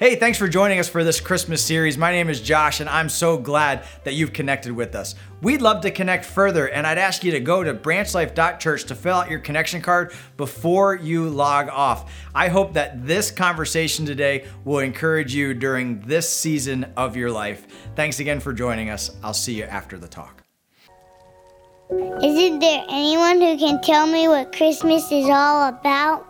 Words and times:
Hey, 0.00 0.16
thanks 0.16 0.38
for 0.38 0.48
joining 0.48 0.78
us 0.78 0.88
for 0.88 1.04
this 1.04 1.20
Christmas 1.20 1.62
series. 1.62 1.98
My 1.98 2.10
name 2.10 2.30
is 2.30 2.40
Josh, 2.40 2.80
and 2.80 2.88
I'm 2.88 3.10
so 3.10 3.36
glad 3.36 3.84
that 4.04 4.14
you've 4.14 4.32
connected 4.32 4.72
with 4.72 4.94
us. 4.94 5.14
We'd 5.42 5.60
love 5.60 5.82
to 5.82 5.90
connect 5.90 6.24
further, 6.24 6.70
and 6.70 6.86
I'd 6.86 6.96
ask 6.96 7.22
you 7.22 7.32
to 7.32 7.40
go 7.40 7.62
to 7.62 7.74
branchlife.church 7.74 8.84
to 8.84 8.94
fill 8.94 9.16
out 9.16 9.28
your 9.28 9.40
connection 9.40 9.82
card 9.82 10.14
before 10.38 10.94
you 10.94 11.28
log 11.28 11.68
off. 11.68 12.10
I 12.34 12.48
hope 12.48 12.72
that 12.72 13.06
this 13.06 13.30
conversation 13.30 14.06
today 14.06 14.46
will 14.64 14.78
encourage 14.78 15.34
you 15.34 15.52
during 15.52 16.00
this 16.00 16.26
season 16.26 16.90
of 16.96 17.14
your 17.14 17.30
life. 17.30 17.66
Thanks 17.94 18.20
again 18.20 18.40
for 18.40 18.54
joining 18.54 18.88
us. 18.88 19.10
I'll 19.22 19.34
see 19.34 19.52
you 19.52 19.64
after 19.64 19.98
the 19.98 20.08
talk. 20.08 20.42
Isn't 21.90 22.58
there 22.60 22.86
anyone 22.88 23.42
who 23.42 23.58
can 23.58 23.82
tell 23.82 24.06
me 24.06 24.28
what 24.28 24.56
Christmas 24.56 25.12
is 25.12 25.28
all 25.28 25.68
about? 25.68 26.29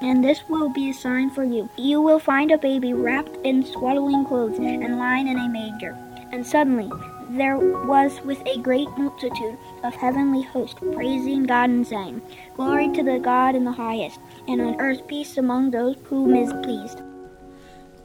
And 0.00 0.24
this 0.24 0.42
will 0.48 0.70
be 0.70 0.90
a 0.90 0.94
sign 0.94 1.30
for 1.30 1.44
you. 1.44 1.68
You 1.76 2.00
will 2.00 2.18
find 2.18 2.50
a 2.50 2.58
baby 2.58 2.94
wrapped 2.94 3.36
in 3.44 3.64
swaddling 3.64 4.24
clothes 4.24 4.58
and 4.58 4.98
lying 4.98 5.28
in 5.28 5.38
a 5.38 5.48
manger. 5.48 5.96
And 6.32 6.46
suddenly 6.46 6.90
there 7.30 7.58
was 7.58 8.20
with 8.22 8.40
a 8.46 8.58
great 8.58 8.88
multitude 8.96 9.58
of 9.84 9.94
heavenly 9.94 10.42
hosts 10.42 10.80
praising 10.92 11.44
God 11.44 11.70
and 11.70 11.86
saying, 11.86 12.22
Glory 12.56 12.90
to 12.92 13.02
the 13.02 13.18
God 13.18 13.54
in 13.54 13.64
the 13.64 13.72
highest, 13.72 14.18
and 14.48 14.60
on 14.60 14.80
earth 14.80 15.06
peace 15.06 15.36
among 15.36 15.70
those 15.70 15.96
whom 16.04 16.34
is 16.34 16.52
pleased. 16.64 17.02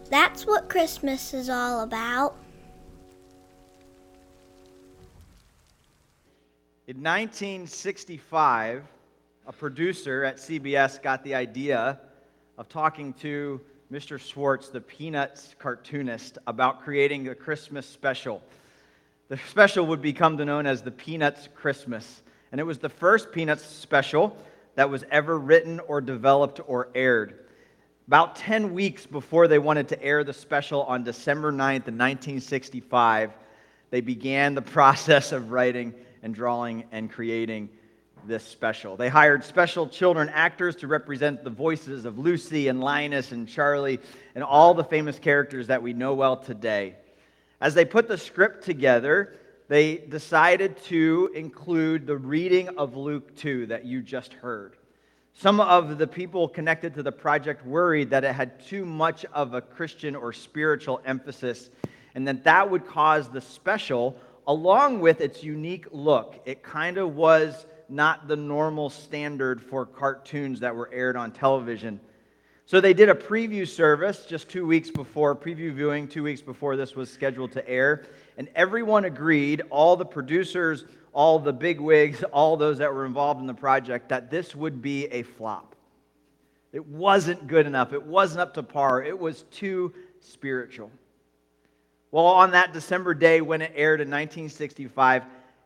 That's 0.09 0.45
what 0.45 0.69
Christmas 0.69 1.33
is 1.33 1.49
all 1.49 1.81
about. 1.81 2.35
In 6.87 6.97
1965, 6.97 8.83
a 9.47 9.53
producer 9.53 10.23
at 10.23 10.37
CBS 10.37 11.01
got 11.01 11.23
the 11.23 11.35
idea 11.35 11.99
of 12.57 12.67
talking 12.67 13.13
to 13.13 13.61
Mr. 13.91 14.19
Schulz, 14.19 14.69
the 14.69 14.81
Peanuts 14.81 15.53
cartoonist, 15.59 16.39
about 16.47 16.83
creating 16.83 17.27
a 17.27 17.35
Christmas 17.35 17.87
special. 17.87 18.41
The 19.27 19.37
special 19.49 19.85
would 19.87 20.01
become 20.01 20.35
known 20.35 20.65
as 20.65 20.81
the 20.81 20.89
Peanuts 20.89 21.47
Christmas, 21.53 22.23
and 22.51 22.59
it 22.59 22.63
was 22.63 22.79
the 22.79 22.89
first 22.89 23.31
Peanuts 23.31 23.63
special 23.63 24.35
that 24.73 24.89
was 24.89 25.03
ever 25.11 25.37
written 25.37 25.79
or 25.81 26.01
developed 26.01 26.59
or 26.65 26.89
aired. 26.95 27.45
About 28.07 28.35
10 28.35 28.73
weeks 28.73 29.05
before 29.05 29.47
they 29.47 29.59
wanted 29.59 29.87
to 29.89 30.01
air 30.01 30.23
the 30.23 30.33
special 30.33 30.83
on 30.83 31.03
December 31.03 31.51
9th, 31.51 31.87
in 31.87 31.97
1965, 31.97 33.31
they 33.91 34.01
began 34.01 34.55
the 34.55 34.61
process 34.63 35.31
of 35.31 35.51
writing 35.51 35.93
and 36.23 36.33
drawing 36.33 36.85
and 36.91 37.11
creating 37.11 37.69
this 38.27 38.43
special. 38.43 38.95
They 38.95 39.09
hired 39.09 39.43
special 39.43 39.87
children 39.87 40.29
actors 40.29 40.75
to 40.77 40.87
represent 40.87 41.43
the 41.43 41.49
voices 41.49 42.05
of 42.05 42.17
Lucy 42.17 42.67
and 42.67 42.81
Linus 42.81 43.31
and 43.31 43.47
Charlie 43.47 43.99
and 44.33 44.43
all 44.43 44.73
the 44.73 44.83
famous 44.83 45.19
characters 45.19 45.67
that 45.67 45.81
we 45.81 45.93
know 45.93 46.13
well 46.13 46.37
today. 46.37 46.95
As 47.61 47.73
they 47.73 47.85
put 47.85 48.07
the 48.07 48.17
script 48.17 48.63
together, 48.63 49.35
they 49.67 49.97
decided 49.97 50.81
to 50.85 51.31
include 51.33 52.05
the 52.05 52.17
reading 52.17 52.69
of 52.77 52.95
Luke 52.95 53.35
2 53.37 53.67
that 53.67 53.85
you 53.85 54.01
just 54.01 54.33
heard. 54.33 54.75
Some 55.33 55.59
of 55.59 55.97
the 55.97 56.07
people 56.07 56.47
connected 56.47 56.93
to 56.95 57.03
the 57.03 57.11
project 57.11 57.65
worried 57.65 58.09
that 58.11 58.23
it 58.23 58.33
had 58.33 58.65
too 58.65 58.85
much 58.85 59.25
of 59.33 59.53
a 59.53 59.61
Christian 59.61 60.15
or 60.15 60.31
spiritual 60.31 61.01
emphasis 61.05 61.69
and 62.13 62.27
that 62.27 62.45
that 62.45 62.69
would 62.69 62.87
cause 62.87 63.29
the 63.29 63.41
special 63.41 64.17
along 64.47 64.99
with 64.99 65.21
its 65.21 65.43
unique 65.43 65.87
look, 65.91 66.39
it 66.45 66.63
kind 66.63 66.97
of 66.97 67.15
was 67.15 67.65
not 67.89 68.27
the 68.27 68.35
normal 68.35 68.89
standard 68.89 69.61
for 69.61 69.85
cartoons 69.85 70.59
that 70.61 70.75
were 70.75 70.89
aired 70.93 71.15
on 71.15 71.31
television. 71.31 71.99
So 72.67 72.81
they 72.81 72.93
did 72.93 73.09
a 73.09 73.13
preview 73.15 73.67
service 73.67 74.25
just 74.25 74.49
two 74.49 74.65
weeks 74.65 74.89
before, 74.89 75.35
preview 75.35 75.73
viewing 75.73 76.07
two 76.07 76.23
weeks 76.23 76.41
before 76.41 76.75
this 76.75 76.95
was 76.95 77.11
scheduled 77.11 77.51
to 77.51 77.69
air. 77.69 78.07
And 78.37 78.49
everyone 78.55 79.05
agreed, 79.05 79.61
all 79.69 79.95
the 79.95 80.05
producers, 80.05 80.85
all 81.13 81.37
the 81.37 81.53
big 81.53 81.79
wigs, 81.79 82.23
all 82.33 82.57
those 82.57 82.79
that 82.79 82.91
were 82.93 83.05
involved 83.05 83.39
in 83.39 83.45
the 83.45 83.53
project, 83.53 84.09
that 84.09 84.31
this 84.31 84.55
would 84.55 84.81
be 84.81 85.05
a 85.07 85.21
flop. 85.21 85.75
It 86.73 86.85
wasn't 86.87 87.47
good 87.47 87.67
enough. 87.67 87.93
It 87.93 88.03
wasn't 88.03 88.41
up 88.41 88.55
to 88.55 88.63
par. 88.63 89.03
It 89.03 89.17
was 89.17 89.43
too 89.43 89.93
spiritual. 90.19 90.91
Well, 92.11 92.25
on 92.25 92.51
that 92.51 92.73
December 92.73 93.13
day 93.13 93.41
when 93.41 93.61
it 93.61 93.73
aired 93.75 94.01
in 94.01 94.07
1965, 94.07 95.23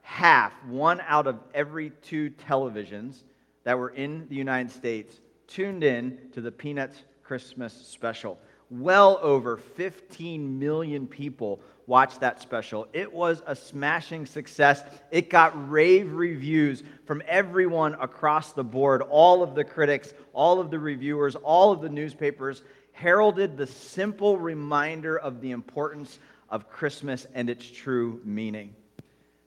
half, 0.10 0.52
one 0.66 1.00
out 1.08 1.28
of 1.28 1.40
every 1.54 1.92
two 2.02 2.32
televisions 2.32 3.22
that 3.64 3.78
were 3.78 3.92
in 3.92 4.28
the 4.28 4.36
United 4.36 4.72
States, 4.72 5.22
tuned 5.48 5.84
in 5.84 6.18
to 6.34 6.42
the 6.42 6.52
Peanuts 6.52 7.04
Christmas 7.24 7.74
special. 7.74 8.40
Well 8.72 9.20
over 9.22 9.56
15 9.56 10.58
million 10.58 11.06
people 11.06 11.62
watched 11.86 12.22
that 12.22 12.42
special. 12.42 12.88
It 12.92 13.14
was 13.14 13.44
a 13.46 13.56
smashing 13.56 14.26
success. 14.26 14.84
It 15.12 15.30
got 15.30 15.70
rave 15.70 16.12
reviews 16.12 16.84
from 17.06 17.22
everyone 17.28 17.94
across 18.02 18.52
the 18.52 18.64
board. 18.64 19.04
All 19.04 19.44
of 19.44 19.54
the 19.54 19.64
critics, 19.64 20.14
all 20.34 20.60
of 20.60 20.72
the 20.72 20.80
reviewers, 20.80 21.36
all 21.36 21.72
of 21.72 21.82
the 21.82 21.90
newspapers 21.90 22.64
heralded 22.94 23.58
the 23.58 23.68
simple 23.68 24.40
reminder 24.40 25.20
of 25.20 25.40
the 25.40 25.52
importance 25.52 26.18
of 26.50 26.68
Christmas 26.68 27.28
and 27.36 27.48
its 27.48 27.70
true 27.70 28.20
meaning. 28.26 28.74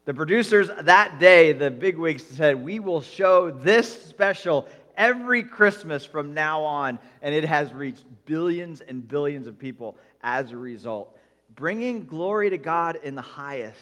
The 0.04 0.14
producers 0.14 0.68
that 0.80 1.20
day, 1.20 1.52
the 1.52 1.70
bigwigs, 1.70 2.24
said, 2.24 2.62
We 2.62 2.80
will 2.80 3.02
show 3.02 3.50
this 3.50 4.02
special 4.06 4.66
every 4.96 5.44
Christmas 5.44 6.04
from 6.04 6.34
now 6.34 6.62
on, 6.62 6.98
and 7.22 7.34
it 7.34 7.44
has 7.44 7.72
reached 7.72 8.04
billions 8.26 8.80
and 8.80 9.06
billions 9.06 9.46
of 9.46 9.58
people 9.58 9.96
as 10.22 10.50
a 10.50 10.56
result. 10.56 11.16
Bringing 11.54 12.04
glory 12.04 12.50
to 12.50 12.58
God 12.58 12.98
in 13.04 13.14
the 13.14 13.22
highest. 13.22 13.78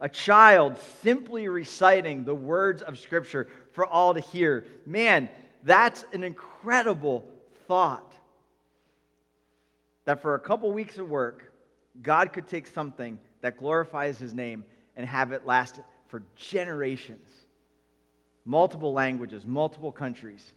A 0.00 0.08
child 0.08 0.78
simply 1.02 1.48
reciting 1.48 2.24
the 2.24 2.34
words 2.34 2.80
of 2.80 2.98
Scripture 2.98 3.48
for 3.72 3.84
all 3.84 4.14
to 4.14 4.20
hear. 4.20 4.64
Man, 4.86 5.28
that's 5.62 6.06
an 6.14 6.24
incredible 6.24 7.26
thought. 7.68 8.14
That 10.06 10.22
for 10.22 10.36
a 10.36 10.40
couple 10.40 10.72
weeks 10.72 10.96
of 10.96 11.10
work, 11.10 11.52
God 12.00 12.32
could 12.32 12.48
take 12.48 12.66
something 12.66 13.18
that 13.42 13.58
glorifies 13.58 14.18
his 14.18 14.32
name 14.32 14.64
and 14.96 15.06
have 15.06 15.32
it 15.32 15.46
last 15.46 15.80
for 16.08 16.22
generations. 16.36 17.28
Multiple 18.44 18.92
languages, 18.92 19.44
multiple 19.46 19.92
countries. 19.92 20.52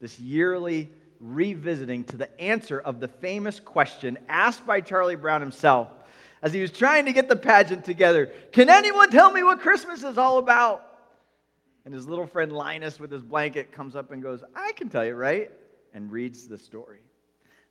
This 0.00 0.18
yearly 0.20 0.90
revisiting 1.20 2.04
to 2.04 2.16
the 2.16 2.40
answer 2.40 2.78
of 2.80 3.00
the 3.00 3.08
famous 3.08 3.58
question 3.58 4.18
asked 4.28 4.64
by 4.64 4.80
Charlie 4.80 5.16
Brown 5.16 5.40
himself 5.40 5.88
as 6.42 6.52
he 6.52 6.60
was 6.60 6.70
trying 6.70 7.04
to 7.06 7.12
get 7.12 7.28
the 7.28 7.36
pageant 7.36 7.84
together 7.84 8.26
Can 8.52 8.68
anyone 8.68 9.10
tell 9.10 9.32
me 9.32 9.42
what 9.42 9.60
Christmas 9.60 10.04
is 10.04 10.18
all 10.18 10.38
about? 10.38 10.84
And 11.84 11.94
his 11.94 12.06
little 12.06 12.26
friend 12.26 12.52
Linus, 12.52 13.00
with 13.00 13.10
his 13.10 13.22
blanket, 13.22 13.72
comes 13.72 13.96
up 13.96 14.12
and 14.12 14.22
goes, 14.22 14.44
I 14.54 14.72
can 14.72 14.90
tell 14.90 15.06
you, 15.06 15.14
right? 15.14 15.50
And 15.94 16.12
reads 16.12 16.46
the 16.46 16.58
story. 16.58 16.98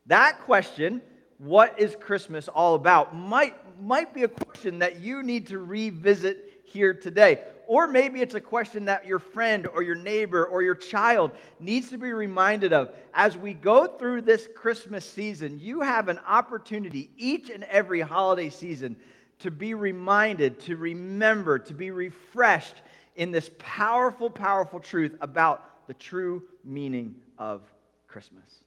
That 0.08 0.40
question 0.42 1.02
what 1.38 1.80
is 1.80 1.96
Christmas 2.00 2.48
all 2.48 2.76
about 2.76 3.16
might, 3.16 3.56
might 3.82 4.14
be 4.14 4.24
a 4.24 4.28
question 4.28 4.80
that 4.80 5.00
you 5.02 5.24
need 5.24 5.48
to 5.48 5.60
revisit 5.60 6.62
here 6.64 6.94
today. 6.94 7.42
Or 7.68 7.86
maybe 7.88 8.22
it's 8.22 8.34
a 8.34 8.42
question 8.42 8.86
that 8.86 9.06
your 9.06 9.20
friend 9.20 9.68
or 9.68 9.84
your 9.84 9.96
neighbor 9.96 10.46
or 10.46 10.62
your 10.62 10.76
child 10.76 11.32
needs 11.60 11.90
to 11.90 11.98
be 11.98 12.14
reminded 12.14 12.72
of. 12.72 12.92
As 13.14 13.36
we 13.38 13.54
go 13.54 13.88
through 13.88 14.22
this 14.22 14.48
Christmas 14.56 15.08
season, 15.08 15.60
you 15.60 15.82
have 15.82 16.08
an 16.08 16.20
opportunity 16.26 17.10
each 17.18 17.50
and 17.50 17.66
every 17.66 18.00
holiday 18.00 18.50
season 18.50 18.96
to 19.40 19.52
be 19.52 19.74
reminded, 19.74 20.60
to 20.62 20.78
remember, 20.78 21.60
to 21.60 21.74
be 21.74 21.92
refreshed 21.92 22.76
in 23.18 23.32
this 23.32 23.52
powerful, 23.60 24.30
powerful 24.30 24.80
truth 24.80 25.16
about 25.20 25.88
the 25.88 25.94
true 25.94 26.44
meaning 26.64 27.16
of 27.38 27.62
Christmas. 28.08 28.64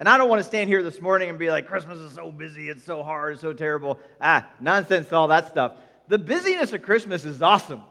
And 0.00 0.08
I 0.08 0.16
don't 0.16 0.30
want 0.30 0.40
to 0.40 0.44
stand 0.44 0.70
here 0.70 0.82
this 0.82 0.98
morning 0.98 1.28
and 1.28 1.38
be 1.38 1.50
like, 1.50 1.66
Christmas 1.66 1.98
is 1.98 2.14
so 2.14 2.32
busy, 2.32 2.70
it's 2.70 2.84
so 2.84 3.02
hard, 3.02 3.34
it's 3.34 3.42
so 3.42 3.52
terrible. 3.52 4.00
Ah, 4.18 4.48
nonsense, 4.58 5.12
all 5.12 5.28
that 5.28 5.48
stuff. 5.48 5.74
The 6.08 6.18
busyness 6.18 6.72
of 6.72 6.80
Christmas 6.80 7.26
is 7.26 7.42
awesome. 7.42 7.82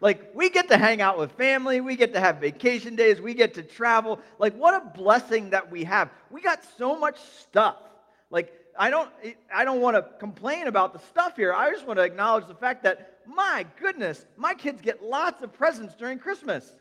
Like, 0.00 0.34
we 0.34 0.50
get 0.50 0.68
to 0.70 0.76
hang 0.76 1.00
out 1.00 1.16
with 1.16 1.30
family, 1.32 1.80
we 1.80 1.94
get 1.94 2.12
to 2.14 2.20
have 2.20 2.38
vacation 2.38 2.96
days, 2.96 3.20
we 3.20 3.34
get 3.34 3.54
to 3.54 3.62
travel. 3.62 4.18
Like, 4.40 4.56
what 4.56 4.74
a 4.74 4.98
blessing 4.98 5.50
that 5.50 5.70
we 5.70 5.84
have. 5.84 6.10
We 6.28 6.42
got 6.42 6.64
so 6.76 6.98
much 6.98 7.20
stuff. 7.38 7.76
Like, 8.30 8.52
I 8.76 8.90
don't, 8.90 9.08
I 9.54 9.64
don't 9.64 9.80
want 9.80 9.96
to 9.96 10.02
complain 10.18 10.66
about 10.66 10.92
the 10.92 10.98
stuff 10.98 11.36
here. 11.36 11.54
I 11.54 11.70
just 11.70 11.86
want 11.86 12.00
to 12.00 12.02
acknowledge 12.02 12.48
the 12.48 12.56
fact 12.56 12.82
that, 12.82 13.20
my 13.28 13.64
goodness, 13.80 14.26
my 14.36 14.54
kids 14.54 14.80
get 14.80 15.04
lots 15.04 15.40
of 15.40 15.52
presents 15.52 15.94
during 15.94 16.18
Christmas. 16.18 16.74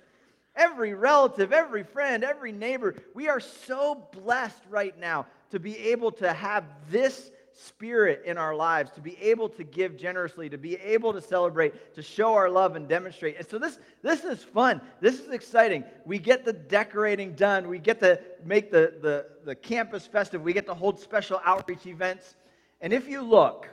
Every 0.55 0.93
relative, 0.93 1.51
every 1.51 1.83
friend, 1.83 2.23
every 2.23 2.51
neighbor, 2.51 2.95
we 3.13 3.27
are 3.27 3.39
so 3.39 4.07
blessed 4.11 4.61
right 4.69 4.97
now 4.99 5.25
to 5.49 5.59
be 5.59 5.77
able 5.77 6.11
to 6.11 6.31
have 6.31 6.63
this 6.89 7.31
spirit 7.53 8.23
in 8.25 8.37
our 8.37 8.55
lives, 8.55 8.91
to 8.91 9.01
be 9.01 9.17
able 9.21 9.47
to 9.47 9.63
give 9.63 9.97
generously, 9.97 10.49
to 10.49 10.57
be 10.57 10.75
able 10.75 11.13
to 11.13 11.21
celebrate, 11.21 11.93
to 11.95 12.01
show 12.01 12.33
our 12.33 12.49
love 12.49 12.75
and 12.75 12.87
demonstrate. 12.87 13.37
And 13.37 13.47
so 13.47 13.57
this, 13.57 13.79
this 14.01 14.23
is 14.23 14.43
fun. 14.43 14.81
This 14.99 15.19
is 15.19 15.29
exciting. 15.29 15.83
We 16.05 16.19
get 16.19 16.45
the 16.45 16.53
decorating 16.53 17.33
done. 17.33 17.67
We 17.67 17.79
get 17.79 17.99
to 18.01 18.19
make 18.43 18.71
the, 18.71 18.93
the, 19.01 19.27
the 19.45 19.55
campus 19.55 20.05
festive. 20.05 20.41
We 20.41 20.53
get 20.53 20.65
to 20.67 20.73
hold 20.73 20.99
special 20.99 21.41
outreach 21.45 21.85
events. 21.85 22.35
And 22.81 22.91
if 22.91 23.07
you 23.07 23.21
look 23.21 23.67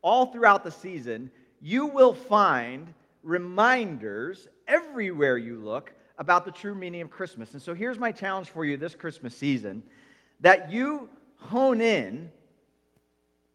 all 0.00 0.26
throughout 0.26 0.64
the 0.64 0.70
season, 0.70 1.30
you 1.60 1.86
will 1.86 2.14
find 2.14 2.92
reminders 3.22 4.48
everywhere 4.72 5.36
you 5.36 5.58
look 5.58 5.92
about 6.16 6.44
the 6.44 6.50
true 6.50 6.74
meaning 6.74 7.02
of 7.02 7.10
Christmas. 7.10 7.52
And 7.52 7.60
so 7.60 7.74
here's 7.74 7.98
my 7.98 8.10
challenge 8.10 8.48
for 8.48 8.64
you 8.64 8.76
this 8.76 8.94
Christmas 8.94 9.36
season 9.36 9.82
that 10.40 10.72
you 10.72 11.10
hone 11.36 11.80
in 11.80 12.30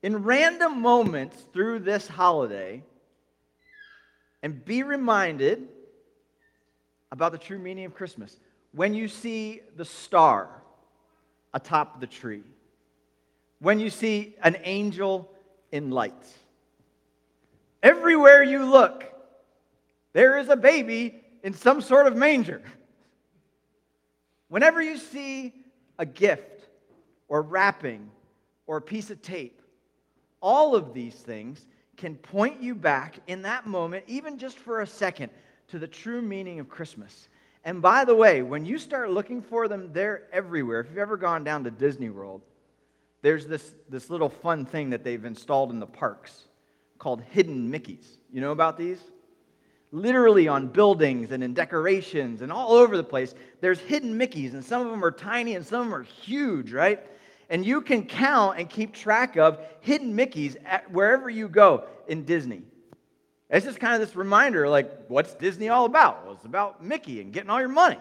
in 0.04 0.24
random 0.24 0.82
moments 0.82 1.36
through 1.54 1.80
this 1.80 2.08
holiday 2.08 2.84
and 4.44 4.64
be 4.64 4.84
reminded 4.84 5.68
about 7.12 7.32
the 7.32 7.38
true 7.38 7.58
meaning 7.58 7.86
of 7.86 7.96
Christmas. 7.96 8.38
When 8.74 8.94
you 8.94 9.08
see 9.08 9.62
the 9.76 9.86
star 9.86 10.50
atop 11.54 12.00
the 12.00 12.08
tree, 12.08 12.44
when 13.60 13.80
you 13.80 13.90
see 13.90 14.36
an 14.44 14.58
angel 14.64 15.32
in 15.72 15.90
lights, 15.90 16.32
everywhere 17.82 18.44
you 18.44 18.66
look, 18.66 19.17
there 20.18 20.40
is 20.40 20.50
a 20.50 20.56
baby 20.56 21.22
in 21.44 21.54
some 21.54 21.80
sort 21.80 22.08
of 22.08 22.16
manger. 22.16 22.64
Whenever 24.48 24.82
you 24.82 24.98
see 24.98 25.54
a 26.00 26.08
gift 26.08 26.68
or 27.28 27.44
wrapping 27.44 28.10
or 28.66 28.78
a 28.78 28.82
piece 28.82 29.12
of 29.12 29.22
tape, 29.22 29.62
all 30.42 30.74
of 30.74 30.92
these 30.92 31.14
things 31.14 31.68
can 31.98 32.16
point 32.16 32.64
you 32.64 32.74
back 32.74 33.20
in 33.28 33.44
that 33.44 33.68
moment, 33.68 34.06
even 34.08 34.40
just 34.40 34.58
for 34.58 34.82
a 34.82 34.88
second, 34.88 35.30
to 35.68 35.78
the 35.78 35.86
true 35.86 36.24
meaning 36.24 36.60
of 36.60 36.68
Christmas. 36.68 37.30
And 37.64 37.80
by 37.80 38.04
the 38.04 38.16
way, 38.16 38.42
when 38.42 38.66
you 38.66 38.80
start 38.80 39.12
looking 39.12 39.40
for 39.40 39.68
them, 39.68 39.94
they're 39.94 40.24
everywhere. 40.34 40.80
If 40.80 40.88
you've 40.90 40.98
ever 40.98 41.18
gone 41.18 41.44
down 41.44 41.64
to 41.66 41.70
Disney 41.70 42.10
World, 42.10 42.42
there's 43.22 43.46
this, 43.46 43.76
this 43.88 44.10
little 44.10 44.30
fun 44.30 44.66
thing 44.66 44.90
that 44.90 45.04
they've 45.04 45.26
installed 45.26 45.70
in 45.70 45.80
the 45.80 45.86
parks 45.86 46.48
called 46.98 47.22
hidden 47.22 47.72
Mickeys. 47.72 48.18
You 48.34 48.42
know 48.42 48.52
about 48.52 48.80
these? 48.80 48.98
Literally 49.92 50.48
on 50.48 50.68
buildings 50.68 51.32
and 51.32 51.44
in 51.44 51.54
decorations 51.54 52.42
and 52.42 52.52
all 52.52 52.74
over 52.74 52.98
the 52.98 53.04
place, 53.04 53.34
there's 53.62 53.80
hidden 53.80 54.18
Mickeys, 54.18 54.54
and 54.54 54.64
some 54.64 54.82
of 54.82 54.92
them 54.92 55.04
are 55.04 55.12
tiny 55.12 55.56
and 55.56 55.66
some 55.66 55.82
of 55.82 55.86
them 55.88 55.96
are 55.96 56.04
huge, 56.04 56.74
right? 56.74 57.06
And 57.50 57.66
you 57.66 57.82
can 57.82 58.06
count 58.06 58.60
and 58.60 58.70
keep 58.70 58.94
track 58.94 59.38
of 59.38 59.60
hidden 59.80 60.16
Mickeys 60.16 60.58
at 60.66 60.92
wherever 60.92 61.30
you 61.30 61.48
go 61.48 61.86
in 62.08 62.26
Disney. 62.26 62.64
It's 63.50 63.66
just 63.66 63.80
kind 63.80 63.94
of 63.94 64.06
this 64.06 64.16
reminder 64.16 64.68
like, 64.68 65.08
what's 65.08 65.34
Disney 65.36 65.70
all 65.70 65.86
about? 65.86 66.26
Well, 66.26 66.36
it's 66.36 66.46
about 66.46 66.84
Mickey 66.84 67.22
and 67.22 67.32
getting 67.32 67.50
all 67.50 67.62
your 67.62 67.70
money. 67.70 67.98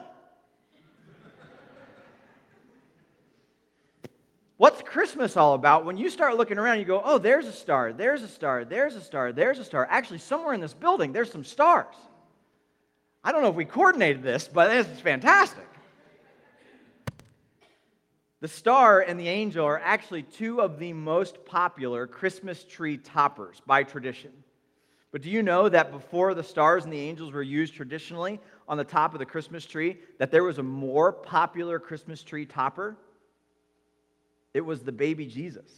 What's 4.58 4.81
Christmas 4.81 5.37
all 5.37 5.55
about? 5.55 5.85
When 5.85 5.99
you 5.99 6.08
start 6.08 6.37
looking 6.37 6.56
around, 6.56 6.79
you 6.79 6.87
go, 6.87 7.03
oh, 7.05 7.19
there's 7.19 7.47
a 7.47 7.53
star, 7.53 7.93
there's 7.93 8.23
a 8.23 8.29
star, 8.29 8.64
there's 8.64 8.94
a 8.94 9.03
star, 9.03 9.32
there's 9.32 9.58
a 9.58 9.64
star. 9.64 9.87
Actually, 9.91 10.19
somewhere 10.19 10.55
in 10.55 10.61
this 10.61 10.73
building, 10.73 11.12
there's 11.12 11.31
some 11.31 11.44
stars. 11.44 11.94
I 13.23 13.32
don't 13.32 13.43
know 13.43 13.50
if 13.50 13.55
we 13.55 13.67
coordinated 13.67 14.23
this, 14.23 14.49
but 14.49 14.75
it's 14.75 15.00
fantastic. 15.00 15.67
The 18.41 18.49
star 18.49 19.00
and 19.00 19.20
the 19.20 19.29
angel 19.29 19.67
are 19.67 19.81
actually 19.81 20.23
two 20.23 20.62
of 20.62 20.79
the 20.79 20.93
most 20.93 21.44
popular 21.44 22.06
Christmas 22.06 22.64
tree 22.64 22.97
toppers 22.97 23.61
by 23.67 23.82
tradition. 23.82 24.32
But 25.12 25.23
do 25.23 25.31
you 25.31 25.43
know 25.43 25.69
that 25.69 25.93
before 25.93 26.35
the 26.35 26.43
stars 26.43 26.85
and 26.85 26.93
the 26.93 27.00
angels 27.00 27.32
were 27.32 27.43
used 27.43 27.75
traditionally 27.75 28.41
on 28.69 28.79
the 28.79 28.85
top 28.85 29.12
of 29.12 29.19
the 29.19 29.26
Christmas 29.26 29.67
tree, 29.67 29.99
that 30.19 30.31
there 30.31 30.44
was 30.44 30.58
a 30.58 30.62
more 30.62 31.12
popular 31.12 31.79
Christmas 31.79 32.23
tree 32.23 32.47
topper? 32.47 32.97
It 34.56 34.64
was 34.64 34.82
the 34.82 34.93
baby 34.93 35.26
Jesus. 35.26 35.70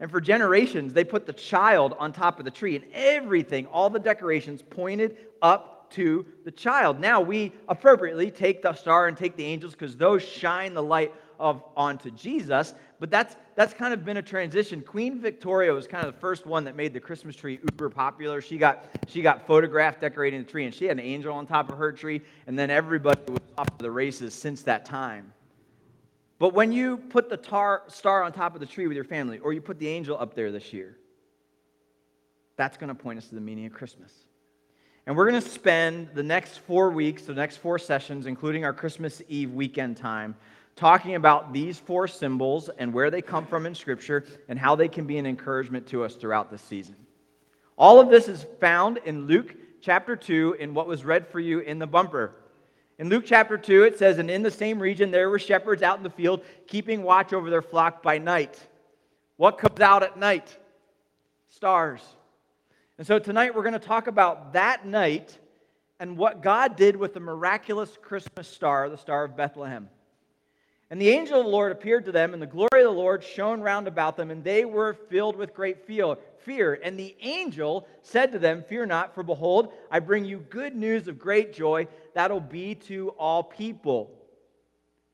And 0.00 0.10
for 0.10 0.20
generations, 0.20 0.94
they 0.94 1.04
put 1.04 1.26
the 1.26 1.32
child 1.32 1.94
on 1.98 2.12
top 2.12 2.38
of 2.38 2.46
the 2.46 2.50
tree, 2.50 2.74
and 2.74 2.84
everything, 2.92 3.66
all 3.66 3.90
the 3.90 3.98
decorations 3.98 4.62
pointed 4.62 5.18
up 5.42 5.90
to 5.90 6.24
the 6.44 6.50
child. 6.50 7.00
Now 7.00 7.20
we 7.20 7.52
appropriately 7.68 8.30
take 8.30 8.62
the 8.62 8.72
star 8.72 9.08
and 9.08 9.16
take 9.16 9.36
the 9.36 9.44
angels 9.44 9.72
because 9.72 9.96
those 9.96 10.22
shine 10.22 10.72
the 10.72 10.82
light 10.82 11.12
of 11.38 11.62
onto 11.76 12.10
Jesus, 12.10 12.74
but 12.98 13.10
that's 13.10 13.34
that's 13.56 13.74
kind 13.74 13.92
of 13.92 14.04
been 14.04 14.18
a 14.18 14.22
transition. 14.22 14.82
Queen 14.82 15.18
Victoria 15.18 15.72
was 15.72 15.86
kind 15.86 16.06
of 16.06 16.14
the 16.14 16.20
first 16.20 16.46
one 16.46 16.64
that 16.64 16.76
made 16.76 16.92
the 16.92 17.00
Christmas 17.00 17.34
tree 17.34 17.58
uber 17.62 17.90
popular. 17.90 18.40
She 18.40 18.56
got 18.58 18.84
she 19.08 19.22
got 19.22 19.46
photographed 19.46 20.02
decorating 20.02 20.44
the 20.44 20.50
tree, 20.50 20.64
and 20.64 20.74
she 20.74 20.84
had 20.84 20.98
an 20.98 21.04
angel 21.04 21.34
on 21.34 21.46
top 21.46 21.70
of 21.70 21.78
her 21.78 21.92
tree, 21.92 22.22
and 22.46 22.58
then 22.58 22.70
everybody 22.70 23.20
was 23.32 23.40
off 23.58 23.76
to 23.78 23.82
the 23.82 23.90
races 23.90 24.34
since 24.34 24.62
that 24.62 24.84
time. 24.84 25.32
But 26.40 26.54
when 26.54 26.72
you 26.72 26.96
put 26.96 27.28
the 27.28 27.36
tar, 27.36 27.82
star 27.88 28.24
on 28.24 28.32
top 28.32 28.54
of 28.54 28.60
the 28.60 28.66
tree 28.66 28.86
with 28.86 28.96
your 28.96 29.04
family, 29.04 29.38
or 29.38 29.52
you 29.52 29.60
put 29.60 29.78
the 29.78 29.86
angel 29.86 30.16
up 30.18 30.34
there 30.34 30.50
this 30.50 30.72
year, 30.72 30.96
that's 32.56 32.78
going 32.78 32.88
to 32.88 32.94
point 32.94 33.18
us 33.18 33.26
to 33.28 33.34
the 33.34 33.42
meaning 33.42 33.66
of 33.66 33.74
Christmas. 33.74 34.10
And 35.06 35.14
we're 35.14 35.28
going 35.30 35.42
to 35.42 35.48
spend 35.48 36.08
the 36.14 36.22
next 36.22 36.60
four 36.60 36.90
weeks, 36.90 37.24
the 37.24 37.34
next 37.34 37.58
four 37.58 37.78
sessions, 37.78 38.24
including 38.24 38.64
our 38.64 38.72
Christmas 38.72 39.20
Eve 39.28 39.52
weekend 39.52 39.98
time, 39.98 40.34
talking 40.76 41.14
about 41.14 41.52
these 41.52 41.78
four 41.78 42.08
symbols 42.08 42.70
and 42.78 42.94
where 42.94 43.10
they 43.10 43.20
come 43.20 43.46
from 43.46 43.66
in 43.66 43.74
Scripture 43.74 44.24
and 44.48 44.58
how 44.58 44.74
they 44.74 44.88
can 44.88 45.06
be 45.06 45.18
an 45.18 45.26
encouragement 45.26 45.86
to 45.88 46.04
us 46.04 46.14
throughout 46.14 46.50
this 46.50 46.62
season. 46.62 46.96
All 47.76 48.00
of 48.00 48.08
this 48.08 48.28
is 48.28 48.46
found 48.60 48.98
in 49.04 49.26
Luke 49.26 49.54
chapter 49.82 50.16
2 50.16 50.56
in 50.58 50.72
what 50.72 50.86
was 50.86 51.04
read 51.04 51.28
for 51.28 51.38
you 51.38 51.58
in 51.58 51.78
the 51.78 51.86
bumper. 51.86 52.32
In 53.00 53.08
Luke 53.08 53.24
chapter 53.26 53.56
2, 53.56 53.84
it 53.84 53.98
says, 53.98 54.18
And 54.18 54.30
in 54.30 54.42
the 54.42 54.50
same 54.50 54.78
region 54.78 55.10
there 55.10 55.30
were 55.30 55.38
shepherds 55.38 55.82
out 55.82 55.96
in 55.96 56.02
the 56.02 56.10
field, 56.10 56.44
keeping 56.66 57.02
watch 57.02 57.32
over 57.32 57.48
their 57.48 57.62
flock 57.62 58.02
by 58.02 58.18
night. 58.18 58.60
What 59.38 59.56
comes 59.56 59.80
out 59.80 60.02
at 60.02 60.18
night? 60.18 60.54
Stars. 61.48 62.02
And 62.98 63.06
so 63.06 63.18
tonight 63.18 63.54
we're 63.54 63.62
going 63.62 63.72
to 63.72 63.78
talk 63.78 64.06
about 64.06 64.52
that 64.52 64.84
night 64.84 65.38
and 65.98 66.18
what 66.18 66.42
God 66.42 66.76
did 66.76 66.94
with 66.94 67.14
the 67.14 67.20
miraculous 67.20 67.90
Christmas 68.02 68.46
star, 68.46 68.90
the 68.90 68.98
Star 68.98 69.24
of 69.24 69.34
Bethlehem. 69.34 69.88
And 70.90 71.00
the 71.00 71.08
angel 71.08 71.38
of 71.38 71.46
the 71.46 71.50
Lord 71.50 71.72
appeared 71.72 72.04
to 72.04 72.12
them, 72.12 72.34
and 72.34 72.42
the 72.42 72.46
glory 72.46 72.82
of 72.82 72.84
the 72.84 72.90
Lord 72.90 73.24
shone 73.24 73.62
round 73.62 73.88
about 73.88 74.18
them, 74.18 74.30
and 74.30 74.44
they 74.44 74.66
were 74.66 74.92
filled 75.08 75.36
with 75.36 75.54
great 75.54 75.86
fear. 75.86 76.16
And 76.46 76.98
the 76.98 77.16
angel 77.20 77.86
said 78.02 78.32
to 78.32 78.38
them, 78.38 78.64
Fear 78.68 78.86
not, 78.86 79.14
for 79.14 79.22
behold, 79.22 79.72
I 79.90 80.00
bring 80.00 80.24
you 80.24 80.38
good 80.50 80.74
news 80.74 81.08
of 81.08 81.18
great 81.18 81.52
joy 81.52 81.86
that'll 82.14 82.40
be 82.40 82.74
to 82.74 83.10
all 83.10 83.42
people. 83.42 84.10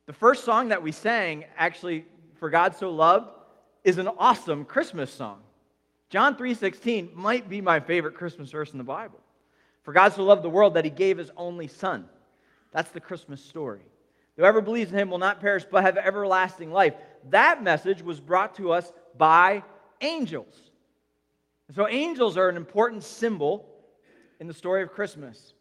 The 0.07 0.13
first 0.13 0.45
song 0.45 0.69
that 0.69 0.83
we 0.83 0.93
sang, 0.93 1.45
actually, 1.57 2.05
For 2.39 2.51
God 2.51 2.77
So 2.77 2.91
Loved, 2.91 3.31
is 3.85 3.99
an 3.99 4.09
awesome 4.19 4.65
Christmas 4.65 5.13
song. 5.13 5.41
John 6.09 6.37
3:16 6.37 7.15
might 7.15 7.49
be 7.49 7.61
my 7.61 7.81
favorite 7.81 8.15
Christmas 8.15 8.51
verse 8.51 8.73
in 8.73 8.79
the 8.79 8.85
Bible. 8.85 9.21
For 9.83 9.93
God 9.93 10.13
so 10.13 10.25
loved 10.25 10.43
the 10.43 10.51
world 10.51 10.75
that 10.75 10.85
he 10.85 10.91
gave 10.91 11.19
his 11.19 11.31
only 11.37 11.69
son. 11.69 12.09
That's 12.73 12.91
the 12.91 13.01
Christmas 13.01 13.41
story. 13.41 13.83
Whoever 14.37 14.61
believes 14.61 14.93
in 14.93 14.99
him 14.99 15.11
will 15.11 15.19
not 15.19 15.41
perish 15.41 15.65
but 15.71 15.85
have 15.85 15.97
everlasting 15.97 16.73
life. 16.73 16.95
That 17.31 17.63
message 17.63 18.03
was 18.03 18.21
brought 18.21 18.57
to 18.57 18.73
us 18.73 18.93
by 19.17 19.63
angels. 20.01 20.66
So, 21.75 21.89
angels 21.89 22.37
are 22.37 22.49
an 22.49 22.57
important 22.57 23.03
symbol 23.03 23.69
in 24.39 24.47
the 24.47 24.55
story 24.55 24.83
of 24.83 24.93
Christmas. 24.93 25.55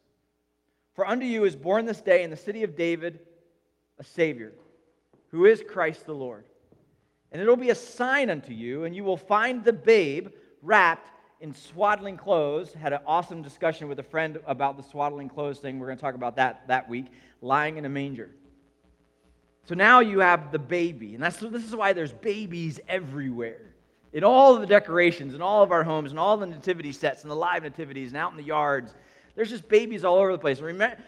For 0.94 1.08
unto 1.08 1.26
you 1.26 1.46
is 1.46 1.56
born 1.56 1.86
this 1.86 2.02
day 2.02 2.24
in 2.24 2.30
the 2.30 2.38
city 2.38 2.64
of 2.64 2.76
David 2.76 3.20
a 4.00 4.04
Savior, 4.04 4.54
who 5.32 5.46
is 5.46 5.64
Christ 5.68 6.06
the 6.06 6.14
Lord. 6.14 6.46
And 7.32 7.42
it'll 7.42 7.58
be 7.58 7.70
a 7.70 7.76
sign 7.76 8.30
unto 8.30 8.54
you, 8.54 8.84
and 8.84 8.96
you 8.96 9.04
will 9.04 9.18
find 9.18 9.64
the 9.64 9.74
babe 9.74 10.30
wrapped 10.62 11.10
in 11.42 11.54
swaddling 11.54 12.18
clothes. 12.18 12.74
Had 12.74 12.94
an 12.94 13.00
awesome 13.06 13.42
discussion 13.42 13.88
with 13.88 14.00
a 14.00 14.04
friend 14.04 14.40
about 14.46 14.78
the 14.78 14.84
swaddling 14.84 15.30
clothes 15.30 15.60
thing. 15.60 15.80
We're 15.80 15.88
going 15.88 15.98
to 15.98 16.02
talk 16.02 16.16
about 16.16 16.36
that 16.38 16.68
that 16.68 16.88
week. 16.88 17.08
Lying 17.42 17.78
in 17.78 17.86
a 17.86 17.90
manger. 17.90 18.30
So 19.68 19.76
now 19.76 20.00
you 20.00 20.20
have 20.20 20.52
the 20.52 20.60
baby. 20.60 21.16
And 21.16 21.24
that's, 21.24 21.38
this 21.38 21.66
is 21.66 21.76
why 21.76 21.94
there's 21.94 22.14
babies 22.14 22.80
everywhere. 22.88 23.75
In 24.15 24.24
all 24.24 24.55
of 24.55 24.62
the 24.62 24.67
decorations, 24.67 25.34
in 25.34 25.41
all 25.41 25.62
of 25.62 25.74
our 25.74 25.84
homes, 25.84 26.12
and 26.12 26.17
all 26.17 26.38
the 26.38 26.45
nativity 26.45 26.93
sets, 26.93 27.24
and 27.24 27.29
the 27.29 27.36
live 27.36 27.63
nativities, 27.63 28.12
and 28.12 28.17
out 28.17 28.31
in 28.31 28.38
the 28.38 28.43
yards. 28.43 28.93
There's 29.36 29.50
just 29.50 29.67
babies 29.67 30.05
all 30.05 30.15
over 30.15 30.31
the 30.31 30.38
place. 30.38 30.62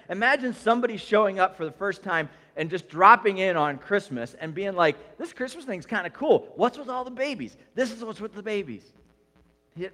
Imagine 0.09 0.53
somebody 0.53 0.97
showing 0.97 1.39
up 1.39 1.55
for 1.55 1.63
the 1.63 1.71
first 1.71 2.03
time 2.03 2.27
and 2.57 2.69
just 2.69 2.89
dropping 2.89 3.37
in 3.37 3.55
on 3.55 3.77
Christmas 3.77 4.35
and 4.41 4.53
being 4.53 4.75
like, 4.75 5.17
this 5.17 5.31
Christmas 5.31 5.63
thing's 5.63 5.85
kind 5.85 6.05
of 6.05 6.11
cool. 6.11 6.49
What's 6.57 6.77
with 6.77 6.89
all 6.89 7.05
the 7.05 7.11
babies? 7.11 7.55
This 7.75 7.93
is 7.93 8.03
what's 8.03 8.19
with 8.19 8.35
the 8.35 8.43
babies. 8.43 8.83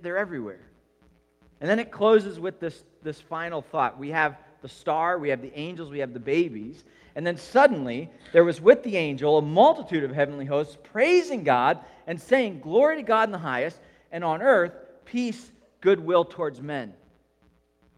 They're 0.02 0.18
everywhere. 0.18 0.62
And 1.62 1.70
then 1.70 1.78
it 1.78 1.92
closes 1.92 2.40
with 2.40 2.60
this, 2.60 2.84
this 3.04 3.22
final 3.22 3.62
thought. 3.62 4.00
We 4.00 4.10
have 4.10 4.38
the 4.64 4.70
star, 4.70 5.20
we 5.20 5.30
have 5.30 5.44
the 5.44 5.56
angels, 5.56 5.92
we 5.92 6.00
have 6.00 6.14
the 6.14 6.20
babies. 6.20 6.84
And 7.16 7.26
then 7.26 7.38
suddenly, 7.38 8.10
there 8.32 8.44
was 8.44 8.60
with 8.60 8.84
the 8.84 8.98
angel 8.98 9.38
a 9.38 9.42
multitude 9.42 10.04
of 10.04 10.12
heavenly 10.12 10.46
hosts 10.46 10.78
praising 10.84 11.44
God 11.44 11.80
and 12.08 12.20
saying, 12.20 12.60
Glory 12.60 12.98
to 12.98 13.04
God 13.04 13.28
in 13.28 13.32
the 13.32 13.38
highest, 13.38 13.78
and 14.12 14.24
on 14.24 14.42
earth, 14.42 14.74
peace, 15.06 15.52
goodwill 15.82 16.26
towards 16.26 16.62
men. 16.62 16.94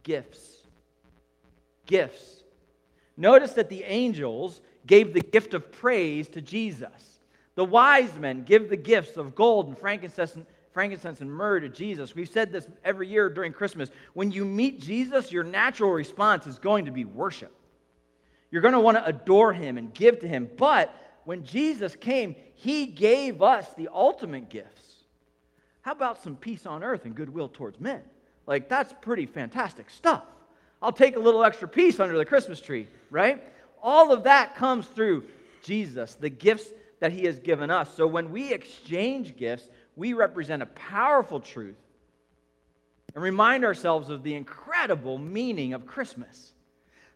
Gifts. 0.04 0.40
Gifts. 1.86 2.44
Notice 3.18 3.54
that 3.54 3.70
the 3.70 3.84
angels 3.84 4.60
gave 4.86 5.14
the 5.14 5.22
gift 5.22 5.54
of 5.54 5.72
praise 5.72 6.28
to 6.30 6.42
Jesus. 6.42 6.90
The 7.56 7.66
wise 7.66 8.14
men 8.16 8.44
give 8.44 8.70
the 8.70 8.78
gifts 8.78 9.18
of 9.18 9.34
gold 9.34 9.68
and 9.68 9.78
frankincense, 9.78 10.36
frankincense 10.74 11.22
and 11.22 11.32
myrrh 11.32 11.62
to 11.62 11.70
Jesus. 11.70 12.14
We've 12.14 12.30
said 12.30 12.52
this 12.52 12.68
every 12.84 13.08
year 13.08 13.30
during 13.30 13.54
Christmas. 13.54 13.90
When 14.14 14.32
you 14.32 14.44
meet 14.44 14.82
Jesus, 14.82 15.32
your 15.32 15.46
natural 15.46 15.92
response 15.92 16.48
is 16.48 16.60
going 16.60 16.86
to 16.86 16.92
be 16.92 17.06
worship. 17.06 17.54
You're 18.56 18.62
going 18.62 18.74
to 18.74 18.80
want 18.80 18.96
to 18.96 19.06
adore 19.06 19.52
him 19.52 19.78
and 19.78 19.94
give 19.94 20.22
to 20.22 20.30
him. 20.30 20.50
But 20.56 20.96
when 21.26 21.44
Jesus 21.44 21.94
came, 21.94 22.38
he 22.54 22.86
gave 22.86 23.42
us 23.42 23.66
the 23.76 23.90
ultimate 23.94 24.48
gifts. 24.48 24.82
How 25.82 25.92
about 25.92 26.24
some 26.24 26.38
peace 26.38 26.66
on 26.66 26.82
earth 26.82 27.04
and 27.04 27.14
goodwill 27.14 27.50
towards 27.50 27.82
men? 27.82 28.00
Like, 28.48 28.70
that's 28.70 28.94
pretty 29.02 29.26
fantastic 29.26 29.90
stuff. 29.90 30.24
I'll 30.82 30.94
take 30.94 31.18
a 31.18 31.20
little 31.20 31.44
extra 31.44 31.68
peace 31.68 32.00
under 32.00 32.18
the 32.18 32.24
Christmas 32.24 32.62
tree, 32.62 32.88
right? 33.10 33.44
All 33.84 34.14
of 34.14 34.24
that 34.24 34.56
comes 34.56 34.86
through 34.86 35.26
Jesus, 35.62 36.16
the 36.16 36.30
gifts 36.30 36.70
that 37.02 37.12
he 37.12 37.26
has 37.26 37.40
given 37.40 37.70
us. 37.70 37.94
So 37.94 38.08
when 38.08 38.32
we 38.32 38.54
exchange 38.54 39.36
gifts, 39.36 39.68
we 39.98 40.14
represent 40.14 40.64
a 40.64 40.68
powerful 40.68 41.42
truth 41.42 41.76
and 43.16 43.22
remind 43.22 43.66
ourselves 43.66 44.10
of 44.10 44.24
the 44.24 44.34
incredible 44.34 45.18
meaning 45.18 45.74
of 45.74 45.86
Christmas. 45.86 46.54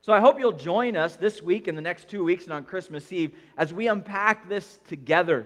So 0.01 0.13
I 0.13 0.21
hope 0.21 0.39
you'll 0.39 0.53
join 0.53 0.95
us 0.95 1.17
this 1.17 1.41
week 1.41 1.67
and 1.67 1.77
the 1.77 1.81
next 1.81 2.07
two 2.07 2.23
weeks 2.23 2.45
and 2.45 2.53
on 2.53 2.63
Christmas 2.63 3.11
Eve 3.11 3.33
as 3.57 3.73
we 3.73 3.87
unpack 3.87 4.47
this 4.47 4.79
together. 4.87 5.45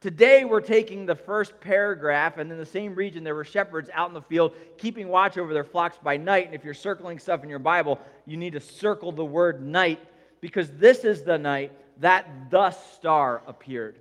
Today, 0.00 0.46
we're 0.46 0.62
taking 0.62 1.04
the 1.04 1.14
first 1.14 1.60
paragraph, 1.60 2.38
and 2.38 2.50
in 2.50 2.56
the 2.56 2.64
same 2.64 2.94
region, 2.94 3.22
there 3.22 3.34
were 3.34 3.44
shepherds 3.44 3.90
out 3.92 4.08
in 4.08 4.14
the 4.14 4.22
field 4.22 4.54
keeping 4.78 5.08
watch 5.08 5.36
over 5.36 5.52
their 5.52 5.64
flocks 5.64 5.98
by 6.02 6.16
night. 6.16 6.46
And 6.46 6.54
if 6.54 6.64
you're 6.64 6.72
circling 6.72 7.18
stuff 7.18 7.42
in 7.42 7.50
your 7.50 7.58
Bible, 7.58 8.00
you 8.24 8.38
need 8.38 8.54
to 8.54 8.60
circle 8.60 9.12
the 9.12 9.24
word 9.24 9.62
night 9.62 10.00
because 10.40 10.70
this 10.70 11.04
is 11.04 11.22
the 11.22 11.36
night 11.36 11.72
that 11.98 12.50
the 12.50 12.70
star 12.70 13.42
appeared. 13.46 13.98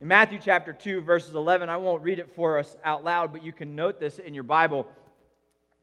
In 0.00 0.08
Matthew 0.08 0.38
chapter 0.42 0.72
2, 0.72 1.02
verses 1.02 1.34
11, 1.34 1.68
I 1.68 1.76
won't 1.76 2.02
read 2.02 2.18
it 2.18 2.34
for 2.34 2.58
us 2.58 2.74
out 2.82 3.04
loud, 3.04 3.32
but 3.32 3.44
you 3.44 3.52
can 3.52 3.76
note 3.76 4.00
this 4.00 4.18
in 4.18 4.32
your 4.32 4.44
Bible. 4.44 4.88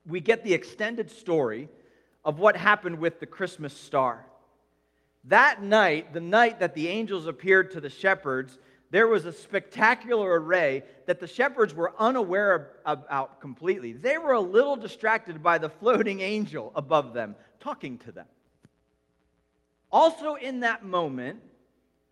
We 0.08 0.22
get 0.22 0.44
the 0.44 0.56
extended 0.56 1.12
story 1.12 1.70
of 2.24 2.40
what 2.40 2.56
happened 2.56 3.00
with 3.00 3.20
the 3.20 3.26
Christmas 3.26 3.74
star. 3.74 4.26
That 5.26 5.62
night, 5.62 6.14
the 6.14 6.22
night 6.22 6.60
that 6.60 6.74
the 6.74 6.88
angels 6.88 7.28
appeared 7.28 7.72
to 7.72 7.82
the 7.82 7.90
shepherds, 7.90 8.58
there 8.92 9.08
was 9.08 9.26
a 9.26 9.34
spectacular 9.34 10.40
array 10.40 10.84
that 11.06 11.20
the 11.20 11.28
shepherds 11.28 11.74
were 11.74 11.94
unaware 12.00 12.72
about 12.86 13.40
completely. 13.40 13.94
They 13.94 14.18
were 14.18 14.34
a 14.34 14.40
little 14.40 14.76
distracted 14.76 15.44
by 15.44 15.58
the 15.58 15.70
floating 15.70 16.22
angel 16.22 16.72
above 16.76 17.14
them, 17.14 17.36
talking 17.60 17.98
to 18.00 18.12
them. 18.12 18.26
Also, 19.92 20.36
in 20.36 20.62
that 20.62 20.84
moment, 20.84 21.40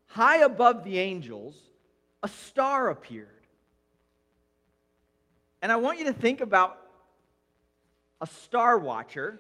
high 0.08 0.40
above 0.40 0.84
the 0.84 1.00
angels, 1.00 1.56
a 2.24 2.28
star 2.28 2.90
appeared. 2.90 3.28
And 5.62 5.72
I 5.72 5.78
want 5.78 6.00
you 6.00 6.06
to 6.06 6.14
think 6.14 6.42
about 6.42 6.78
a 8.22 8.28
star 8.28 8.78
watcher 8.78 9.40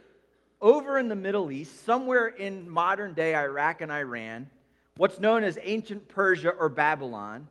over 0.61 0.97
in 0.97 1.07
the 1.07 1.15
Middle 1.15 1.51
East, 1.51 1.85
somewhere 1.85 2.27
in 2.27 2.69
modern 2.69 3.13
day 3.13 3.35
Iraq 3.35 3.81
and 3.81 3.91
Iran 3.91 4.49
what's 4.97 5.19
known 5.19 5.43
as 5.43 5.57
ancient 5.61 6.07
Persia 6.09 6.49
or 6.49 6.69
Babylon, 6.69 7.47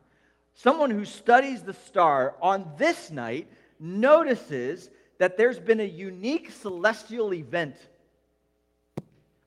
someone 0.53 0.91
who 0.91 1.05
studies 1.05 1.63
the 1.63 1.73
star 1.73 2.35
on 2.41 2.69
this 2.77 3.09
night 3.09 3.47
notices 3.79 4.89
that 5.17 5.37
there's 5.37 5.59
been 5.59 5.79
a 5.79 5.83
unique 5.83 6.51
celestial 6.51 7.33
event. 7.33 7.75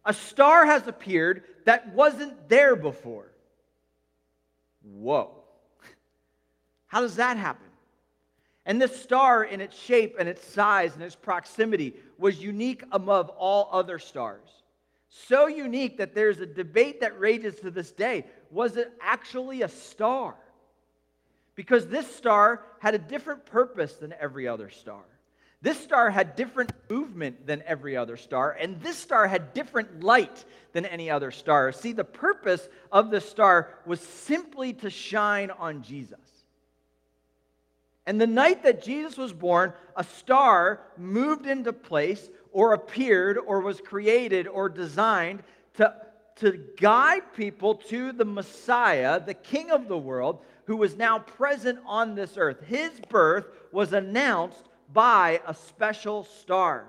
A 0.04 0.14
star 0.14 0.66
has 0.66 0.86
appeared 0.86 1.44
that 1.66 1.94
wasn't 1.94 2.48
there 2.48 2.74
before. 2.74 3.30
Whoa. 4.82 5.30
How 6.86 7.02
does 7.02 7.16
that 7.16 7.36
happen? 7.36 7.69
And 8.66 8.80
this 8.80 9.00
star, 9.02 9.44
in 9.44 9.60
its 9.60 9.78
shape 9.78 10.16
and 10.18 10.28
its 10.28 10.46
size 10.46 10.94
and 10.94 11.02
its 11.02 11.16
proximity, 11.16 11.94
was 12.18 12.42
unique 12.42 12.84
above 12.92 13.30
all 13.30 13.68
other 13.72 13.98
stars. 13.98 14.48
So 15.08 15.46
unique 15.46 15.98
that 15.98 16.14
there's 16.14 16.40
a 16.40 16.46
debate 16.46 17.00
that 17.00 17.18
rages 17.18 17.56
to 17.60 17.70
this 17.70 17.90
day. 17.90 18.26
Was 18.50 18.76
it 18.76 18.92
actually 19.00 19.62
a 19.62 19.68
star? 19.68 20.36
Because 21.56 21.88
this 21.88 22.14
star 22.14 22.62
had 22.78 22.94
a 22.94 22.98
different 22.98 23.46
purpose 23.46 23.94
than 23.94 24.14
every 24.20 24.46
other 24.46 24.70
star. 24.70 25.02
This 25.62 25.78
star 25.78 26.08
had 26.08 26.36
different 26.36 26.72
movement 26.88 27.46
than 27.46 27.62
every 27.66 27.94
other 27.96 28.16
star, 28.16 28.52
and 28.52 28.80
this 28.80 28.96
star 28.96 29.26
had 29.26 29.52
different 29.52 30.02
light 30.02 30.44
than 30.72 30.86
any 30.86 31.10
other 31.10 31.30
star. 31.30 31.72
See, 31.72 31.92
the 31.92 32.04
purpose 32.04 32.66
of 32.90 33.10
the 33.10 33.20
star 33.20 33.68
was 33.84 34.00
simply 34.00 34.72
to 34.74 34.88
shine 34.88 35.50
on 35.50 35.82
Jesus. 35.82 36.18
And 38.06 38.20
the 38.20 38.26
night 38.26 38.62
that 38.62 38.82
Jesus 38.82 39.16
was 39.16 39.32
born, 39.32 39.72
a 39.96 40.04
star 40.04 40.80
moved 40.96 41.46
into 41.46 41.72
place 41.72 42.28
or 42.52 42.72
appeared 42.72 43.38
or 43.38 43.60
was 43.60 43.80
created 43.80 44.48
or 44.48 44.68
designed 44.68 45.42
to, 45.74 45.94
to 46.36 46.58
guide 46.78 47.34
people 47.36 47.74
to 47.74 48.12
the 48.12 48.24
Messiah, 48.24 49.20
the 49.24 49.34
King 49.34 49.70
of 49.70 49.86
the 49.88 49.98
world, 49.98 50.40
who 50.64 50.76
was 50.76 50.96
now 50.96 51.18
present 51.18 51.78
on 51.86 52.14
this 52.14 52.36
earth. 52.36 52.64
His 52.66 52.90
birth 53.08 53.46
was 53.72 53.92
announced 53.92 54.68
by 54.92 55.40
a 55.46 55.54
special 55.54 56.24
star, 56.24 56.86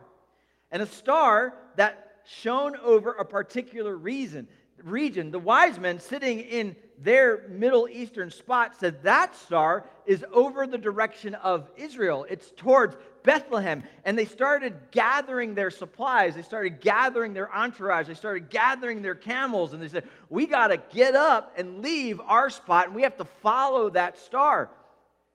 and 0.72 0.82
a 0.82 0.88
star 0.88 1.53
that 1.75 2.12
shone 2.25 2.75
over 2.77 3.12
a 3.12 3.25
particular 3.25 3.96
reason 3.96 4.48
region. 4.84 5.32
The 5.32 5.39
wise 5.39 5.80
men 5.80 6.00
sitting 6.00 6.39
in 6.39 6.75
their 7.03 7.48
Middle 7.50 7.88
Eastern 7.89 8.29
spot 8.29 8.79
said 8.79 9.03
that 9.03 9.36
star 9.36 9.86
is 10.05 10.24
over 10.31 10.67
the 10.67 10.77
direction 10.77 11.36
of 11.36 11.70
Israel. 11.75 12.25
It's 12.29 12.51
towards 12.58 12.96
Bethlehem. 13.24 13.84
And 14.05 14.17
they 14.17 14.25
started 14.25 14.75
gathering 14.91 15.55
their 15.55 15.72
supplies. 15.72 16.36
They 16.36 16.41
started 16.41 16.81
gathering 16.81 17.34
their 17.34 17.53
entourage. 17.53 18.08
They 18.08 18.13
started 18.13 18.50
gathering 18.50 19.01
their 19.01 19.15
camels. 19.15 19.74
And 19.74 19.81
they 19.81 19.88
said, 19.88 20.08
We 20.29 20.46
got 20.46 20.67
to 20.67 20.77
get 20.77 21.15
up 21.15 21.53
and 21.58 21.81
leave 21.81 22.20
our 22.22 22.50
spot, 22.50 22.88
and 22.88 22.96
we 22.96 23.03
have 23.03 23.17
to 23.17 23.25
follow 23.41 23.89
that 23.91 24.17
star. 24.20 24.70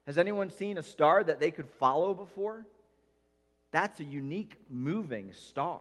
Has 0.06 0.18
anyone 0.18 0.50
seen 0.50 0.78
a 0.78 0.82
star 0.82 1.24
that 1.24 1.40
they 1.40 1.50
could 1.50 1.68
follow 1.80 2.14
before? 2.14 2.64
That's 3.72 3.98
a 4.00 4.04
unique 4.04 4.56
moving 4.70 5.32
star. 5.32 5.80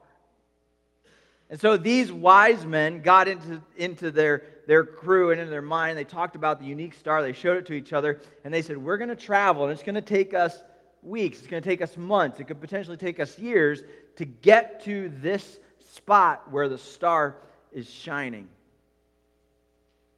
And 1.50 1.60
so 1.60 1.78
these 1.78 2.12
wise 2.12 2.66
men 2.66 3.02
got 3.02 3.28
into, 3.28 3.62
into 3.78 4.12
their, 4.12 4.44
their 4.68 4.84
crew 4.84 5.32
and 5.32 5.40
into 5.40 5.52
their 5.52 5.62
mind. 5.62 5.98
They 5.98 6.04
talked 6.04 6.36
about 6.36 6.60
the 6.60 6.66
unique 6.66 6.96
star. 6.96 7.22
They 7.22 7.34
showed 7.34 7.58
it 7.58 7.68
to 7.68 7.74
each 7.74 7.94
other. 7.94 8.20
And 8.44 8.54
they 8.54 8.62
said, 8.62 8.78
We're 8.78 8.98
going 8.98 9.10
to 9.10 9.16
travel, 9.16 9.64
and 9.64 9.72
it's 9.72 9.84
going 9.84 9.96
to 9.96 10.02
take 10.02 10.34
us 10.34 10.58
weeks, 11.04 11.40
it's 11.40 11.48
going 11.48 11.62
to 11.62 11.70
take 11.70 11.82
us 11.82 11.96
months, 11.98 12.40
it 12.40 12.46
could 12.46 12.60
potentially 12.60 12.98
take 12.98 13.20
us 13.20 13.38
years 13.38 13.84
to 14.16 14.26
get 14.26 14.84
to 14.86 15.12
this 15.22 15.60
spot 15.94 16.52
where 16.52 16.68
the 16.68 16.78
star 16.78 17.36
is 17.72 17.90
shining. 17.90 18.48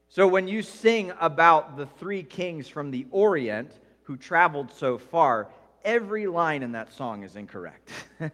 So 0.09 0.27
when 0.27 0.47
you 0.47 0.61
sing 0.61 1.11
about 1.19 1.77
the 1.77 1.85
three 1.85 2.23
kings 2.23 2.67
from 2.67 2.91
the 2.91 3.05
Orient 3.11 3.71
who 4.03 4.15
traveled 4.15 4.71
so 4.71 4.97
far, 4.97 5.49
every 5.83 6.27
line 6.27 6.63
in 6.63 6.71
that 6.71 6.93
song 6.93 7.23
is 7.23 7.35
incorrect. 7.35 7.91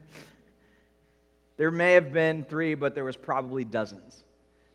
there 1.58 1.72
may 1.72 1.94
have 1.94 2.12
been 2.12 2.44
three, 2.44 2.76
but 2.76 2.96
there 2.96 3.04
was 3.04 3.18
probably 3.18 3.64
dozens. 3.64 4.24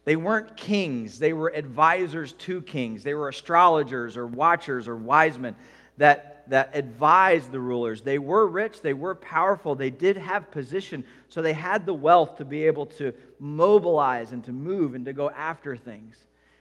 They 0.05 0.17
weren't 0.17 0.57
kings, 0.57 1.19
they 1.19 1.33
were 1.33 1.53
advisors 1.55 2.33
to 2.35 2.63
kings. 2.63 3.03
They 3.03 3.15
were 3.15 3.29
astrologers 3.29 4.17
or 4.17 4.27
watchers 4.27 4.89
or 4.89 4.97
wise 4.97 5.39
men 5.39 5.55
that 5.99 6.39
that 6.49 6.71
advised 6.73 7.53
the 7.53 7.61
rulers. 7.61 8.03
They 8.03 8.19
were 8.19 8.47
rich, 8.47 8.81
they 8.81 8.95
were 8.95 9.15
powerful, 9.15 9.75
they 9.75 9.91
did 9.91 10.17
have 10.17 10.51
position, 10.51 11.05
so 11.29 11.43
they 11.43 11.53
had 11.53 11.87
the 11.87 11.95
wealth 11.95 12.37
to 12.39 12.45
be 12.45 12.65
able 12.65 12.87
to 12.87 13.13
mobilize 13.39 14.33
and 14.33 14.45
to 14.45 14.53
move 14.53 14.95
and 14.95 15.05
to 15.05 15.13
go 15.13 15.31
after 15.31 15.77
things. 15.77 16.17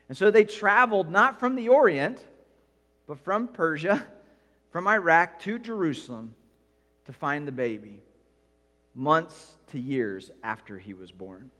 And 0.10 0.18
so 0.18 0.32
they 0.32 0.44
traveled 0.44 1.10
not 1.10 1.40
from 1.40 1.56
the 1.56 1.70
Orient, 1.70 2.20
but 3.08 3.20
from 3.20 3.48
Persia, 3.48 4.06
from 4.72 4.88
Iraq 4.88 5.40
to 5.42 5.58
Jerusalem 5.58 6.36
to 7.06 7.14
find 7.14 7.48
the 7.48 7.52
baby, 7.54 8.02
months 8.94 9.54
to 9.72 9.80
years 9.80 10.32
after 10.44 10.78
he 10.78 10.94
was 10.94 11.12
born. 11.12 11.52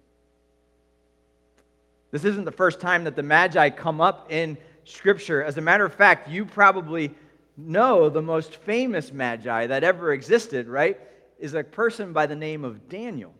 This 2.12 2.24
isn't 2.24 2.46
the 2.46 2.52
first 2.52 2.80
time 2.80 3.04
that 3.04 3.16
the 3.16 3.24
Magi 3.24 3.70
come 3.72 4.00
up 4.00 4.32
in 4.32 4.58
Scripture. 4.86 5.44
As 5.44 5.58
a 5.58 5.62
matter 5.62 5.86
of 5.86 5.94
fact, 5.94 6.30
you 6.30 6.46
probably 6.46 7.14
know 7.58 8.10
the 8.10 8.22
most 8.22 8.56
famous 8.56 9.12
Magi 9.12 9.68
that 9.68 9.84
ever 9.84 10.14
existed, 10.14 10.68
right? 10.68 11.00
Is 11.38 11.54
a 11.54 11.64
person 11.64 12.14
by 12.14 12.26
the 12.26 12.36
name 12.36 12.64
of 12.64 12.88
Daniel. 12.88 13.34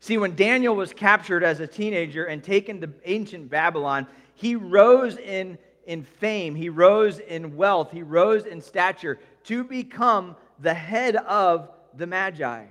See, 0.00 0.16
when 0.16 0.36
Daniel 0.36 0.76
was 0.76 0.92
captured 0.92 1.42
as 1.42 1.58
a 1.58 1.66
teenager 1.66 2.26
and 2.26 2.42
taken 2.42 2.80
to 2.80 2.90
ancient 3.04 3.50
Babylon, 3.50 4.06
he 4.34 4.54
rose 4.54 5.16
in, 5.16 5.58
in 5.86 6.04
fame, 6.04 6.54
he 6.54 6.68
rose 6.68 7.18
in 7.18 7.56
wealth, 7.56 7.90
he 7.90 8.02
rose 8.02 8.44
in 8.44 8.60
stature 8.60 9.18
to 9.44 9.64
become 9.64 10.36
the 10.60 10.74
head 10.74 11.16
of 11.16 11.68
the 11.96 12.06
Magi. 12.06 12.66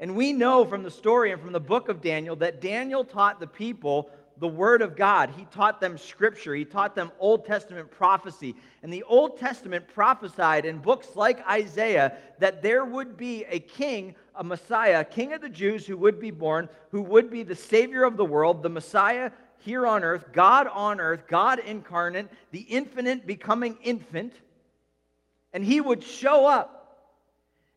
And 0.00 0.16
we 0.16 0.32
know 0.32 0.64
from 0.64 0.82
the 0.82 0.90
story 0.90 1.30
and 1.30 1.40
from 1.40 1.52
the 1.52 1.60
book 1.60 1.88
of 1.90 2.00
Daniel 2.00 2.34
that 2.36 2.60
Daniel 2.60 3.04
taught 3.04 3.38
the 3.38 3.46
people 3.46 4.10
the 4.38 4.48
Word 4.48 4.80
of 4.80 4.96
God. 4.96 5.30
He 5.36 5.44
taught 5.44 5.82
them 5.82 5.98
Scripture. 5.98 6.54
He 6.54 6.64
taught 6.64 6.94
them 6.94 7.12
Old 7.18 7.44
Testament 7.44 7.90
prophecy. 7.90 8.56
And 8.82 8.90
the 8.90 9.02
Old 9.02 9.38
Testament 9.38 9.86
prophesied 9.92 10.64
in 10.64 10.78
books 10.78 11.08
like 11.14 11.46
Isaiah 11.46 12.16
that 12.38 12.62
there 12.62 12.86
would 12.86 13.18
be 13.18 13.44
a 13.44 13.60
king, 13.60 14.14
a 14.34 14.42
Messiah, 14.42 15.04
king 15.04 15.34
of 15.34 15.42
the 15.42 15.50
Jews 15.50 15.86
who 15.86 15.98
would 15.98 16.18
be 16.18 16.30
born, 16.30 16.70
who 16.90 17.02
would 17.02 17.30
be 17.30 17.42
the 17.42 17.54
Savior 17.54 18.04
of 18.04 18.16
the 18.16 18.24
world, 18.24 18.62
the 18.62 18.70
Messiah 18.70 19.30
here 19.58 19.86
on 19.86 20.02
earth, 20.02 20.32
God 20.32 20.66
on 20.68 21.00
earth, 21.00 21.24
God 21.28 21.58
incarnate, 21.58 22.30
the 22.50 22.60
infinite 22.60 23.26
becoming 23.26 23.76
infant. 23.82 24.32
And 25.52 25.62
he 25.62 25.82
would 25.82 26.02
show 26.02 26.46
up. 26.46 26.79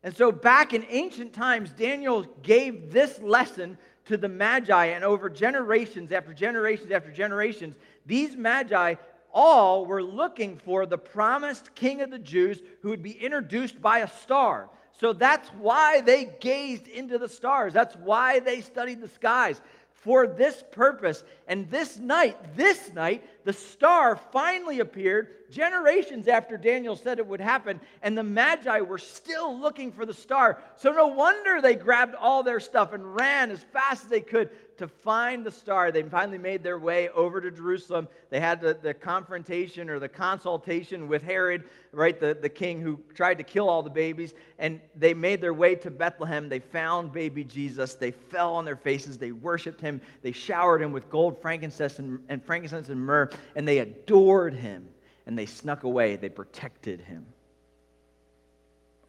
And 0.04 0.14
so, 0.14 0.30
back 0.30 0.74
in 0.74 0.84
ancient 0.90 1.32
times, 1.32 1.70
Daniel 1.72 2.24
gave 2.42 2.92
this 2.92 3.18
lesson 3.20 3.78
to 4.04 4.18
the 4.18 4.28
Magi, 4.28 4.84
and 4.84 5.02
over 5.02 5.30
generations 5.30 6.12
after 6.12 6.34
generations 6.34 6.90
after 6.90 7.10
generations, 7.10 7.74
these 8.04 8.36
Magi 8.36 8.96
all 9.32 9.86
were 9.86 10.02
looking 10.02 10.58
for 10.58 10.84
the 10.84 10.98
promised 10.98 11.74
king 11.74 12.02
of 12.02 12.10
the 12.10 12.18
Jews 12.18 12.60
who 12.82 12.90
would 12.90 13.02
be 13.02 13.12
introduced 13.12 13.80
by 13.80 14.00
a 14.00 14.10
star. 14.22 14.68
So 15.00 15.14
that's 15.14 15.48
why 15.58 16.02
they 16.02 16.30
gazed 16.38 16.86
into 16.86 17.16
the 17.16 17.28
stars. 17.28 17.72
That's 17.72 17.96
why 17.96 18.40
they 18.40 18.60
studied 18.60 19.00
the 19.00 19.08
skies 19.08 19.60
for 20.04 20.26
this 20.26 20.62
purpose. 20.70 21.24
And 21.48 21.68
this 21.70 21.96
night, 21.96 22.36
this 22.56 22.92
night, 22.92 23.24
the 23.44 23.54
star 23.54 24.16
finally 24.32 24.80
appeared 24.80 25.28
generations 25.50 26.28
after 26.28 26.58
Daniel 26.58 26.94
said 26.94 27.18
it 27.18 27.26
would 27.26 27.40
happen, 27.40 27.80
and 28.02 28.16
the 28.16 28.22
Magi 28.22 28.80
were 28.80 28.98
still 28.98 29.58
looking 29.58 29.92
for 29.92 30.04
the 30.04 30.12
star. 30.12 30.62
So 30.76 30.92
no 30.92 31.06
wonder 31.06 31.60
they 31.60 31.74
grabbed 31.74 32.14
all 32.14 32.42
their 32.42 32.60
stuff 32.60 32.92
and 32.92 33.16
ran 33.16 33.50
as 33.50 33.62
fast 33.72 34.04
as 34.04 34.10
they 34.10 34.20
could 34.20 34.50
to 34.78 34.88
find 34.88 35.44
the 35.44 35.50
star. 35.50 35.92
They 35.92 36.02
finally 36.02 36.38
made 36.38 36.62
their 36.62 36.78
way 36.78 37.08
over 37.10 37.40
to 37.40 37.50
Jerusalem. 37.50 38.08
They 38.30 38.40
had 38.40 38.60
the, 38.60 38.74
the 38.74 38.94
confrontation 38.94 39.88
or 39.88 39.98
the 39.98 40.08
consultation 40.08 41.08
with 41.08 41.22
Herod, 41.22 41.64
right, 41.92 42.18
the, 42.18 42.36
the 42.40 42.48
king 42.48 42.80
who 42.80 42.98
tried 43.14 43.38
to 43.38 43.44
kill 43.44 43.68
all 43.68 43.82
the 43.82 43.90
babies. 43.90 44.34
And 44.58 44.80
they 44.96 45.14
made 45.14 45.40
their 45.40 45.54
way 45.54 45.74
to 45.76 45.90
Bethlehem. 45.90 46.48
They 46.48 46.58
found 46.58 47.12
baby 47.12 47.44
Jesus. 47.44 47.94
They 47.94 48.10
fell 48.10 48.54
on 48.54 48.64
their 48.64 48.76
faces. 48.76 49.18
They 49.18 49.32
worshiped 49.32 49.80
him. 49.80 50.00
They 50.22 50.32
showered 50.32 50.82
him 50.82 50.92
with 50.92 51.08
gold, 51.10 51.40
frankincense, 51.40 51.98
and, 51.98 52.18
and 52.28 52.44
frankincense 52.44 52.88
and 52.88 53.00
myrrh. 53.00 53.30
And 53.56 53.66
they 53.66 53.78
adored 53.78 54.54
him. 54.54 54.88
And 55.26 55.38
they 55.38 55.46
snuck 55.46 55.84
away. 55.84 56.16
They 56.16 56.28
protected 56.28 57.00
him. 57.00 57.24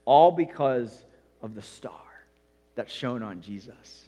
All 0.05 0.31
because 0.31 1.05
of 1.41 1.55
the 1.55 1.61
star 1.61 1.91
that 2.75 2.89
shone 2.89 3.23
on 3.23 3.41
Jesus. 3.41 4.04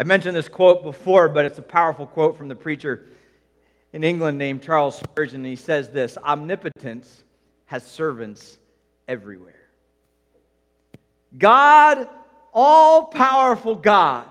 I 0.00 0.04
mentioned 0.04 0.36
this 0.36 0.48
quote 0.48 0.84
before, 0.84 1.28
but 1.28 1.44
it's 1.44 1.58
a 1.58 1.62
powerful 1.62 2.06
quote 2.06 2.38
from 2.38 2.46
the 2.46 2.54
preacher 2.54 3.06
in 3.92 4.04
England 4.04 4.38
named 4.38 4.62
Charles 4.62 4.96
Spurgeon. 4.96 5.44
He 5.44 5.56
says 5.56 5.88
this 5.88 6.16
Omnipotence 6.18 7.24
has 7.66 7.84
servants 7.84 8.58
everywhere. 9.08 9.68
God, 11.36 12.08
all 12.54 13.06
powerful 13.06 13.74
God, 13.74 14.26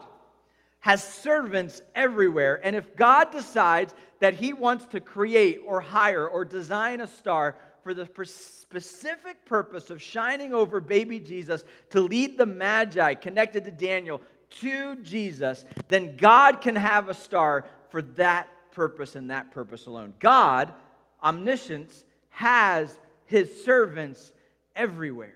has 0.80 1.04
servants 1.04 1.82
everywhere. 1.96 2.62
And 2.64 2.74
if 2.74 2.96
God 2.96 3.34
decides 3.34 3.94
that 4.22 4.36
he 4.36 4.54
wants 4.54 4.86
to 4.92 5.02
create 5.02 5.60
or 5.66 5.82
hire 5.82 6.30
or 6.30 6.46
design 6.46 7.02
a 7.02 7.08
star 7.08 7.58
for 7.84 7.94
the 7.94 8.08
specific 8.26 9.44
purpose 9.44 9.90
of 9.90 10.02
shining 10.02 10.54
over 10.54 10.80
baby 10.80 11.20
Jesus 11.20 11.66
to 11.90 12.00
lead 12.00 12.38
the 12.38 12.46
Magi 12.46 13.16
connected 13.16 13.66
to 13.66 13.72
Daniel 13.72 14.22
to 14.62 14.96
Jesus, 14.98 15.66
then 15.88 16.18
God 16.18 16.62
can 16.62 16.76
have 16.76 17.10
a 17.10 17.14
star 17.14 17.66
for 17.90 18.02
that 18.02 18.50
purpose 18.72 19.16
and 19.16 19.32
that 19.32 19.52
purpose 19.52 19.86
alone. 19.86 20.14
God, 20.20 20.74
omniscience, 21.24 22.04
has 22.30 22.96
his 23.26 23.64
servants 23.64 24.32
everywhere. 24.76 25.34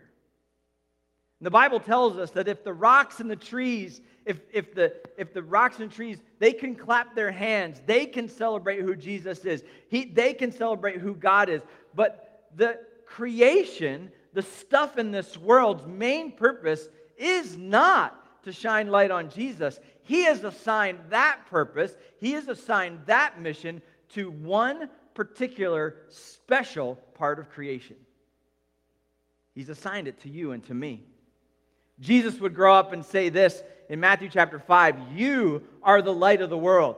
And 1.40 1.46
the 1.48 1.52
Bible 1.52 1.80
tells 1.80 2.18
us 2.18 2.32
that 2.32 2.48
if 2.48 2.64
the 2.64 2.74
rocks 2.74 3.20
and 3.20 3.30
the 3.30 3.36
trees, 3.36 4.00
if, 4.26 4.40
if, 4.54 4.76
the, 4.76 4.94
if 5.18 5.34
the 5.34 5.42
rocks 5.42 5.80
and 5.80 5.92
trees, 5.92 6.20
they 6.38 6.54
can 6.54 6.76
clap 6.76 7.16
their 7.16 7.32
hands, 7.32 7.82
they 7.88 8.06
can 8.06 8.30
celebrate 8.30 8.82
who 8.82 8.96
Jesus 8.96 9.44
is, 9.44 9.64
he, 9.90 10.06
they 10.06 10.34
can 10.34 10.52
celebrate 10.52 10.98
who 10.98 11.16
God 11.16 11.50
is. 11.50 11.64
But 11.96 12.46
the 12.56 12.80
creation, 13.08 14.12
the 14.34 14.44
stuff 14.44 15.00
in 15.00 15.10
this 15.12 15.36
world's 15.36 15.88
main 15.88 16.32
purpose 16.32 16.88
is 17.18 17.58
not 17.58 18.21
to 18.44 18.52
shine 18.52 18.88
light 18.88 19.12
on 19.12 19.30
Jesus. 19.30 19.80
He 20.04 20.24
has 20.24 20.44
assigned 20.44 21.00
that 21.10 21.40
purpose, 21.50 21.94
He 22.20 22.34
has 22.34 22.48
assigned 22.48 23.00
that 23.06 23.42
mission 23.42 23.82
to 24.10 24.30
one 24.30 24.90
particular 25.14 25.96
special 26.10 26.96
part 27.16 27.40
of 27.40 27.50
creation. 27.50 27.96
He's 29.54 29.70
assigned 29.70 30.08
it 30.08 30.22
to 30.22 30.30
you 30.30 30.52
and 30.52 30.64
to 30.66 30.74
me. 30.74 31.04
Jesus 32.00 32.40
would 32.40 32.56
grow 32.56 32.74
up 32.74 32.94
and 32.94 33.06
say 33.06 33.30
this 33.30 33.62
in 33.90 34.00
Matthew 34.00 34.30
chapter 34.30 34.60
5 34.60 34.96
You 35.14 35.64
are 35.84 36.02
the 36.02 36.14
light 36.14 36.42
of 36.42 36.50
the 36.50 36.58
world. 36.58 36.96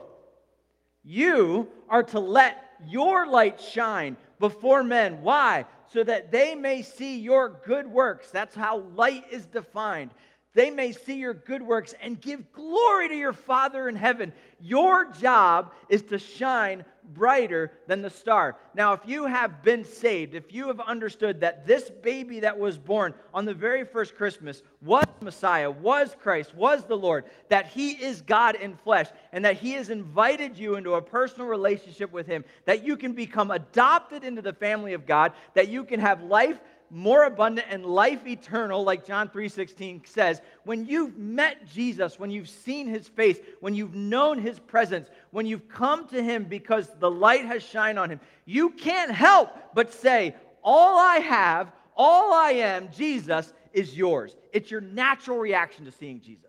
You 1.04 1.68
are 1.88 2.04
to 2.04 2.20
let 2.20 2.62
your 2.86 3.26
light 3.26 3.60
shine 3.60 4.16
before 4.38 4.82
men. 4.82 5.22
Why? 5.22 5.66
So 5.92 6.02
that 6.02 6.32
they 6.32 6.54
may 6.54 6.82
see 6.82 7.18
your 7.18 7.60
good 7.66 7.86
works. 7.86 8.30
That's 8.30 8.54
how 8.54 8.78
light 8.78 9.24
is 9.30 9.44
defined 9.46 10.10
they 10.54 10.70
may 10.70 10.92
see 10.92 11.16
your 11.16 11.34
good 11.34 11.62
works 11.62 11.94
and 12.00 12.20
give 12.20 12.52
glory 12.52 13.08
to 13.08 13.16
your 13.16 13.32
Father 13.32 13.88
in 13.88 13.96
heaven. 13.96 14.32
Your 14.60 15.10
job 15.12 15.72
is 15.88 16.02
to 16.04 16.18
shine 16.18 16.84
brighter 17.12 17.72
than 17.86 18.00
the 18.00 18.08
star. 18.08 18.56
Now, 18.74 18.94
if 18.94 19.00
you 19.04 19.26
have 19.26 19.62
been 19.62 19.84
saved, 19.84 20.34
if 20.34 20.54
you 20.54 20.68
have 20.68 20.80
understood 20.80 21.40
that 21.40 21.66
this 21.66 21.90
baby 21.90 22.40
that 22.40 22.58
was 22.58 22.78
born 22.78 23.14
on 23.34 23.44
the 23.44 23.52
very 23.52 23.84
first 23.84 24.16
Christmas 24.16 24.62
was 24.80 25.04
Messiah, 25.20 25.70
was 25.70 26.16
Christ, 26.22 26.54
was 26.54 26.84
the 26.84 26.96
Lord, 26.96 27.24
that 27.48 27.66
he 27.66 27.92
is 27.92 28.22
God 28.22 28.54
in 28.56 28.76
flesh, 28.76 29.08
and 29.32 29.44
that 29.44 29.56
he 29.56 29.72
has 29.72 29.90
invited 29.90 30.56
you 30.56 30.76
into 30.76 30.94
a 30.94 31.02
personal 31.02 31.46
relationship 31.46 32.12
with 32.12 32.26
him, 32.26 32.44
that 32.64 32.84
you 32.84 32.96
can 32.96 33.12
become 33.12 33.50
adopted 33.50 34.24
into 34.24 34.40
the 34.40 34.52
family 34.52 34.94
of 34.94 35.06
God, 35.06 35.32
that 35.54 35.68
you 35.68 35.84
can 35.84 36.00
have 36.00 36.22
life 36.22 36.58
more 36.90 37.24
abundant 37.24 37.66
and 37.70 37.84
life 37.84 38.26
eternal 38.26 38.84
like 38.84 39.06
John 39.06 39.28
3:16 39.28 40.06
says 40.06 40.40
when 40.64 40.86
you've 40.86 41.16
met 41.16 41.66
Jesus 41.66 42.18
when 42.18 42.30
you've 42.30 42.48
seen 42.48 42.86
his 42.86 43.08
face 43.08 43.38
when 43.60 43.74
you've 43.74 43.94
known 43.94 44.38
his 44.38 44.58
presence 44.58 45.08
when 45.30 45.46
you've 45.46 45.68
come 45.68 46.06
to 46.08 46.22
him 46.22 46.44
because 46.44 46.88
the 47.00 47.10
light 47.10 47.44
has 47.44 47.62
shined 47.62 47.98
on 47.98 48.10
him 48.10 48.20
you 48.44 48.70
can't 48.70 49.10
help 49.10 49.50
but 49.74 49.92
say 49.92 50.34
all 50.62 50.98
I 50.98 51.16
have 51.16 51.72
all 51.96 52.32
I 52.32 52.52
am 52.52 52.88
Jesus 52.92 53.52
is 53.72 53.96
yours. 53.96 54.34
It's 54.52 54.70
your 54.70 54.80
natural 54.80 55.38
reaction 55.38 55.84
to 55.84 55.92
seeing 55.92 56.20
Jesus. 56.20 56.44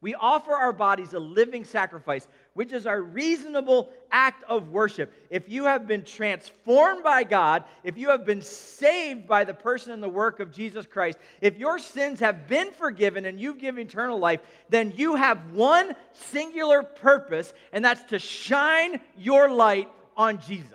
We 0.00 0.14
offer 0.14 0.52
our 0.52 0.72
bodies 0.72 1.14
a 1.14 1.18
living 1.18 1.64
sacrifice 1.64 2.28
which 2.56 2.72
is 2.72 2.86
our 2.86 3.02
reasonable 3.02 3.90
act 4.10 4.42
of 4.48 4.70
worship. 4.70 5.12
If 5.28 5.46
you 5.46 5.64
have 5.64 5.86
been 5.86 6.02
transformed 6.02 7.04
by 7.04 7.22
God, 7.22 7.64
if 7.84 7.98
you 7.98 8.08
have 8.08 8.24
been 8.24 8.40
saved 8.40 9.28
by 9.28 9.44
the 9.44 9.52
person 9.52 9.92
and 9.92 10.02
the 10.02 10.08
work 10.08 10.40
of 10.40 10.54
Jesus 10.54 10.86
Christ, 10.86 11.18
if 11.42 11.58
your 11.58 11.78
sins 11.78 12.18
have 12.20 12.48
been 12.48 12.70
forgiven 12.72 13.26
and 13.26 13.38
you've 13.38 13.58
given 13.58 13.86
eternal 13.86 14.18
life, 14.18 14.40
then 14.70 14.94
you 14.96 15.16
have 15.16 15.52
one 15.52 15.94
singular 16.14 16.82
purpose, 16.82 17.52
and 17.74 17.84
that's 17.84 18.02
to 18.04 18.18
shine 18.18 19.00
your 19.18 19.50
light 19.50 19.90
on 20.16 20.40
Jesus. 20.40 20.70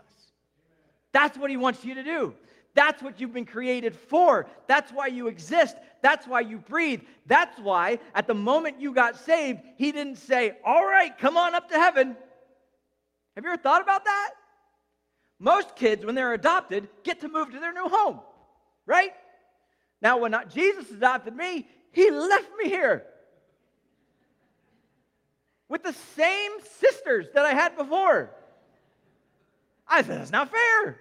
That's 1.13 1.35
what 1.35 1.49
he 1.49 1.57
wants 1.57 1.83
you 1.83 1.95
to 1.95 2.03
do. 2.03 2.35
That's 2.75 3.01
what 3.01 3.19
you've 3.19 3.33
been 3.33 3.45
created 3.45 3.95
for. 3.95 4.45
That's 4.67 4.91
why 4.91 5.07
you 5.07 5.27
exist. 5.27 5.75
That's 6.01 6.27
why 6.27 6.41
you 6.41 6.57
breathe. 6.57 7.01
That's 7.25 7.59
why 7.59 7.99
at 8.15 8.27
the 8.27 8.33
moment 8.33 8.81
you 8.81 8.93
got 8.93 9.17
saved, 9.17 9.59
he 9.77 9.91
didn't 9.91 10.17
say, 10.17 10.57
All 10.65 10.85
right, 10.85 11.15
come 11.17 11.37
on 11.37 11.55
up 11.55 11.69
to 11.69 11.75
heaven. 11.75 12.15
Have 13.35 13.43
you 13.43 13.51
ever 13.51 13.61
thought 13.61 13.81
about 13.81 14.05
that? 14.05 14.31
Most 15.39 15.75
kids, 15.75 16.05
when 16.05 16.15
they're 16.15 16.33
adopted, 16.33 16.89
get 17.03 17.21
to 17.21 17.29
move 17.29 17.51
to 17.51 17.59
their 17.59 17.73
new 17.73 17.87
home, 17.87 18.19
right? 18.85 19.11
Now, 20.01 20.17
when 20.17 20.31
not 20.31 20.49
Jesus 20.49 20.89
adopted 20.91 21.35
me, 21.35 21.67
he 21.91 22.11
left 22.11 22.49
me 22.61 22.69
here. 22.69 23.05
with 25.71 25.83
the 25.83 25.95
same 26.17 26.51
sisters 26.81 27.27
that 27.33 27.45
I 27.45 27.53
had 27.53 27.77
before. 27.77 28.29
I 29.87 30.01
said, 30.01 30.19
that's 30.19 30.31
not 30.31 30.51
fair. 30.51 30.99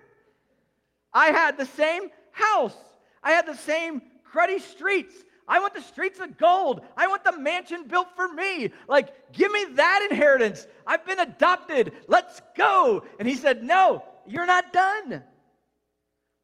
I 1.13 1.33
had 1.33 1.59
the 1.59 1.67
same 1.67 2.03
house. 2.31 2.77
I 3.21 3.33
had 3.33 3.47
the 3.47 3.57
same 3.57 4.01
cruddy 4.33 4.61
streets. 4.61 5.15
I 5.49 5.59
want 5.59 5.75
the 5.75 5.83
streets 5.83 6.21
of 6.21 6.39
gold. 6.39 6.83
I 6.97 7.09
want 7.09 7.25
the 7.25 7.37
mansion 7.37 7.89
built 7.89 8.09
for 8.15 8.33
me. 8.33 8.71
Like, 8.89 9.33
give 9.33 9.51
me 9.51 9.65
that 9.75 10.07
inheritance. 10.11 10.67
I've 10.87 11.05
been 11.05 11.19
adopted. 11.19 11.93
Let's 12.07 12.41
go. 12.57 13.05
And 13.19 13.27
he 13.27 13.35
said, 13.35 13.65
No, 13.65 14.05
you're 14.27 14.47
not 14.47 14.73
done. 14.73 15.25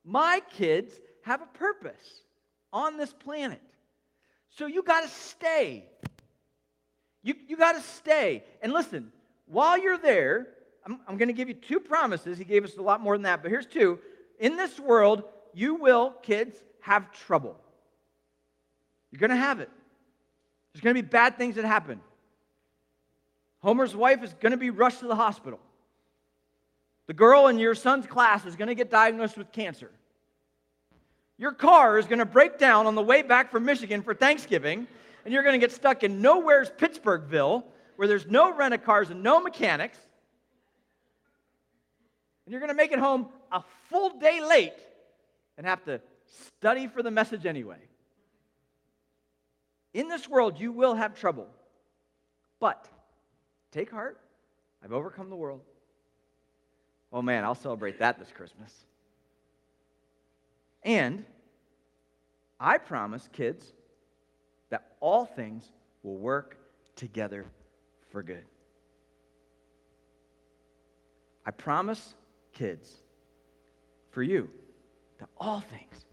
My 0.05 0.43
kids 0.57 0.93
have 1.23 1.41
a 1.43 1.47
purpose 1.59 2.23
on 2.73 2.97
this 2.97 3.13
planet. 3.13 3.63
So 4.51 4.67
you 4.67 4.83
got 4.83 5.03
to 5.03 5.09
stay. 5.09 5.85
You, 7.23 7.35
you 7.49 7.57
got 7.57 7.73
to 7.73 7.83
stay. 7.83 8.45
And 8.63 8.73
listen, 8.73 9.13
while 9.47 9.79
you're 9.79 9.99
there, 9.99 10.49
I'm, 10.85 11.01
I'm 11.09 11.17
going 11.17 11.29
to 11.29 11.35
give 11.35 11.49
you 11.49 11.55
two 11.55 11.81
promises. 11.81 12.39
He 12.39 12.45
gave 12.45 12.65
us 12.65 12.77
a 12.77 12.83
lot 12.83 13.01
more 13.01 13.17
than 13.17 13.23
that, 13.23 13.43
but 13.43 13.51
here's 13.51 13.67
two. 13.67 13.99
In 14.39 14.57
this 14.57 14.79
world, 14.79 15.25
you 15.53 15.75
will, 15.75 16.15
kids, 16.23 16.57
have 16.81 17.11
trouble. 17.13 17.61
You're 19.17 19.29
going 19.29 19.41
to 19.41 19.47
have 19.47 19.61
it. 19.61 19.71
There's 20.75 20.83
going 20.83 20.95
to 20.95 21.03
be 21.03 21.09
bad 21.09 21.39
things 21.39 21.55
that 21.55 21.65
happen. 21.65 22.03
Homer's 23.63 23.97
wife 23.97 24.23
is 24.23 24.35
going 24.35 24.51
to 24.51 24.59
be 24.59 24.69
rushed 24.69 25.01
to 25.01 25.07
the 25.07 25.17
hospital. 25.17 25.59
The 27.07 27.15
girl 27.15 27.47
in 27.47 27.59
your 27.59 27.75
son's 27.75 28.07
class 28.07 28.45
is 28.45 28.57
going 28.57 28.69
to 28.69 28.75
get 28.75 28.91
diagnosed 28.91 29.39
with 29.39 29.51
cancer. 29.53 29.91
Your 31.39 31.53
car 31.53 31.99
is 31.99 32.05
going 32.05 32.19
to 32.19 32.27
break 32.27 32.59
down 32.59 32.87
on 32.87 32.95
the 32.95 33.01
way 33.01 33.23
back 33.23 33.51
from 33.51 33.65
Michigan 33.65 34.03
for 34.03 34.13
Thanksgiving, 34.13 34.87
and 35.25 35.33
you're 35.33 35.43
going 35.43 35.59
to 35.59 35.67
get 35.67 35.73
stuck 35.73 36.05
in 36.05 36.21
nowhere's 36.21 36.69
Pittsburghville, 36.69 37.65
where 37.97 38.07
there's 38.07 38.27
no 38.27 38.55
rent 38.55 38.75
a 38.75 38.79
cars 38.79 39.09
and 39.09 39.23
no 39.23 39.41
mechanics. 39.41 39.97
And 42.45 42.53
you're 42.53 42.61
going 42.61 42.69
to 42.69 42.77
make 42.77 42.93
it 42.93 42.99
home 42.99 43.29
a 43.51 43.63
full 43.89 44.19
day 44.19 44.43
late 44.47 44.75
and 45.57 45.67
have 45.67 45.83
to 45.87 46.03
study 46.59 46.87
for 46.87 47.03
the 47.03 47.11
message 47.11 47.47
anyway. 47.47 47.79
In 49.97 50.09
this 50.09 50.29
world, 50.29 50.61
you 50.61 50.73
will 50.73 50.95
have 50.95 51.19
trouble. 51.19 51.47
But 52.61 52.87
take 53.73 53.91
heart. 53.91 54.21
I've 54.85 54.93
overcome 54.93 55.31
the 55.31 55.37
world. 55.37 55.63
Oh 57.11 57.23
man, 57.23 57.45
I'll 57.45 57.55
celebrate 57.55 57.99
that 58.01 58.19
this 58.19 58.29
Christmas. 58.31 58.71
And 60.83 61.25
I 62.61 62.77
promise, 62.77 63.27
kids, 63.33 63.73
that 64.69 64.85
all 65.01 65.25
things 65.25 65.65
will 66.03 66.19
work 66.19 66.59
together 66.95 67.47
for 68.11 68.23
good. 68.23 68.45
I 71.47 71.53
promise, 71.53 72.15
kids, 72.53 72.93
for 74.11 74.23
you, 74.23 74.51
that 75.21 75.31
all 75.39 75.61
things 75.61 76.05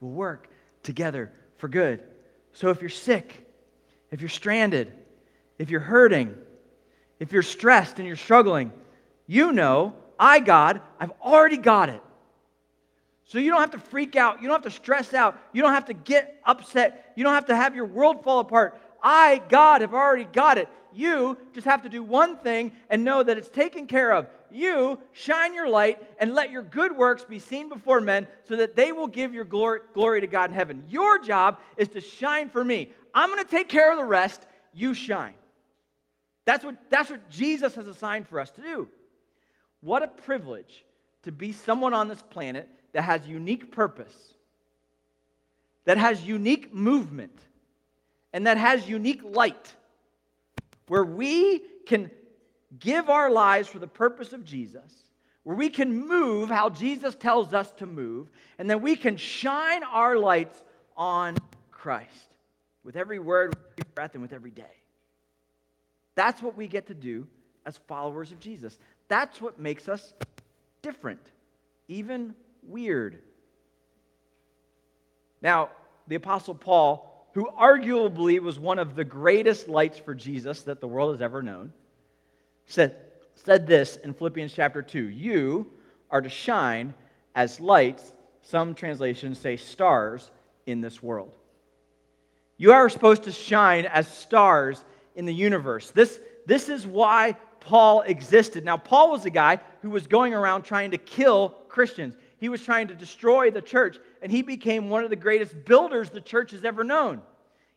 will 0.00 0.10
work 0.10 0.50
together 0.82 1.32
for 1.56 1.68
good. 1.68 2.02
So 2.60 2.68
if 2.68 2.82
you're 2.82 2.90
sick, 2.90 3.42
if 4.10 4.20
you're 4.20 4.28
stranded, 4.28 4.92
if 5.58 5.70
you're 5.70 5.80
hurting, 5.80 6.34
if 7.18 7.32
you're 7.32 7.42
stressed 7.42 7.96
and 7.96 8.06
you're 8.06 8.16
struggling, 8.16 8.70
you 9.26 9.50
know, 9.50 9.94
I, 10.18 10.40
God, 10.40 10.82
I've 10.98 11.12
already 11.22 11.56
got 11.56 11.88
it. 11.88 12.02
So 13.24 13.38
you 13.38 13.50
don't 13.50 13.60
have 13.62 13.70
to 13.70 13.78
freak 13.78 14.14
out. 14.14 14.42
You 14.42 14.48
don't 14.48 14.62
have 14.62 14.70
to 14.70 14.78
stress 14.78 15.14
out. 15.14 15.38
You 15.54 15.62
don't 15.62 15.72
have 15.72 15.86
to 15.86 15.94
get 15.94 16.38
upset. 16.44 17.14
You 17.16 17.24
don't 17.24 17.32
have 17.32 17.46
to 17.46 17.56
have 17.56 17.74
your 17.74 17.86
world 17.86 18.22
fall 18.24 18.40
apart. 18.40 18.78
I, 19.02 19.40
God, 19.48 19.80
have 19.80 19.94
already 19.94 20.24
got 20.24 20.58
it. 20.58 20.68
You 20.92 21.38
just 21.54 21.66
have 21.66 21.84
to 21.84 21.88
do 21.88 22.02
one 22.02 22.36
thing 22.36 22.72
and 22.90 23.04
know 23.04 23.22
that 23.22 23.38
it's 23.38 23.48
taken 23.48 23.86
care 23.86 24.12
of. 24.12 24.26
You 24.52 25.00
shine 25.12 25.54
your 25.54 25.68
light 25.68 26.02
and 26.18 26.34
let 26.34 26.50
your 26.50 26.62
good 26.62 26.96
works 26.96 27.24
be 27.24 27.38
seen 27.38 27.68
before 27.68 28.00
men 28.00 28.26
so 28.48 28.56
that 28.56 28.76
they 28.76 28.92
will 28.92 29.06
give 29.06 29.34
your 29.34 29.44
glory, 29.44 29.80
glory 29.94 30.20
to 30.20 30.26
God 30.26 30.50
in 30.50 30.54
heaven. 30.54 30.84
Your 30.88 31.18
job 31.18 31.58
is 31.76 31.88
to 31.88 32.00
shine 32.00 32.48
for 32.48 32.64
me. 32.64 32.90
I'm 33.14 33.30
going 33.30 33.44
to 33.44 33.50
take 33.50 33.68
care 33.68 33.90
of 33.92 33.98
the 33.98 34.04
rest. 34.04 34.46
You 34.72 34.94
shine. 34.94 35.34
That's 36.44 36.64
what, 36.64 36.76
that's 36.90 37.10
what 37.10 37.28
Jesus 37.30 37.74
has 37.74 37.86
assigned 37.86 38.28
for 38.28 38.40
us 38.40 38.50
to 38.52 38.60
do. 38.60 38.88
What 39.80 40.02
a 40.02 40.08
privilege 40.08 40.84
to 41.22 41.32
be 41.32 41.52
someone 41.52 41.94
on 41.94 42.08
this 42.08 42.22
planet 42.22 42.68
that 42.92 43.02
has 43.02 43.26
unique 43.26 43.70
purpose, 43.70 44.12
that 45.84 45.98
has 45.98 46.22
unique 46.22 46.74
movement, 46.74 47.38
and 48.32 48.46
that 48.46 48.56
has 48.56 48.88
unique 48.88 49.20
light 49.22 49.74
where 50.86 51.04
we 51.04 51.60
can 51.86 52.10
give 52.78 53.10
our 53.10 53.30
lives 53.30 53.68
for 53.68 53.78
the 53.78 53.86
purpose 53.86 54.32
of 54.32 54.44
Jesus, 54.44 54.92
where 55.42 55.56
we 55.56 55.70
can 55.70 56.06
move 56.06 56.48
how 56.48 56.70
Jesus 56.70 57.14
tells 57.14 57.52
us 57.54 57.70
to 57.78 57.86
move, 57.86 58.28
and 58.58 58.68
then 58.68 58.82
we 58.82 58.96
can 58.96 59.16
shine 59.16 59.82
our 59.84 60.16
lights 60.16 60.62
on 60.96 61.36
Christ 61.70 62.08
with 62.84 62.96
every 62.96 63.18
word, 63.18 63.54
with 63.54 63.64
every 63.78 63.90
breath, 63.94 64.14
and 64.14 64.22
with 64.22 64.32
every 64.32 64.50
day. 64.50 64.62
That's 66.14 66.42
what 66.42 66.56
we 66.56 66.68
get 66.68 66.86
to 66.88 66.94
do 66.94 67.26
as 67.66 67.78
followers 67.88 68.32
of 68.32 68.40
Jesus. 68.40 68.78
That's 69.08 69.40
what 69.40 69.58
makes 69.58 69.88
us 69.88 70.12
different, 70.82 71.20
even 71.88 72.34
weird. 72.62 73.18
Now, 75.42 75.70
the 76.06 76.16
Apostle 76.16 76.54
Paul 76.54 77.10
who 77.32 77.48
arguably 77.58 78.40
was 78.40 78.58
one 78.58 78.78
of 78.78 78.94
the 78.96 79.04
greatest 79.04 79.68
lights 79.68 79.98
for 79.98 80.14
Jesus 80.14 80.62
that 80.62 80.80
the 80.80 80.88
world 80.88 81.14
has 81.14 81.22
ever 81.22 81.42
known, 81.42 81.72
said, 82.66 82.96
said 83.34 83.66
this 83.66 83.96
in 83.96 84.14
Philippians 84.14 84.52
chapter 84.52 84.82
2 84.82 85.08
You 85.08 85.70
are 86.10 86.20
to 86.20 86.28
shine 86.28 86.94
as 87.34 87.60
lights, 87.60 88.12
some 88.42 88.74
translations 88.74 89.38
say 89.38 89.56
stars, 89.56 90.30
in 90.66 90.80
this 90.80 91.02
world. 91.02 91.32
You 92.56 92.72
are 92.72 92.88
supposed 92.88 93.24
to 93.24 93.32
shine 93.32 93.86
as 93.86 94.06
stars 94.06 94.84
in 95.14 95.24
the 95.24 95.34
universe. 95.34 95.90
This, 95.90 96.20
this 96.46 96.68
is 96.68 96.86
why 96.86 97.36
Paul 97.60 98.02
existed. 98.02 98.64
Now, 98.64 98.76
Paul 98.76 99.10
was 99.10 99.24
a 99.24 99.30
guy 99.30 99.58
who 99.82 99.90
was 99.90 100.06
going 100.06 100.34
around 100.34 100.62
trying 100.62 100.90
to 100.92 100.98
kill 100.98 101.50
Christians. 101.68 102.14
He 102.38 102.48
was 102.48 102.62
trying 102.62 102.88
to 102.88 102.94
destroy 102.94 103.50
the 103.50 103.62
church, 103.62 103.98
and 104.22 104.30
he 104.30 104.42
became 104.42 104.88
one 104.88 105.04
of 105.04 105.10
the 105.10 105.16
greatest 105.16 105.64
builders 105.64 106.10
the 106.10 106.20
church 106.20 106.52
has 106.52 106.64
ever 106.64 106.84
known. 106.84 107.22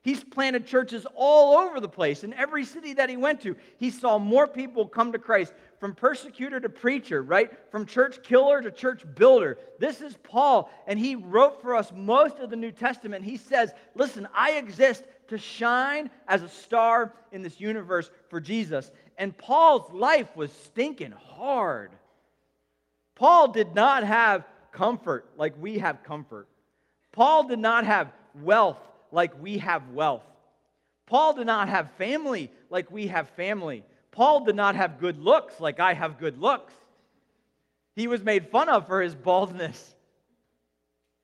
He's 0.04 0.22
planted 0.22 0.68
churches 0.68 1.08
all 1.16 1.58
over 1.58 1.80
the 1.80 1.88
place. 1.88 2.26
In 2.26 2.34
every 2.34 2.66
city 2.66 2.94
that 2.96 3.10
he 3.10 3.16
went 3.16 3.40
to, 3.42 3.56
he 3.78 3.90
saw 3.90 4.20
more 4.20 4.48
people 4.48 4.86
come 4.86 5.14
to 5.14 5.20
Christ 5.20 5.54
from 5.80 5.96
persecutor 5.96 6.60
to 6.60 6.68
preacher, 6.68 7.24
right? 7.24 7.50
From 7.72 7.86
church 7.86 8.22
killer 8.22 8.62
to 8.62 8.70
church 8.70 9.04
builder. 9.16 9.58
This 9.80 10.02
is 10.02 10.18
Paul, 10.22 10.70
and 10.88 11.00
he 11.00 11.16
wrote 11.16 11.62
for 11.62 11.74
us 11.74 11.90
most 11.96 12.40
of 12.40 12.50
the 12.50 12.58
New 12.58 12.72
Testament. 12.72 13.24
He 13.24 13.38
says, 13.38 13.72
Listen, 13.96 14.28
I 14.36 14.52
exist 14.52 15.06
to 15.30 15.38
shine 15.38 16.10
as 16.28 16.44
a 16.44 16.50
star 16.50 17.14
in 17.32 17.42
this 17.42 17.62
universe 17.62 18.12
for 18.30 18.42
Jesus. 18.42 18.92
And 19.18 19.38
Paul's 19.38 19.90
life 19.94 20.36
was 20.36 20.52
stinking 20.66 21.14
hard. 21.38 21.92
Paul 23.16 23.54
did 23.54 23.74
not 23.74 24.04
have 24.04 24.44
comfort 24.74 25.30
like 25.38 25.54
we 25.58 25.78
have 25.78 26.04
comfort. 26.04 26.50
Paul 27.14 27.48
did 27.48 27.60
not 27.60 27.86
have 27.86 28.12
wealth 28.42 28.80
like 29.14 29.42
we 29.42 29.60
have 29.60 29.90
wealth. 29.90 30.24
Paul 31.06 31.34
did 31.34 31.48
not 31.48 31.70
have 31.70 31.92
family 31.94 32.52
like 32.70 32.92
we 32.92 33.08
have 33.08 33.30
family. 33.32 33.84
Paul 34.12 34.46
did 34.46 34.56
not 34.56 34.76
have 34.76 35.00
good 35.00 35.20
looks 35.20 35.60
like 35.60 35.80
I 35.80 35.94
have 35.94 36.20
good 36.20 36.40
looks. 36.40 36.74
He 37.96 38.08
was 38.08 38.24
made 38.24 38.50
fun 38.50 38.70
of 38.70 38.88
for 38.88 39.02
his 39.02 39.16
baldness. 39.16 39.96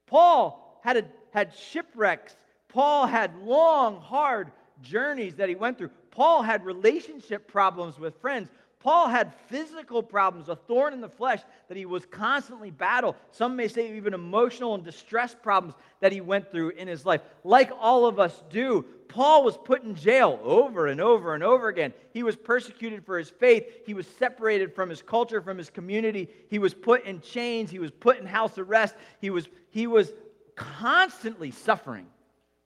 Paul 0.05 0.79
had, 0.83 0.97
a, 0.97 1.05
had 1.31 1.53
shipwrecks. 1.55 2.35
Paul 2.67 3.07
had 3.07 3.35
long, 3.43 3.99
hard 4.01 4.51
journeys 4.81 5.35
that 5.35 5.49
he 5.49 5.55
went 5.55 5.77
through. 5.77 5.91
Paul 6.11 6.41
had 6.41 6.65
relationship 6.65 7.47
problems 7.47 7.97
with 7.97 8.19
friends. 8.21 8.49
Paul 8.79 9.09
had 9.09 9.33
physical 9.49 10.01
problems, 10.01 10.47
a 10.47 10.55
thorn 10.55 10.93
in 10.93 11.01
the 11.01 11.09
flesh 11.09 11.41
that 11.67 11.77
he 11.77 11.85
was 11.85 12.05
constantly 12.05 12.71
battle. 12.71 13.15
Some 13.31 13.55
may 13.55 13.67
say 13.67 13.95
even 13.97 14.13
emotional 14.13 14.73
and 14.73 14.83
distress 14.83 15.35
problems 15.41 15.75
that 15.99 16.11
he 16.11 16.21
went 16.21 16.51
through 16.51 16.69
in 16.69 16.87
his 16.87 17.05
life. 17.05 17.21
Like 17.43 17.71
all 17.79 18.05
of 18.05 18.19
us 18.19 18.43
do, 18.49 18.85
Paul 19.09 19.43
was 19.43 19.57
put 19.57 19.83
in 19.83 19.95
jail 19.95 20.39
over 20.43 20.87
and 20.87 21.01
over 21.01 21.33
and 21.33 21.43
over 21.43 21.67
again. 21.67 21.93
He 22.13 22.23
was 22.23 22.35
persecuted 22.35 23.05
for 23.05 23.17
his 23.17 23.29
faith. 23.29 23.65
He 23.85 23.93
was 23.93 24.07
separated 24.19 24.73
from 24.73 24.89
his 24.89 25.01
culture, 25.01 25.41
from 25.41 25.57
his 25.57 25.69
community. 25.69 26.29
He 26.49 26.59
was 26.59 26.73
put 26.73 27.05
in 27.05 27.19
chains. 27.21 27.71
He 27.71 27.79
was 27.79 27.91
put 27.91 28.19
in 28.19 28.25
house 28.25 28.57
arrest. 28.57 28.95
He 29.19 29.29
was, 29.29 29.47
he 29.71 29.87
was 29.87 30.13
constantly 30.55 31.51
suffering 31.51 32.05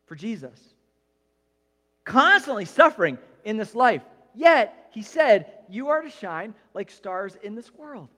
for 0.05 0.15
Jesus. 0.15 0.59
Constantly 2.03 2.65
suffering 2.65 3.17
in 3.45 3.57
this 3.57 3.73
life. 3.73 4.01
Yet, 4.35 4.89
he 4.91 5.01
said, 5.01 5.51
You 5.69 5.89
are 5.89 6.01
to 6.01 6.09
shine 6.09 6.53
like 6.73 6.91
stars 6.91 7.37
in 7.41 7.55
this 7.55 7.73
world. 7.73 8.09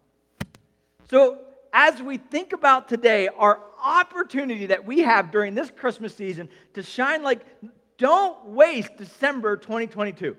So, 1.09 1.39
as 1.77 2.01
we 2.01 2.17
think 2.17 2.53
about 2.53 2.87
today, 2.87 3.27
our 3.27 3.59
opportunity 3.83 4.67
that 4.67 4.85
we 4.85 5.01
have 5.01 5.29
during 5.29 5.53
this 5.53 5.69
Christmas 5.69 6.15
season 6.15 6.47
to 6.73 6.81
shine 6.81 7.21
like, 7.21 7.45
don't 7.97 8.45
waste 8.45 8.95
December 8.95 9.57
2022, 9.57 10.37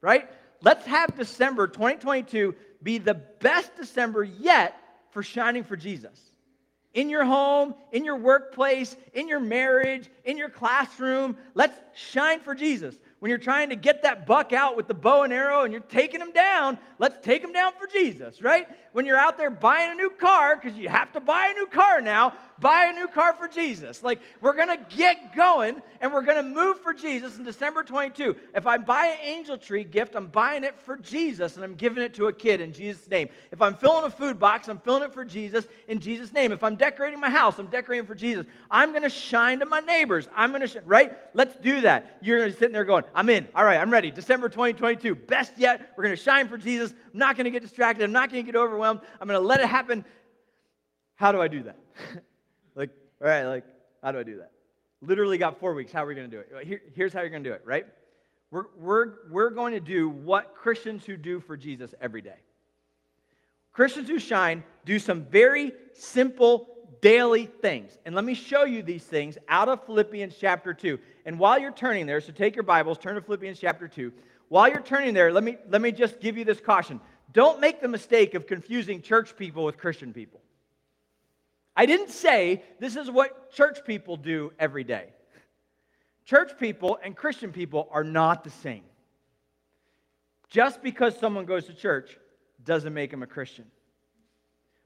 right? 0.00 0.30
Let's 0.62 0.86
have 0.86 1.16
December 1.16 1.66
2022 1.66 2.54
be 2.80 2.98
the 2.98 3.14
best 3.14 3.74
December 3.74 4.22
yet 4.22 4.80
for 5.10 5.24
shining 5.24 5.64
for 5.64 5.76
Jesus. 5.76 6.16
In 6.94 7.10
your 7.10 7.24
home, 7.24 7.74
in 7.90 8.04
your 8.04 8.16
workplace, 8.16 8.96
in 9.14 9.26
your 9.26 9.40
marriage, 9.40 10.08
in 10.24 10.38
your 10.38 10.48
classroom, 10.48 11.36
let's 11.54 11.76
shine 11.96 12.38
for 12.38 12.54
Jesus. 12.54 12.94
When 13.20 13.30
you're 13.30 13.38
trying 13.38 13.70
to 13.70 13.76
get 13.76 14.02
that 14.04 14.26
buck 14.26 14.52
out 14.52 14.76
with 14.76 14.86
the 14.86 14.94
bow 14.94 15.24
and 15.24 15.32
arrow 15.32 15.64
and 15.64 15.72
you're 15.72 15.82
taking 15.82 16.20
him 16.20 16.32
down, 16.32 16.78
let's 16.98 17.24
take 17.24 17.42
him 17.42 17.52
down 17.52 17.72
for 17.78 17.88
Jesus, 17.88 18.40
right? 18.40 18.68
When 18.92 19.06
you're 19.06 19.18
out 19.18 19.36
there 19.36 19.50
buying 19.50 19.90
a 19.90 19.94
new 19.94 20.10
car, 20.10 20.56
because 20.56 20.78
you 20.78 20.88
have 20.88 21.12
to 21.14 21.20
buy 21.20 21.48
a 21.50 21.54
new 21.54 21.66
car 21.66 22.00
now, 22.00 22.34
buy 22.60 22.86
a 22.86 22.92
new 22.92 23.08
car 23.08 23.34
for 23.34 23.48
Jesus. 23.48 24.02
Like, 24.02 24.20
we're 24.40 24.54
going 24.54 24.68
to 24.68 24.96
get 24.96 25.34
going 25.34 25.80
and 26.00 26.12
we're 26.12 26.22
going 26.22 26.42
to 26.42 26.48
move 26.48 26.80
for 26.80 26.92
Jesus 26.92 27.36
in 27.38 27.44
December 27.44 27.82
22. 27.82 28.36
If 28.54 28.66
I 28.66 28.78
buy 28.78 29.06
an 29.06 29.18
angel 29.22 29.58
tree 29.58 29.84
gift, 29.84 30.14
I'm 30.14 30.26
buying 30.26 30.64
it 30.64 30.78
for 30.80 30.96
Jesus 30.96 31.56
and 31.56 31.64
I'm 31.64 31.74
giving 31.74 32.02
it 32.02 32.14
to 32.14 32.26
a 32.26 32.32
kid 32.32 32.60
in 32.60 32.72
Jesus' 32.72 33.08
name. 33.08 33.28
If 33.50 33.62
I'm 33.62 33.74
filling 33.74 34.04
a 34.04 34.10
food 34.10 34.38
box, 34.38 34.68
I'm 34.68 34.78
filling 34.78 35.02
it 35.02 35.12
for 35.12 35.24
Jesus 35.24 35.66
in 35.88 36.00
Jesus' 36.00 36.32
name. 36.32 36.52
If 36.52 36.62
I'm 36.62 36.76
decorating 36.76 37.20
my 37.20 37.30
house, 37.30 37.58
I'm 37.58 37.66
decorating 37.66 38.06
for 38.06 38.14
Jesus. 38.14 38.46
I'm 38.70 38.90
going 38.90 39.02
to 39.02 39.10
shine 39.10 39.60
to 39.60 39.66
my 39.66 39.80
neighbors. 39.80 40.28
I'm 40.34 40.50
going 40.50 40.62
to, 40.62 40.68
sh- 40.68 40.76
right? 40.84 41.16
Let's 41.34 41.56
do 41.56 41.82
that. 41.82 42.18
You're 42.22 42.38
going 42.38 42.52
to 42.52 42.58
sitting 42.58 42.72
there 42.72 42.84
going, 42.84 43.04
I'm 43.14 43.28
in. 43.28 43.48
All 43.54 43.64
right, 43.64 43.80
I'm 43.80 43.90
ready. 43.90 44.10
December 44.10 44.48
2022. 44.48 45.14
Best 45.14 45.52
yet. 45.56 45.92
We're 45.96 46.04
going 46.04 46.16
to 46.16 46.22
shine 46.22 46.48
for 46.48 46.58
Jesus. 46.58 46.92
I'm 47.12 47.18
not 47.18 47.36
going 47.36 47.44
to 47.44 47.50
get 47.50 47.62
distracted. 47.62 48.04
I'm 48.04 48.12
not 48.12 48.30
going 48.30 48.44
to 48.44 48.52
get 48.52 48.58
overwhelmed. 48.58 49.00
I'm 49.20 49.28
going 49.28 49.40
to 49.40 49.46
let 49.46 49.60
it 49.60 49.66
happen. 49.66 50.04
How 51.16 51.32
do 51.32 51.40
I 51.40 51.48
do 51.48 51.64
that? 51.64 51.78
like, 52.78 52.90
all 53.20 53.28
right, 53.28 53.44
like, 53.44 53.64
how 54.02 54.12
do 54.12 54.18
I 54.18 54.22
do 54.22 54.38
that? 54.38 54.52
Literally 55.02 55.36
got 55.36 55.60
four 55.60 55.74
weeks. 55.74 55.92
How 55.92 56.04
are 56.04 56.06
we 56.06 56.14
going 56.14 56.30
to 56.30 56.36
do 56.36 56.40
it? 56.40 56.66
Here, 56.66 56.80
here's 56.94 57.12
how 57.12 57.20
you're 57.20 57.30
going 57.30 57.44
to 57.44 57.50
do 57.50 57.54
it, 57.54 57.62
right? 57.64 57.86
We're, 58.50 58.64
we're, 58.78 59.12
we're 59.30 59.50
going 59.50 59.74
to 59.74 59.80
do 59.80 60.08
what 60.08 60.54
Christians 60.54 61.04
who 61.04 61.16
do 61.16 61.40
for 61.40 61.56
Jesus 61.56 61.94
every 62.00 62.22
day. 62.22 62.36
Christians 63.72 64.08
who 64.08 64.18
shine 64.18 64.64
do 64.84 64.98
some 64.98 65.24
very 65.24 65.72
simple 65.92 66.68
daily 67.00 67.46
things. 67.46 67.96
And 68.06 68.14
let 68.14 68.24
me 68.24 68.34
show 68.34 68.64
you 68.64 68.82
these 68.82 69.04
things 69.04 69.38
out 69.48 69.68
of 69.68 69.84
Philippians 69.84 70.34
chapter 70.40 70.72
2. 70.72 70.98
And 71.26 71.38
while 71.38 71.58
you're 71.58 71.72
turning 71.72 72.06
there, 72.06 72.20
so 72.20 72.32
take 72.32 72.56
your 72.56 72.62
Bibles, 72.62 72.98
turn 72.98 73.14
to 73.16 73.20
Philippians 73.20 73.58
chapter 73.58 73.86
2. 73.86 74.12
While 74.48 74.70
you're 74.70 74.80
turning 74.80 75.14
there, 75.14 75.32
let 75.32 75.44
me, 75.44 75.58
let 75.68 75.82
me 75.82 75.92
just 75.92 76.20
give 76.20 76.38
you 76.38 76.44
this 76.44 76.60
caution. 76.60 77.00
Don't 77.32 77.60
make 77.60 77.80
the 77.80 77.88
mistake 77.88 78.34
of 78.34 78.46
confusing 78.46 79.02
church 79.02 79.36
people 79.36 79.64
with 79.64 79.76
Christian 79.76 80.12
people. 80.12 80.40
I 81.78 81.86
didn't 81.86 82.10
say 82.10 82.64
this 82.80 82.96
is 82.96 83.08
what 83.08 83.52
church 83.52 83.78
people 83.86 84.16
do 84.16 84.52
every 84.58 84.82
day. 84.82 85.10
Church 86.24 86.50
people 86.58 86.98
and 87.04 87.14
Christian 87.14 87.52
people 87.52 87.88
are 87.92 88.02
not 88.02 88.42
the 88.42 88.50
same. 88.50 88.82
Just 90.50 90.82
because 90.82 91.16
someone 91.16 91.44
goes 91.44 91.66
to 91.66 91.74
church 91.74 92.18
doesn't 92.64 92.92
make 92.92 93.12
them 93.12 93.22
a 93.22 93.28
Christian. 93.28 93.64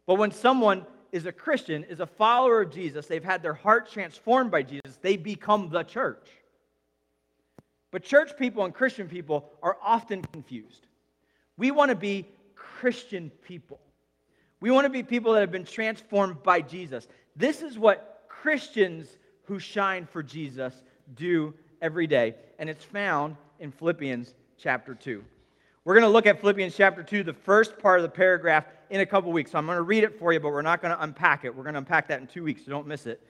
But 0.07 0.17
when 0.17 0.33
someone 0.33 0.85
is 1.13 1.25
a 1.25 1.33
Christian, 1.33 1.83
is 1.85 2.01
a 2.01 2.07
follower 2.07 2.61
of 2.61 2.71
Jesus, 2.71 3.07
they've 3.07 3.25
had 3.25 3.43
their 3.43 3.55
heart 3.55 3.91
transformed 3.91 4.51
by 4.51 4.63
Jesus, 4.63 4.99
they 5.01 5.17
become 5.17 5.71
the 5.71 5.85
church. 5.85 6.29
But 7.91 8.03
church 8.03 8.37
people 8.39 8.67
and 8.67 8.75
Christian 8.75 9.09
people 9.09 9.49
are 9.63 9.79
often 9.83 10.21
confused. 10.21 10.87
We 11.57 11.71
want 11.71 11.89
to 11.89 11.97
be 11.97 12.29
Christian 12.55 13.31
people. 13.47 13.81
We 14.63 14.71
want 14.71 14.85
to 14.85 14.91
be 14.91 15.03
people 15.03 15.33
that 15.33 15.41
have 15.41 15.51
been 15.51 15.65
transformed 15.65 16.41
by 16.45 16.61
Jesus. 16.61 17.09
This 17.35 17.63
is 17.63 17.77
what 17.77 18.27
Christians 18.29 19.09
who 19.47 19.59
shine 19.59 20.07
for 20.07 20.23
Jesus 20.23 20.85
do 21.17 21.53
every 21.81 22.07
day, 22.07 22.37
and 22.61 22.71
it's 22.71 22.85
found 22.85 23.35
in 23.59 23.73
Philippians 23.73 24.33
chapter 24.57 24.95
2. 24.95 25.25
We're 25.85 25.95
going 25.95 26.05
to 26.05 26.09
look 26.09 26.27
at 26.27 26.41
Philippians 26.41 26.77
chapter 26.77 27.03
2, 27.03 27.25
the 27.25 27.33
first 27.33 27.77
part 27.77 27.99
of 27.99 28.05
the 28.05 28.09
paragraph, 28.09 28.67
in 28.89 29.01
a 29.01 29.07
couple 29.07 29.33
weeks. 29.33 29.51
So 29.51 29.59
I'm 29.59 29.67
going 29.67 29.79
to 29.79 29.83
read 29.83 30.05
it 30.05 30.17
for 30.17 30.33
you, 30.33 30.39
but 30.39 30.53
we're 30.53 30.63
not 30.63 30.81
going 30.81 30.97
to 30.97 31.03
unpack 31.03 31.45
it. 31.45 31.53
We're 31.53 31.65
going 31.65 31.75
to 31.75 31.79
unpack 31.79 32.07
that 32.07 32.21
in 32.21 32.29
two 32.29 32.45
weeks, 32.45 32.65
so 32.65 32.71
don't 32.71 32.87
miss 32.87 33.07
it. 33.07 33.21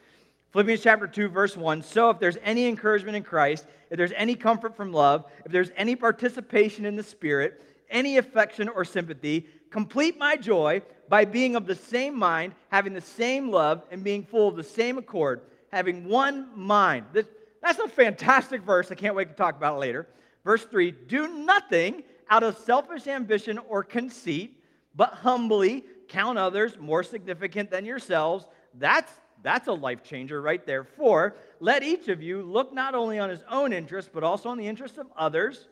Philippians 0.53 0.83
chapter 0.83 1.07
2, 1.07 1.29
verse 1.29 1.57
1. 1.57 1.81
So 1.81 2.11
if 2.11 2.19
there's 2.19 2.37
any 2.43 2.67
encouragement 2.67 3.17
in 3.17 3.23
Christ, 3.23 3.65
if 3.89 3.97
there's 3.97 4.13
any 4.17 4.35
comfort 4.35 4.77
from 4.77 4.93
love, 4.93 5.25
if 5.47 5.51
there's 5.51 5.71
any 5.79 5.97
participation 5.97 6.85
in 6.85 6.95
the 6.95 7.03
Spirit, 7.03 7.65
any 7.89 8.19
affection 8.19 8.69
or 8.69 8.85
sympathy, 8.85 9.47
complete 9.71 10.19
my 10.19 10.37
joy 10.37 10.83
by 11.13 11.27
being 11.27 11.57
of 11.57 11.67
the 11.67 11.75
same 11.75 12.19
mind, 12.19 12.55
having 12.71 12.95
the 12.95 13.01
same 13.03 13.51
love, 13.51 13.83
and 13.91 14.03
being 14.03 14.25
full 14.25 14.49
of 14.49 14.57
the 14.57 14.65
same 14.65 14.97
accord, 14.97 15.43
having 15.71 16.09
one 16.09 16.49
mind. 16.57 17.05
This, 17.13 17.27
that's 17.61 17.79
a 17.79 17.87
fantastic 17.87 18.63
verse. 18.63 18.91
I 18.91 18.95
can't 18.95 19.15
wait 19.15 19.29
to 19.29 19.35
talk 19.35 19.55
about 19.55 19.77
it 19.77 19.81
later. 19.81 20.09
Verse 20.43 20.65
3 20.65 20.91
Do 21.09 21.29
nothing 21.29 22.03
out 22.31 22.43
of 22.43 22.57
selfish 22.57 23.07
ambition 23.09 23.59
or 23.59 23.85
conceit, 23.85 24.59
but 24.97 25.13
humbly 25.13 25.85
count 26.09 26.39
others 26.39 26.79
more 26.81 27.03
significant 27.03 27.71
than 27.71 27.85
yourselves. 27.85 28.47
That's, 28.73 29.13
that's 29.43 29.69
a 29.69 29.75
life 29.75 30.03
changer 30.03 30.41
right 30.41 30.65
there. 30.65 30.83
For 30.83 31.37
let 31.61 31.83
each 31.83 32.09
of 32.09 32.23
you 32.23 32.41
look 32.41 32.73
not 32.73 32.95
only 32.95 33.19
on 33.19 33.29
his 33.29 33.45
own 33.51 33.75
interests, 33.75 34.11
but 34.15 34.25
also 34.25 34.49
on 34.49 34.57
the 34.57 34.67
interests 34.67 34.97
of 34.97 35.09
others. 35.15 35.69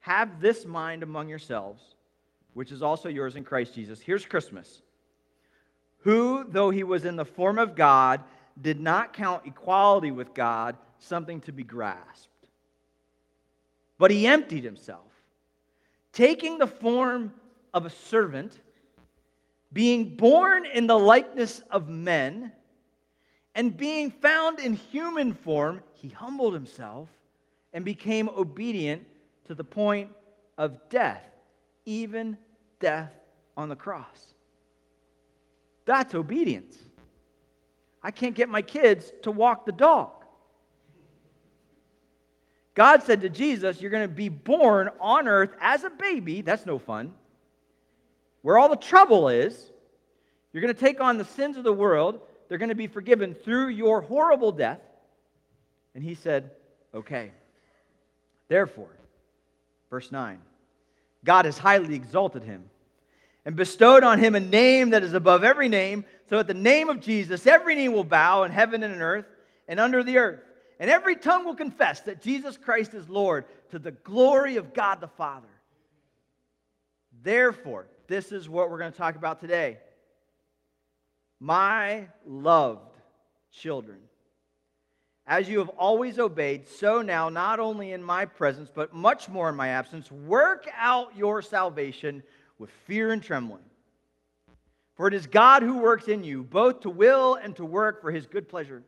Have 0.00 0.40
this 0.40 0.64
mind 0.64 1.02
among 1.02 1.28
yourselves, 1.28 1.91
which 2.54 2.72
is 2.72 2.82
also 2.82 3.08
yours 3.08 3.36
in 3.36 3.44
Christ 3.44 3.74
Jesus. 3.74 4.00
Here's 4.00 4.26
Christmas. 4.26 4.82
Who, 6.00 6.44
though 6.48 6.70
he 6.70 6.84
was 6.84 7.04
in 7.04 7.16
the 7.16 7.24
form 7.24 7.58
of 7.58 7.74
God, 7.74 8.20
did 8.60 8.80
not 8.80 9.12
count 9.12 9.46
equality 9.46 10.10
with 10.10 10.34
God 10.34 10.76
something 10.98 11.40
to 11.42 11.52
be 11.52 11.62
grasped, 11.62 12.28
but 13.98 14.10
he 14.10 14.26
emptied 14.26 14.64
himself 14.64 15.12
taking 16.12 16.58
the 16.58 16.66
form 16.66 17.32
of 17.74 17.86
a 17.86 17.90
servant, 17.90 18.58
being 19.72 20.16
born 20.16 20.66
in 20.66 20.86
the 20.86 20.98
likeness 20.98 21.62
of 21.70 21.88
men, 21.88 22.52
and 23.54 23.76
being 23.76 24.10
found 24.10 24.60
in 24.60 24.74
human 24.74 25.32
form, 25.32 25.82
he 25.94 26.08
humbled 26.08 26.54
himself 26.54 27.08
and 27.72 27.84
became 27.84 28.28
obedient 28.30 29.06
to 29.46 29.54
the 29.54 29.64
point 29.64 30.10
of 30.58 30.88
death, 30.88 31.24
even 31.84 32.36
death 32.80 33.12
on 33.56 33.68
the 33.68 33.76
cross. 33.76 34.34
That's 35.84 36.14
obedience. 36.14 36.76
I 38.02 38.10
can't 38.10 38.34
get 38.34 38.48
my 38.48 38.62
kids 38.62 39.12
to 39.22 39.30
walk 39.30 39.64
the 39.64 39.72
dog. 39.72 40.10
God 42.74 43.02
said 43.02 43.20
to 43.20 43.28
Jesus, 43.28 43.80
You're 43.80 43.90
going 43.90 44.08
to 44.08 44.14
be 44.14 44.28
born 44.28 44.90
on 45.00 45.28
earth 45.28 45.50
as 45.60 45.84
a 45.84 45.90
baby. 45.90 46.40
That's 46.40 46.66
no 46.66 46.78
fun. 46.78 47.12
Where 48.40 48.58
all 48.58 48.68
the 48.68 48.76
trouble 48.76 49.28
is, 49.28 49.70
you're 50.52 50.62
going 50.62 50.74
to 50.74 50.80
take 50.80 51.00
on 51.00 51.18
the 51.18 51.24
sins 51.24 51.56
of 51.56 51.64
the 51.64 51.72
world. 51.72 52.20
They're 52.48 52.58
going 52.58 52.70
to 52.70 52.74
be 52.74 52.86
forgiven 52.86 53.34
through 53.34 53.68
your 53.68 54.00
horrible 54.00 54.52
death. 54.52 54.80
And 55.94 56.02
he 56.02 56.14
said, 56.14 56.50
Okay. 56.94 57.32
Therefore, 58.48 58.90
verse 59.88 60.12
9 60.12 60.38
God 61.24 61.44
has 61.44 61.58
highly 61.58 61.94
exalted 61.94 62.42
him 62.42 62.64
and 63.44 63.56
bestowed 63.56 64.04
on 64.04 64.18
him 64.18 64.34
a 64.34 64.40
name 64.40 64.90
that 64.90 65.02
is 65.02 65.14
above 65.14 65.44
every 65.44 65.68
name, 65.68 66.04
so 66.28 66.38
at 66.38 66.46
the 66.46 66.54
name 66.54 66.88
of 66.88 67.00
Jesus, 67.00 67.46
every 67.46 67.74
knee 67.74 67.88
will 67.88 68.04
bow 68.04 68.44
in 68.44 68.52
heaven 68.52 68.82
and 68.82 68.94
in 68.94 69.02
earth 69.02 69.26
and 69.68 69.80
under 69.80 70.02
the 70.02 70.18
earth 70.18 70.40
and 70.82 70.90
every 70.90 71.14
tongue 71.14 71.44
will 71.44 71.54
confess 71.54 72.00
that 72.00 72.20
Jesus 72.20 72.56
Christ 72.56 72.92
is 72.92 73.08
Lord 73.08 73.44
to 73.70 73.78
the 73.78 73.92
glory 73.92 74.56
of 74.56 74.74
God 74.74 75.00
the 75.00 75.06
Father. 75.06 75.46
Therefore, 77.22 77.86
this 78.08 78.32
is 78.32 78.48
what 78.48 78.68
we're 78.68 78.80
going 78.80 78.90
to 78.90 78.98
talk 78.98 79.14
about 79.14 79.40
today. 79.40 79.78
My 81.38 82.08
loved 82.26 82.96
children, 83.52 83.98
as 85.26 85.48
you 85.48 85.58
have 85.60 85.68
always 85.70 86.18
obeyed, 86.18 86.68
so 86.68 87.00
now, 87.00 87.28
not 87.28 87.60
only 87.60 87.92
in 87.92 88.02
my 88.02 88.24
presence, 88.24 88.70
but 88.74 88.92
much 88.92 89.28
more 89.28 89.48
in 89.48 89.54
my 89.54 89.68
absence, 89.68 90.10
work 90.10 90.68
out 90.76 91.16
your 91.16 91.42
salvation 91.42 92.22
with 92.58 92.70
fear 92.86 93.12
and 93.12 93.22
trembling. 93.22 93.62
For 94.96 95.06
it 95.08 95.14
is 95.14 95.26
God 95.26 95.62
who 95.62 95.78
works 95.78 96.08
in 96.08 96.24
you, 96.24 96.42
both 96.42 96.80
to 96.80 96.90
will 96.90 97.34
and 97.34 97.54
to 97.56 97.64
work 97.64 98.02
for 98.02 98.10
his 98.10 98.26
good 98.26 98.48
pleasure. 98.48 98.82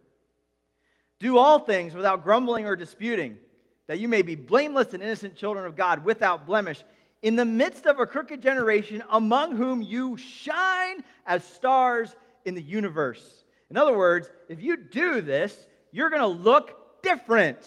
Do 1.20 1.38
all 1.38 1.60
things 1.60 1.94
without 1.94 2.24
grumbling 2.24 2.66
or 2.66 2.76
disputing, 2.76 3.38
that 3.86 4.00
you 4.00 4.08
may 4.08 4.22
be 4.22 4.34
blameless 4.34 4.92
and 4.92 5.02
innocent 5.02 5.36
children 5.36 5.66
of 5.66 5.76
God 5.76 6.04
without 6.04 6.46
blemish, 6.46 6.82
in 7.22 7.36
the 7.36 7.44
midst 7.44 7.86
of 7.86 8.00
a 8.00 8.06
crooked 8.06 8.42
generation, 8.42 9.02
among 9.10 9.56
whom 9.56 9.80
you 9.80 10.16
shine 10.16 11.02
as 11.26 11.44
stars 11.44 12.14
in 12.44 12.54
the 12.54 12.62
universe. 12.62 13.44
In 13.70 13.76
other 13.76 13.96
words, 13.96 14.28
if 14.48 14.60
you 14.60 14.76
do 14.76 15.22
this, 15.22 15.66
you're 15.94 16.10
going 16.10 16.22
to 16.22 16.26
look 16.26 17.02
different. 17.02 17.58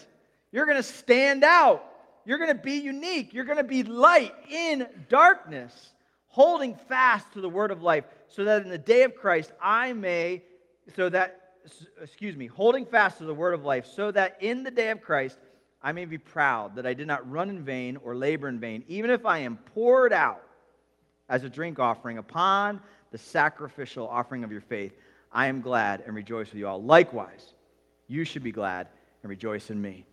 You're 0.52 0.66
going 0.66 0.78
to 0.78 0.84
stand 0.84 1.46
out. 1.46 1.82
You're 2.26 2.40
going 2.40 2.50
to 2.50 2.62
be 2.62 2.74
unique. 2.74 3.34
You're 3.34 3.46
going 3.46 3.58
to 3.58 3.64
be 3.64 3.84
light 3.84 4.34
in 4.52 4.86
darkness, 5.08 5.94
holding 6.28 6.76
fast 6.90 7.32
to 7.34 7.42
the 7.42 7.48
word 7.48 7.72
of 7.72 7.82
life, 7.82 8.04
so 8.28 8.44
that 8.44 8.64
in 8.64 8.70
the 8.70 8.78
day 8.78 9.04
of 9.04 9.16
Christ 9.16 9.54
I 9.62 9.94
may, 9.94 10.44
so 10.98 11.08
that 11.08 11.40
excuse 12.02 12.36
me, 12.36 12.48
holding 12.48 12.86
fast 12.86 13.20
to 13.20 13.24
the 13.24 13.34
word 13.34 13.54
of 13.54 13.64
life, 13.64 13.88
so 13.96 14.12
that 14.12 14.38
in 14.42 14.64
the 14.64 14.72
day 14.72 14.90
of 14.90 15.02
Christ 15.02 15.38
I 15.82 15.94
may 15.94 16.04
be 16.04 16.18
proud 16.18 16.76
that 16.76 16.86
I 16.86 16.94
did 16.94 17.08
not 17.08 17.30
run 17.32 17.50
in 17.50 17.64
vain 17.64 17.96
or 18.04 18.14
labor 18.14 18.50
in 18.50 18.60
vain, 18.60 18.84
even 18.90 19.10
if 19.10 19.26
I 19.26 19.40
am 19.40 19.56
poured 19.74 20.12
out 20.12 20.44
as 21.30 21.46
a 21.46 21.50
drink 21.50 21.80
offering 21.80 22.18
upon 22.18 22.82
the 23.12 23.18
sacrificial 23.18 24.06
offering 24.06 24.44
of 24.44 24.52
your 24.52 24.60
faith. 24.60 24.92
I 25.32 25.48
am 25.48 25.62
glad 25.62 26.04
and 26.06 26.14
rejoice 26.14 26.48
with 26.48 26.56
you 26.56 26.68
all. 26.68 26.84
Likewise, 26.84 27.54
you 28.08 28.24
should 28.24 28.44
be 28.44 28.52
glad 28.52 28.88
and 29.24 29.30
rejoice 29.30 29.70
in 29.70 29.82
me. 29.82 30.06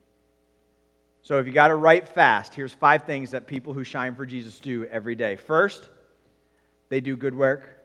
So, 1.22 1.38
if 1.38 1.46
you 1.46 1.52
got 1.52 1.68
to 1.68 1.76
write 1.76 2.08
fast, 2.08 2.54
here's 2.54 2.72
five 2.72 3.04
things 3.04 3.30
that 3.30 3.46
people 3.46 3.72
who 3.72 3.82
shine 3.82 4.14
for 4.14 4.26
Jesus 4.26 4.58
do 4.58 4.84
every 4.86 5.14
day. 5.14 5.36
First, 5.36 5.88
they 6.90 7.00
do 7.00 7.16
good 7.16 7.34
work. 7.34 7.84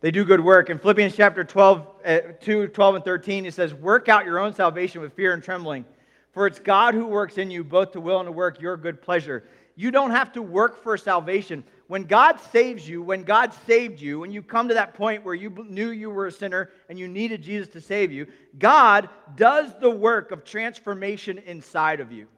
They 0.00 0.10
do 0.10 0.24
good 0.24 0.40
work. 0.40 0.70
In 0.70 0.78
Philippians 0.78 1.14
chapter 1.14 1.44
12, 1.44 1.86
uh, 2.04 2.18
2, 2.40 2.68
12 2.68 2.94
and 2.96 3.04
13, 3.04 3.46
it 3.46 3.54
says, 3.54 3.74
Work 3.74 4.08
out 4.08 4.24
your 4.24 4.38
own 4.38 4.54
salvation 4.54 5.00
with 5.00 5.12
fear 5.12 5.32
and 5.34 5.42
trembling, 5.42 5.84
for 6.32 6.46
it's 6.46 6.58
God 6.58 6.94
who 6.94 7.06
works 7.06 7.38
in 7.38 7.50
you 7.50 7.62
both 7.62 7.92
to 7.92 8.00
will 8.00 8.18
and 8.18 8.26
to 8.26 8.32
work 8.32 8.60
your 8.60 8.76
good 8.76 9.02
pleasure. 9.02 9.44
You 9.76 9.90
don't 9.90 10.10
have 10.10 10.32
to 10.32 10.42
work 10.42 10.82
for 10.82 10.96
salvation. 10.96 11.62
When 11.92 12.04
God 12.04 12.40
saves 12.52 12.88
you, 12.88 13.02
when 13.02 13.22
God 13.22 13.52
saved 13.66 14.00
you, 14.00 14.20
when 14.20 14.32
you 14.32 14.42
come 14.42 14.68
to 14.68 14.74
that 14.76 14.94
point 14.94 15.26
where 15.26 15.34
you 15.34 15.50
knew 15.68 15.90
you 15.90 16.08
were 16.08 16.28
a 16.28 16.32
sinner 16.32 16.70
and 16.88 16.98
you 16.98 17.06
needed 17.06 17.42
Jesus 17.42 17.68
to 17.74 17.82
save 17.82 18.10
you, 18.10 18.28
God 18.58 19.10
does 19.36 19.70
the 19.78 19.90
work 19.90 20.30
of 20.30 20.42
transformation 20.42 21.36
inside 21.36 22.00
of 22.00 22.10
you. 22.10 22.28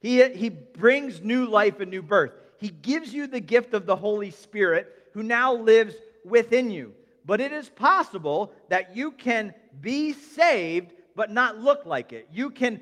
He, 0.00 0.26
he 0.30 0.48
brings 0.48 1.20
new 1.20 1.44
life 1.44 1.80
and 1.80 1.90
new 1.90 2.00
birth. 2.00 2.32
He 2.56 2.70
gives 2.70 3.12
you 3.12 3.26
the 3.26 3.38
gift 3.38 3.74
of 3.74 3.84
the 3.84 3.96
Holy 3.96 4.30
Spirit 4.30 5.10
who 5.12 5.22
now 5.22 5.52
lives 5.52 5.94
within 6.24 6.70
you. 6.70 6.94
But 7.26 7.42
it 7.42 7.52
is 7.52 7.68
possible 7.68 8.54
that 8.70 8.96
you 8.96 9.10
can 9.10 9.52
be 9.78 10.14
saved 10.14 10.94
but 11.14 11.30
not 11.30 11.60
look 11.60 11.84
like 11.84 12.14
it. 12.14 12.28
You 12.32 12.48
can 12.48 12.80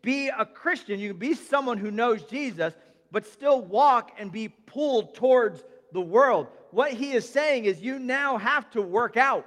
be 0.00 0.28
a 0.28 0.46
Christian, 0.46 1.00
you 1.00 1.08
can 1.10 1.18
be 1.18 1.34
someone 1.34 1.78
who 1.78 1.90
knows 1.90 2.22
Jesus, 2.22 2.72
but 3.10 3.26
still 3.26 3.60
walk 3.60 4.12
and 4.18 4.30
be 4.30 4.48
pulled 4.48 5.14
towards 5.14 5.62
the 5.92 6.00
world. 6.00 6.48
What 6.70 6.92
he 6.92 7.12
is 7.12 7.28
saying 7.28 7.64
is 7.64 7.80
you 7.80 7.98
now 7.98 8.36
have 8.36 8.70
to 8.72 8.82
work 8.82 9.16
out 9.16 9.46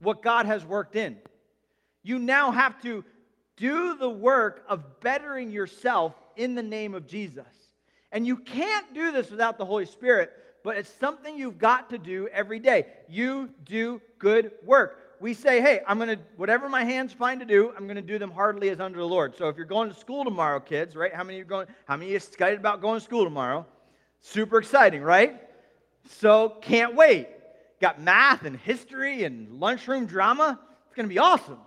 what 0.00 0.22
God 0.22 0.46
has 0.46 0.64
worked 0.64 0.96
in. 0.96 1.16
You 2.02 2.18
now 2.18 2.50
have 2.50 2.80
to 2.82 3.04
do 3.56 3.96
the 3.96 4.08
work 4.08 4.64
of 4.68 5.00
bettering 5.00 5.50
yourself 5.50 6.14
in 6.36 6.54
the 6.54 6.62
name 6.62 6.94
of 6.94 7.06
Jesus. 7.06 7.46
And 8.12 8.26
you 8.26 8.36
can't 8.36 8.94
do 8.94 9.12
this 9.12 9.30
without 9.30 9.58
the 9.58 9.64
Holy 9.64 9.84
Spirit, 9.84 10.32
but 10.64 10.76
it's 10.76 10.92
something 10.98 11.36
you've 11.36 11.58
got 11.58 11.90
to 11.90 11.98
do 11.98 12.28
every 12.28 12.58
day. 12.58 12.86
You 13.08 13.50
do 13.64 14.00
good 14.18 14.52
work. 14.64 15.07
We 15.20 15.34
say, 15.34 15.60
hey, 15.60 15.80
I'm 15.86 15.98
going 15.98 16.16
to, 16.16 16.18
whatever 16.36 16.68
my 16.68 16.84
hands 16.84 17.12
find 17.12 17.40
to 17.40 17.46
do, 17.46 17.72
I'm 17.76 17.84
going 17.84 17.96
to 17.96 18.02
do 18.02 18.18
them 18.18 18.30
heartily 18.30 18.70
as 18.70 18.80
under 18.80 18.98
the 18.98 19.04
Lord. 19.04 19.36
So 19.36 19.48
if 19.48 19.56
you're 19.56 19.66
going 19.66 19.88
to 19.88 19.98
school 19.98 20.24
tomorrow, 20.24 20.60
kids, 20.60 20.94
right? 20.94 21.12
How 21.12 21.24
many 21.24 21.40
are 21.40 21.44
going, 21.44 21.66
how 21.86 21.96
many 21.96 22.12
are 22.12 22.16
excited 22.16 22.58
about 22.58 22.80
going 22.80 23.00
to 23.00 23.04
school 23.04 23.24
tomorrow? 23.24 23.66
Super 24.20 24.58
exciting, 24.58 25.02
right? 25.02 25.40
So 26.20 26.56
can't 26.60 26.94
wait. 26.94 27.28
Got 27.80 28.00
math 28.00 28.44
and 28.44 28.56
history 28.56 29.24
and 29.24 29.60
lunchroom 29.60 30.06
drama. 30.06 30.58
It's 30.86 30.94
going 30.94 31.08
to 31.08 31.12
be 31.12 31.18
awesome. 31.18 31.58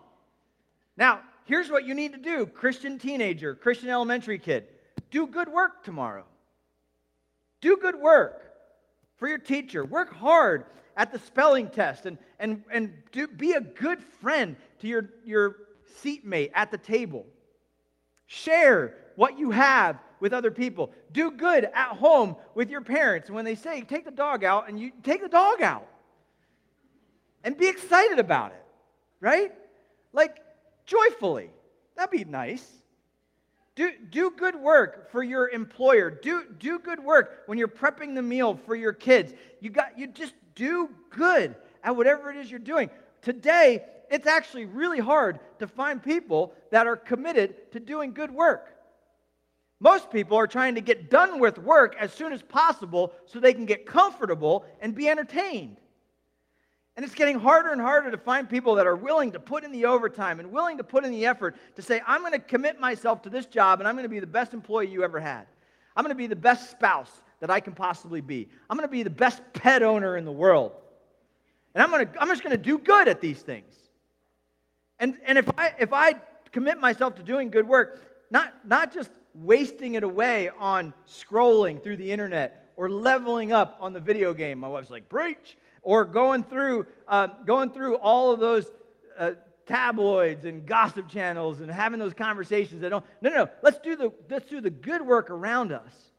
Now, 0.97 1.21
here's 1.45 1.69
what 1.69 1.85
you 1.85 1.93
need 1.93 2.13
to 2.13 2.19
do 2.19 2.45
Christian 2.45 2.99
teenager, 2.99 3.55
Christian 3.55 3.89
elementary 3.89 4.39
kid. 4.39 4.65
Do 5.09 5.27
good 5.27 5.49
work 5.49 5.83
tomorrow. 5.83 6.25
Do 7.59 7.77
good 7.77 7.95
work 7.95 8.41
for 9.17 9.27
your 9.27 9.37
teacher. 9.37 9.85
Work 9.85 10.13
hard 10.13 10.65
at 11.01 11.11
the 11.11 11.17
spelling 11.17 11.67
test 11.67 12.05
and, 12.05 12.15
and, 12.37 12.63
and 12.71 12.93
do, 13.11 13.27
be 13.27 13.53
a 13.53 13.59
good 13.59 14.03
friend 14.21 14.55
to 14.79 14.87
your, 14.87 15.09
your 15.25 15.55
seatmate 15.97 16.51
at 16.53 16.69
the 16.69 16.77
table. 16.77 17.25
Share 18.27 18.93
what 19.15 19.39
you 19.39 19.49
have 19.49 19.97
with 20.19 20.31
other 20.31 20.51
people. 20.51 20.91
Do 21.11 21.31
good 21.31 21.63
at 21.63 21.87
home 21.87 22.35
with 22.53 22.69
your 22.69 22.81
parents. 22.81 23.31
When 23.31 23.45
they 23.45 23.55
say, 23.55 23.81
take 23.81 24.05
the 24.05 24.11
dog 24.11 24.43
out, 24.43 24.69
and 24.69 24.79
you 24.79 24.91
take 25.01 25.23
the 25.23 25.27
dog 25.27 25.63
out. 25.63 25.87
And 27.43 27.57
be 27.57 27.67
excited 27.67 28.19
about 28.19 28.51
it, 28.51 28.63
right? 29.19 29.51
Like, 30.13 30.37
joyfully. 30.85 31.49
That'd 31.95 32.11
be 32.11 32.25
nice. 32.25 32.63
Do, 33.73 33.89
do 34.11 34.29
good 34.29 34.55
work 34.55 35.11
for 35.11 35.23
your 35.23 35.49
employer. 35.49 36.11
Do, 36.11 36.43
do 36.59 36.77
good 36.77 37.03
work 37.03 37.41
when 37.47 37.57
you're 37.57 37.67
prepping 37.67 38.13
the 38.13 38.21
meal 38.21 38.59
for 38.67 38.75
your 38.75 38.93
kids. 38.93 39.33
You, 39.61 39.71
got, 39.71 39.97
you 39.97 40.05
just 40.05 40.33
do 40.61 40.89
good 41.09 41.55
at 41.83 41.95
whatever 41.95 42.29
it 42.29 42.37
is 42.37 42.51
you're 42.51 42.59
doing. 42.59 42.91
Today, 43.23 43.83
it's 44.11 44.27
actually 44.27 44.65
really 44.65 44.99
hard 44.99 45.39
to 45.57 45.65
find 45.65 46.03
people 46.03 46.53
that 46.69 46.85
are 46.85 46.95
committed 46.95 47.71
to 47.71 47.79
doing 47.79 48.13
good 48.13 48.29
work. 48.29 48.69
Most 49.79 50.11
people 50.11 50.37
are 50.37 50.45
trying 50.45 50.75
to 50.75 50.81
get 50.81 51.09
done 51.09 51.39
with 51.39 51.57
work 51.57 51.95
as 51.99 52.13
soon 52.13 52.31
as 52.31 52.43
possible 52.43 53.11
so 53.25 53.39
they 53.39 53.53
can 53.55 53.65
get 53.65 53.87
comfortable 53.87 54.63
and 54.79 54.93
be 54.93 55.09
entertained. 55.09 55.77
And 56.95 57.03
it's 57.03 57.15
getting 57.15 57.39
harder 57.39 57.71
and 57.71 57.81
harder 57.81 58.11
to 58.11 58.17
find 58.17 58.47
people 58.47 58.75
that 58.75 58.85
are 58.85 58.95
willing 58.95 59.31
to 59.31 59.39
put 59.39 59.63
in 59.63 59.71
the 59.71 59.85
overtime 59.85 60.39
and 60.39 60.51
willing 60.51 60.77
to 60.77 60.83
put 60.83 61.05
in 61.05 61.11
the 61.11 61.25
effort 61.25 61.55
to 61.75 61.81
say, 61.81 62.01
I'm 62.05 62.21
going 62.21 62.33
to 62.33 62.39
commit 62.39 62.79
myself 62.79 63.23
to 63.23 63.31
this 63.31 63.47
job 63.47 63.79
and 63.79 63.87
I'm 63.87 63.95
going 63.95 64.03
to 64.03 64.09
be 64.09 64.19
the 64.19 64.27
best 64.27 64.53
employee 64.53 64.89
you 64.89 65.03
ever 65.03 65.19
had. 65.19 65.47
I'm 65.95 66.03
going 66.03 66.15
to 66.15 66.23
be 66.23 66.27
the 66.27 66.35
best 66.35 66.69
spouse 66.69 67.09
that 67.41 67.49
I 67.49 67.59
can 67.59 67.73
possibly 67.73 68.21
be. 68.21 68.47
I'm 68.69 68.77
going 68.77 68.87
to 68.87 68.91
be 68.91 69.03
the 69.03 69.09
best 69.09 69.41
pet 69.53 69.83
owner 69.83 70.15
in 70.15 70.25
the 70.25 70.31
world. 70.31 70.71
And 71.75 71.83
I'm, 71.83 71.89
going 71.89 72.07
to, 72.07 72.21
I'm 72.21 72.29
just 72.29 72.43
going 72.43 72.55
to 72.55 72.63
do 72.63 72.77
good 72.77 73.07
at 73.07 73.19
these 73.19 73.41
things. 73.41 73.73
And, 74.99 75.17
and 75.25 75.37
if, 75.37 75.49
I, 75.57 75.73
if 75.79 75.91
I 75.91 76.13
commit 76.51 76.79
myself 76.79 77.15
to 77.15 77.23
doing 77.23 77.49
good 77.49 77.67
work, 77.67 78.03
not, 78.29 78.53
not 78.65 78.93
just 78.93 79.09
wasting 79.33 79.95
it 79.95 80.03
away 80.03 80.49
on 80.59 80.93
scrolling 81.07 81.81
through 81.81 81.97
the 81.97 82.11
internet 82.11 82.71
or 82.77 82.89
leveling 82.89 83.51
up 83.51 83.77
on 83.81 83.93
the 83.93 83.99
video 83.99 84.33
game, 84.33 84.59
my 84.59 84.67
wife's 84.67 84.91
like, 84.91 85.09
preach 85.09 85.57
or 85.81 86.05
going 86.05 86.43
through, 86.43 86.85
uh, 87.07 87.27
going 87.45 87.71
through 87.71 87.95
all 87.95 88.31
of 88.31 88.39
those 88.39 88.67
uh, 89.17 89.31
tabloids 89.65 90.45
and 90.45 90.67
gossip 90.67 91.09
channels 91.09 91.61
and 91.61 91.71
having 91.71 91.97
those 91.97 92.13
conversations 92.13 92.81
that 92.81 92.89
don't. 92.89 93.05
No, 93.21 93.31
no, 93.31 93.35
no. 93.37 93.49
Let's 93.63 93.79
do 93.79 93.95
the, 93.95 94.11
let's 94.29 94.47
do 94.47 94.61
the 94.61 94.69
good 94.69 95.01
work 95.01 95.31
around 95.31 95.71
us 95.71 96.10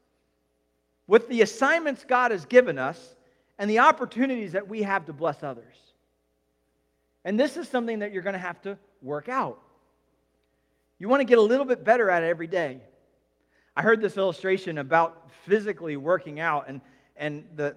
with 1.07 1.27
the 1.29 1.41
assignments 1.41 2.05
God 2.05 2.31
has 2.31 2.45
given 2.45 2.77
us 2.77 3.15
and 3.59 3.69
the 3.69 3.79
opportunities 3.79 4.53
that 4.53 4.67
we 4.67 4.83
have 4.83 5.05
to 5.05 5.13
bless 5.13 5.43
others. 5.43 5.75
And 7.25 7.39
this 7.39 7.57
is 7.57 7.67
something 7.67 7.99
that 7.99 8.11
you're 8.11 8.23
going 8.23 8.33
to 8.33 8.39
have 8.39 8.61
to 8.63 8.77
work 9.01 9.29
out. 9.29 9.59
You 10.99 11.09
want 11.09 11.21
to 11.21 11.25
get 11.25 11.37
a 11.37 11.41
little 11.41 11.65
bit 11.65 11.83
better 11.83 12.09
at 12.09 12.23
it 12.23 12.27
every 12.27 12.47
day. 12.47 12.81
I 13.75 13.81
heard 13.81 14.01
this 14.01 14.17
illustration 14.17 14.77
about 14.77 15.29
physically 15.45 15.97
working 15.97 16.39
out, 16.39 16.65
and, 16.67 16.81
and 17.17 17.45
the, 17.55 17.75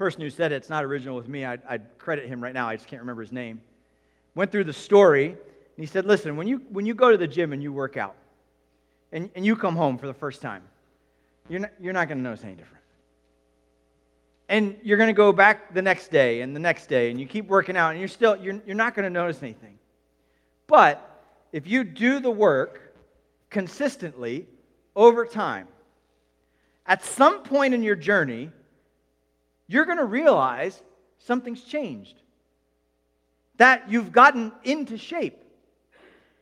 person 0.00 0.22
who 0.22 0.30
said 0.30 0.50
it, 0.50 0.54
it's 0.54 0.70
not 0.70 0.82
original 0.82 1.14
with 1.14 1.28
me. 1.28 1.44
I'd, 1.44 1.60
I'd 1.68 1.98
credit 1.98 2.26
him 2.26 2.42
right 2.42 2.54
now. 2.54 2.66
I 2.66 2.76
just 2.76 2.88
can't 2.88 3.02
remember 3.02 3.20
his 3.20 3.32
name. 3.32 3.60
Went 4.34 4.50
through 4.50 4.64
the 4.64 4.72
story, 4.72 5.26
and 5.26 5.36
he 5.76 5.84
said, 5.84 6.06
Listen, 6.06 6.38
when 6.38 6.46
you, 6.46 6.62
when 6.70 6.86
you 6.86 6.94
go 6.94 7.10
to 7.10 7.18
the 7.18 7.26
gym 7.26 7.52
and 7.52 7.62
you 7.62 7.70
work 7.70 7.98
out, 7.98 8.16
and, 9.12 9.28
and 9.34 9.44
you 9.44 9.56
come 9.56 9.76
home 9.76 9.98
for 9.98 10.06
the 10.06 10.14
first 10.14 10.40
time, 10.40 10.62
you're 11.48 11.60
not, 11.60 11.70
you're 11.80 11.92
not 11.92 12.08
going 12.08 12.18
to 12.18 12.24
notice 12.24 12.44
any 12.44 12.54
different. 12.54 12.84
And 14.48 14.76
you're 14.82 14.98
going 14.98 15.08
to 15.08 15.14
go 15.14 15.32
back 15.32 15.74
the 15.74 15.82
next 15.82 16.10
day 16.10 16.40
and 16.40 16.54
the 16.54 16.60
next 16.60 16.88
day, 16.88 17.10
and 17.10 17.20
you 17.20 17.26
keep 17.26 17.46
working 17.46 17.76
out, 17.76 17.90
and 17.90 17.98
you're 17.98 18.08
still, 18.08 18.36
you're, 18.36 18.60
you're 18.66 18.76
not 18.76 18.94
going 18.94 19.04
to 19.04 19.10
notice 19.10 19.42
anything. 19.42 19.78
But 20.66 21.24
if 21.52 21.66
you 21.66 21.84
do 21.84 22.20
the 22.20 22.30
work 22.30 22.94
consistently 23.48 24.46
over 24.96 25.24
time, 25.24 25.68
at 26.86 27.04
some 27.04 27.44
point 27.44 27.74
in 27.74 27.82
your 27.82 27.96
journey, 27.96 28.50
you're 29.68 29.84
going 29.84 29.98
to 29.98 30.04
realize 30.04 30.82
something's 31.18 31.62
changed. 31.62 32.14
That 33.58 33.88
you've 33.88 34.10
gotten 34.10 34.52
into 34.64 34.98
shape. 34.98 35.38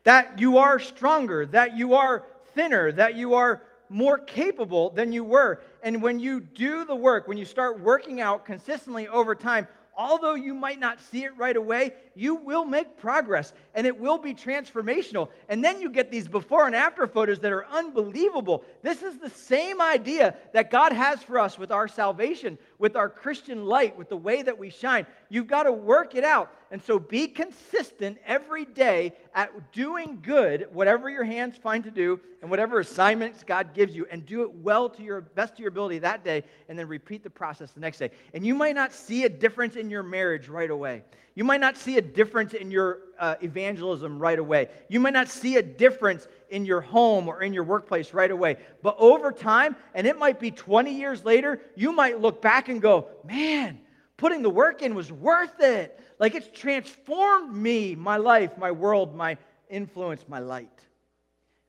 That 0.04 0.38
you 0.38 0.56
are 0.56 0.78
stronger. 0.78 1.44
That 1.44 1.76
you 1.76 1.94
are 1.94 2.24
thinner. 2.54 2.90
That 2.92 3.16
you 3.16 3.34
are 3.34 3.62
more 3.88 4.18
capable 4.18 4.90
than 4.90 5.12
you 5.12 5.24
were. 5.24 5.60
And 5.82 6.02
when 6.02 6.18
you 6.18 6.40
do 6.40 6.84
the 6.84 6.96
work, 6.96 7.28
when 7.28 7.38
you 7.38 7.44
start 7.44 7.80
working 7.80 8.20
out 8.20 8.44
consistently 8.44 9.08
over 9.08 9.34
time, 9.34 9.66
although 9.98 10.36
you 10.36 10.54
might 10.54 10.78
not 10.78 11.00
see 11.10 11.24
it 11.24 11.36
right 11.36 11.56
away, 11.56 11.92
you 12.14 12.36
will 12.36 12.64
make 12.64 12.96
progress 12.96 13.52
and 13.74 13.84
it 13.84 13.98
will 13.98 14.16
be 14.16 14.32
transformational. 14.32 15.28
And 15.48 15.62
then 15.62 15.80
you 15.80 15.90
get 15.90 16.10
these 16.10 16.28
before 16.28 16.66
and 16.66 16.76
after 16.76 17.06
photos 17.08 17.40
that 17.40 17.52
are 17.52 17.66
unbelievable. 17.66 18.64
This 18.82 19.02
is 19.02 19.18
the 19.18 19.28
same 19.30 19.80
idea 19.80 20.36
that 20.52 20.70
God 20.70 20.92
has 20.92 21.20
for 21.24 21.40
us 21.40 21.58
with 21.58 21.72
our 21.72 21.88
salvation, 21.88 22.58
with 22.78 22.94
our 22.94 23.08
Christian 23.08 23.66
light, 23.66 23.98
with 23.98 24.08
the 24.08 24.16
way 24.16 24.40
that 24.40 24.56
we 24.56 24.70
shine. 24.70 25.04
You've 25.28 25.48
got 25.48 25.64
to 25.64 25.72
work 25.72 26.14
it 26.14 26.24
out. 26.24 26.52
And 26.70 26.82
so 26.82 26.98
be 26.98 27.28
consistent 27.28 28.18
every 28.26 28.64
day 28.66 29.12
at 29.34 29.72
doing 29.72 30.18
good, 30.22 30.68
whatever 30.72 31.08
your 31.08 31.24
hands 31.24 31.56
find 31.56 31.82
to 31.84 31.90
do, 31.90 32.20
and 32.42 32.50
whatever 32.50 32.80
assignments 32.80 33.42
God 33.42 33.72
gives 33.72 33.96
you, 33.96 34.06
and 34.10 34.26
do 34.26 34.42
it 34.42 34.54
well 34.54 34.90
to 34.90 35.02
your 35.02 35.22
best 35.22 35.54
of 35.54 35.58
your 35.60 35.70
ability 35.70 36.00
that 36.00 36.24
day, 36.24 36.44
and 36.68 36.78
then 36.78 36.86
repeat 36.86 37.22
the 37.22 37.30
process 37.30 37.70
the 37.70 37.80
next 37.80 37.98
day. 37.98 38.10
And 38.34 38.44
you 38.44 38.54
might 38.54 38.74
not 38.74 38.92
see 38.92 39.24
a 39.24 39.28
difference 39.28 39.76
in 39.76 39.88
your 39.88 40.02
marriage 40.02 40.48
right 40.48 40.70
away. 40.70 41.04
You 41.34 41.44
might 41.44 41.60
not 41.60 41.76
see 41.76 41.96
a 41.98 42.02
difference 42.02 42.52
in 42.52 42.70
your 42.70 42.98
uh, 43.18 43.36
evangelism 43.42 44.18
right 44.18 44.38
away. 44.38 44.68
You 44.88 44.98
might 45.00 45.12
not 45.12 45.28
see 45.28 45.56
a 45.56 45.62
difference 45.62 46.26
in 46.50 46.64
your 46.64 46.80
home 46.80 47.28
or 47.28 47.42
in 47.42 47.54
your 47.54 47.62
workplace 47.62 48.12
right 48.12 48.30
away. 48.30 48.56
But 48.82 48.96
over 48.98 49.30
time, 49.30 49.76
and 49.94 50.06
it 50.06 50.18
might 50.18 50.40
be 50.40 50.50
20 50.50 50.92
years 50.92 51.24
later, 51.24 51.60
you 51.76 51.92
might 51.92 52.20
look 52.20 52.42
back 52.42 52.68
and 52.68 52.82
go, 52.82 53.08
man, 53.24 53.78
putting 54.16 54.42
the 54.42 54.50
work 54.50 54.82
in 54.82 54.94
was 54.94 55.10
worth 55.10 55.60
it. 55.60 55.98
Like 56.18 56.34
it's 56.34 56.48
transformed 56.52 57.54
me, 57.54 57.94
my 57.94 58.16
life, 58.16 58.58
my 58.58 58.72
world, 58.72 59.14
my 59.14 59.36
influence, 59.70 60.24
my 60.28 60.38
light. 60.38 60.70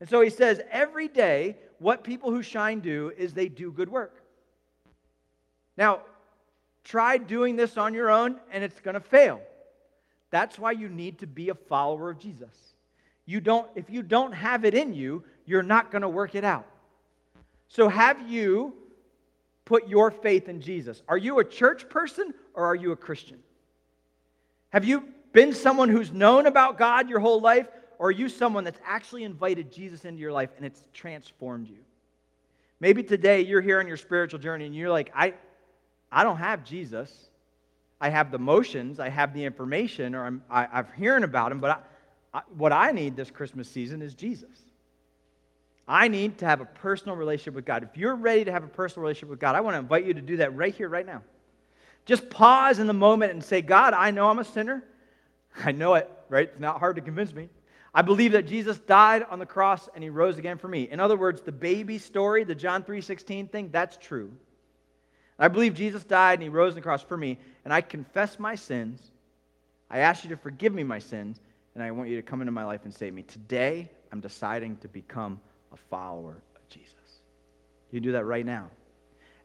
And 0.00 0.08
so 0.08 0.20
he 0.20 0.30
says, 0.30 0.60
every 0.70 1.08
day, 1.08 1.56
what 1.78 2.04
people 2.04 2.30
who 2.30 2.42
shine 2.42 2.80
do 2.80 3.12
is 3.16 3.32
they 3.32 3.48
do 3.48 3.70
good 3.70 3.88
work. 3.88 4.22
Now, 5.76 6.00
try 6.84 7.18
doing 7.18 7.56
this 7.56 7.76
on 7.76 7.94
your 7.94 8.10
own, 8.10 8.40
and 8.50 8.64
it's 8.64 8.80
going 8.80 8.94
to 8.94 9.00
fail. 9.00 9.40
That's 10.30 10.58
why 10.58 10.72
you 10.72 10.88
need 10.88 11.18
to 11.20 11.26
be 11.26 11.50
a 11.50 11.54
follower 11.54 12.10
of 12.10 12.18
Jesus. 12.18 12.54
You 13.26 13.40
don't, 13.40 13.68
if 13.74 13.90
you 13.90 14.02
don't 14.02 14.32
have 14.32 14.64
it 14.64 14.74
in 14.74 14.92
you, 14.94 15.24
you're 15.46 15.62
not 15.62 15.90
going 15.90 16.02
to 16.02 16.08
work 16.08 16.34
it 16.34 16.44
out. 16.44 16.66
So, 17.68 17.88
have 17.88 18.28
you 18.28 18.74
put 19.64 19.88
your 19.88 20.10
faith 20.10 20.48
in 20.48 20.60
Jesus? 20.60 21.02
Are 21.08 21.18
you 21.18 21.38
a 21.38 21.44
church 21.44 21.88
person 21.88 22.34
or 22.54 22.64
are 22.64 22.74
you 22.74 22.92
a 22.92 22.96
Christian? 22.96 23.38
Have 24.70 24.84
you 24.84 25.04
been 25.32 25.52
someone 25.52 25.88
who's 25.88 26.12
known 26.12 26.46
about 26.46 26.78
God 26.78 27.08
your 27.08 27.20
whole 27.20 27.40
life, 27.40 27.66
or 27.98 28.08
are 28.08 28.12
you 28.12 28.28
someone 28.28 28.64
that's 28.64 28.80
actually 28.84 29.24
invited 29.24 29.72
Jesus 29.72 30.04
into 30.04 30.20
your 30.20 30.32
life 30.32 30.50
and 30.56 30.64
it's 30.64 30.82
transformed 30.94 31.68
you? 31.68 31.78
Maybe 32.80 33.02
today 33.02 33.42
you're 33.42 33.60
here 33.60 33.78
on 33.78 33.86
your 33.86 33.98
spiritual 33.98 34.38
journey 34.38 34.64
and 34.66 34.74
you're 34.74 34.90
like, 34.90 35.12
I, 35.14 35.34
I 36.10 36.24
don't 36.24 36.38
have 36.38 36.64
Jesus. 36.64 37.12
I 38.00 38.08
have 38.08 38.30
the 38.30 38.38
motions, 38.38 38.98
I 38.98 39.10
have 39.10 39.34
the 39.34 39.44
information, 39.44 40.14
or 40.14 40.24
I'm, 40.24 40.42
I, 40.48 40.78
am 40.78 40.86
hearing 40.96 41.22
about 41.22 41.52
him, 41.52 41.60
but 41.60 41.70
I, 42.32 42.38
I, 42.38 42.42
what 42.56 42.72
I 42.72 42.92
need 42.92 43.14
this 43.14 43.30
Christmas 43.30 43.68
season 43.68 44.00
is 44.00 44.14
Jesus. 44.14 44.48
I 45.86 46.08
need 46.08 46.38
to 46.38 46.46
have 46.46 46.62
a 46.62 46.64
personal 46.64 47.16
relationship 47.16 47.54
with 47.54 47.66
God. 47.66 47.82
If 47.82 47.98
you're 47.98 48.14
ready 48.14 48.44
to 48.44 48.52
have 48.52 48.64
a 48.64 48.68
personal 48.68 49.02
relationship 49.02 49.28
with 49.28 49.40
God, 49.40 49.54
I 49.54 49.60
want 49.60 49.74
to 49.74 49.80
invite 49.80 50.06
you 50.06 50.14
to 50.14 50.22
do 50.22 50.38
that 50.38 50.56
right 50.56 50.74
here, 50.74 50.88
right 50.88 51.04
now. 51.04 51.22
Just 52.06 52.30
pause 52.30 52.78
in 52.78 52.86
the 52.86 52.92
moment 52.92 53.32
and 53.32 53.44
say, 53.44 53.62
God, 53.62 53.94
I 53.94 54.10
know 54.10 54.28
I'm 54.28 54.38
a 54.38 54.44
sinner. 54.44 54.82
I 55.64 55.72
know 55.72 55.94
it, 55.94 56.10
right? 56.28 56.48
It's 56.48 56.60
not 56.60 56.78
hard 56.78 56.96
to 56.96 57.02
convince 57.02 57.32
me. 57.32 57.48
I 57.92 58.02
believe 58.02 58.32
that 58.32 58.46
Jesus 58.46 58.78
died 58.78 59.24
on 59.28 59.38
the 59.38 59.46
cross 59.46 59.88
and 59.94 60.04
he 60.04 60.10
rose 60.10 60.38
again 60.38 60.58
for 60.58 60.68
me. 60.68 60.88
In 60.90 61.00
other 61.00 61.16
words, 61.16 61.42
the 61.42 61.52
baby 61.52 61.98
story, 61.98 62.44
the 62.44 62.54
John 62.54 62.84
3:16 62.84 63.48
thing, 63.48 63.70
that's 63.70 63.96
true. 63.96 64.30
I 65.38 65.48
believe 65.48 65.74
Jesus 65.74 66.04
died 66.04 66.34
and 66.34 66.42
he 66.42 66.48
rose 66.48 66.72
on 66.72 66.76
the 66.76 66.82
cross 66.82 67.02
for 67.02 67.16
me, 67.16 67.38
and 67.64 67.72
I 67.72 67.80
confess 67.80 68.38
my 68.38 68.54
sins. 68.54 69.00
I 69.90 70.00
ask 70.00 70.22
you 70.22 70.30
to 70.30 70.36
forgive 70.36 70.72
me 70.72 70.84
my 70.84 70.98
sins, 70.98 71.40
and 71.74 71.82
I 71.82 71.90
want 71.90 72.10
you 72.10 72.16
to 72.16 72.22
come 72.22 72.42
into 72.42 72.52
my 72.52 72.64
life 72.64 72.82
and 72.84 72.94
save 72.94 73.14
me. 73.14 73.22
Today, 73.22 73.90
I'm 74.12 74.20
deciding 74.20 74.76
to 74.78 74.88
become 74.88 75.40
a 75.72 75.76
follower 75.76 76.42
of 76.54 76.68
Jesus. 76.68 76.94
You 77.90 78.00
can 78.00 78.04
do 78.04 78.12
that 78.12 78.24
right 78.24 78.46
now. 78.46 78.70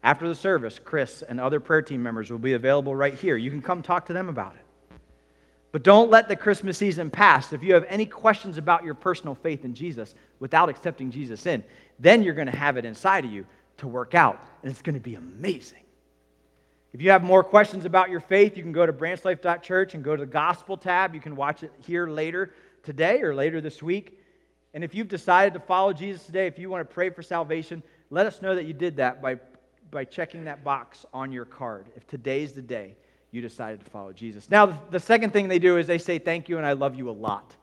After 0.05 0.27
the 0.27 0.35
service, 0.35 0.79
Chris 0.81 1.23
and 1.27 1.41
other 1.41 1.59
prayer 1.59 1.81
team 1.81 2.03
members 2.03 2.29
will 2.29 2.37
be 2.37 2.53
available 2.53 2.95
right 2.95 3.15
here. 3.15 3.37
You 3.37 3.49
can 3.49 3.63
come 3.63 3.81
talk 3.81 4.05
to 4.05 4.13
them 4.13 4.29
about 4.29 4.53
it. 4.53 4.97
But 5.71 5.81
don't 5.81 6.11
let 6.11 6.29
the 6.29 6.35
Christmas 6.35 6.77
season 6.77 7.09
pass. 7.09 7.51
If 7.51 7.63
you 7.63 7.73
have 7.73 7.85
any 7.89 8.05
questions 8.05 8.59
about 8.59 8.85
your 8.85 8.93
personal 8.93 9.33
faith 9.33 9.65
in 9.65 9.73
Jesus 9.73 10.13
without 10.39 10.69
accepting 10.69 11.09
Jesus 11.09 11.47
in, 11.47 11.63
then 11.97 12.21
you're 12.21 12.35
going 12.35 12.45
to 12.45 12.55
have 12.55 12.77
it 12.77 12.85
inside 12.85 13.25
of 13.25 13.31
you 13.31 13.47
to 13.77 13.87
work 13.87 14.13
out, 14.13 14.39
and 14.61 14.71
it's 14.71 14.83
going 14.83 14.93
to 14.93 15.01
be 15.01 15.15
amazing. 15.15 15.81
If 16.93 17.01
you 17.01 17.09
have 17.09 17.23
more 17.23 17.43
questions 17.43 17.85
about 17.85 18.11
your 18.11 18.21
faith, 18.21 18.55
you 18.55 18.61
can 18.61 18.73
go 18.73 18.85
to 18.85 18.93
branchlife.church 18.93 19.95
and 19.95 20.03
go 20.03 20.15
to 20.15 20.21
the 20.21 20.31
gospel 20.31 20.77
tab. 20.77 21.15
You 21.15 21.19
can 21.19 21.35
watch 21.35 21.63
it 21.63 21.71
here 21.79 22.07
later 22.07 22.53
today 22.83 23.23
or 23.23 23.33
later 23.33 23.59
this 23.59 23.81
week. 23.81 24.19
And 24.75 24.83
if 24.83 24.93
you've 24.93 25.07
decided 25.07 25.55
to 25.55 25.59
follow 25.59 25.93
Jesus 25.93 26.23
today, 26.27 26.45
if 26.45 26.59
you 26.59 26.69
want 26.69 26.87
to 26.87 26.93
pray 26.93 27.09
for 27.09 27.23
salvation, 27.23 27.81
let 28.11 28.27
us 28.27 28.39
know 28.41 28.53
that 28.53 28.65
you 28.65 28.73
did 28.73 28.97
that 28.97 29.21
by, 29.21 29.39
by 29.95 30.03
checking 30.03 30.43
that 30.43 30.61
box 30.61 31.05
on 31.13 31.31
your 31.31 31.45
card. 31.45 31.85
If 31.95 32.05
today's 32.05 32.51
the 32.51 32.61
day 32.61 32.97
you 33.31 33.41
decided 33.41 33.79
to 33.79 33.89
follow 33.89 34.11
Jesus. 34.11 34.49
Now, 34.51 34.81
the 34.91 34.99
second 34.99 35.31
thing 35.31 35.47
they 35.47 35.57
do 35.57 35.77
is 35.77 35.87
they 35.87 35.97
say, 35.97 36.19
Thank 36.19 36.49
you 36.49 36.57
and 36.57 36.65
I 36.65 36.73
love 36.73 36.95
you 36.95 37.09
a 37.09 37.11
lot. 37.11 37.55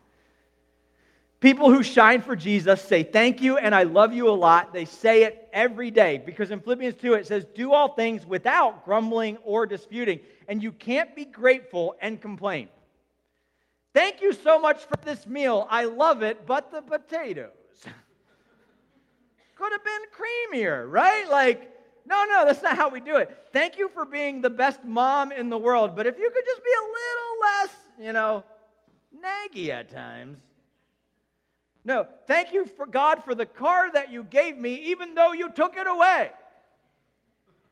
People 1.41 1.70
who 1.70 1.83
shine 1.83 2.22
for 2.22 2.35
Jesus 2.35 2.80
say, 2.80 3.03
Thank 3.03 3.43
you 3.43 3.59
and 3.59 3.74
I 3.74 3.83
love 3.83 4.14
you 4.14 4.30
a 4.30 4.33
lot. 4.33 4.72
They 4.72 4.87
say 4.87 5.24
it 5.24 5.47
every 5.53 5.91
day 5.91 6.22
because 6.24 6.51
in 6.51 6.61
Philippians 6.61 6.95
2 7.03 7.12
it 7.14 7.26
says, 7.26 7.45
Do 7.55 7.74
all 7.74 7.89
things 7.95 8.24
without 8.24 8.87
grumbling 8.87 9.37
or 9.45 9.66
disputing. 9.66 10.20
And 10.49 10.62
you 10.62 10.72
can't 10.72 11.14
be 11.14 11.26
grateful 11.26 11.97
and 12.01 12.18
complain. 12.18 12.68
Thank 13.93 14.22
you 14.22 14.33
so 14.33 14.59
much 14.59 14.83
for 14.85 14.97
this 15.05 15.26
meal. 15.26 15.66
I 15.68 15.85
love 15.85 16.22
it, 16.22 16.47
but 16.47 16.72
the 16.72 16.80
potatoes 16.80 17.51
could 19.55 19.72
have 19.72 19.85
been 19.85 20.03
creamier, 20.16 20.91
right? 20.91 21.28
Like, 21.28 21.68
no, 22.07 22.25
no, 22.25 22.45
that's 22.45 22.63
not 22.63 22.77
how 22.77 22.89
we 22.89 23.01
do 23.01 23.17
it. 23.17 23.37
Thank 23.53 23.79
you 23.79 23.89
for 23.89 24.05
being 24.05 24.41
the 24.41 24.51
best 24.51 24.85
mom 24.85 25.33
in 25.33 25.49
the 25.49 25.59
world, 25.59 25.95
but 25.95 26.07
if 26.07 26.19
you 26.19 26.31
could 26.31 26.45
just 26.45 26.63
be 26.63 26.71
a 26.71 26.83
little 26.83 27.41
less, 27.41 28.07
you 28.07 28.13
know, 28.13 28.45
naggy 29.23 29.69
at 29.69 29.91
times. 29.91 30.39
No, 31.85 32.07
thank 32.27 32.53
you 32.53 32.67
for 32.67 32.87
God 32.87 33.25
for 33.25 33.35
the 33.35 33.47
car 33.47 33.91
that 33.93 34.13
you 34.13 34.23
gave 34.25 34.57
me, 34.57 34.75
even 34.91 35.15
though 35.15 35.33
you 35.33 35.51
took 35.51 35.77
it 35.77 35.87
away. 35.87 36.31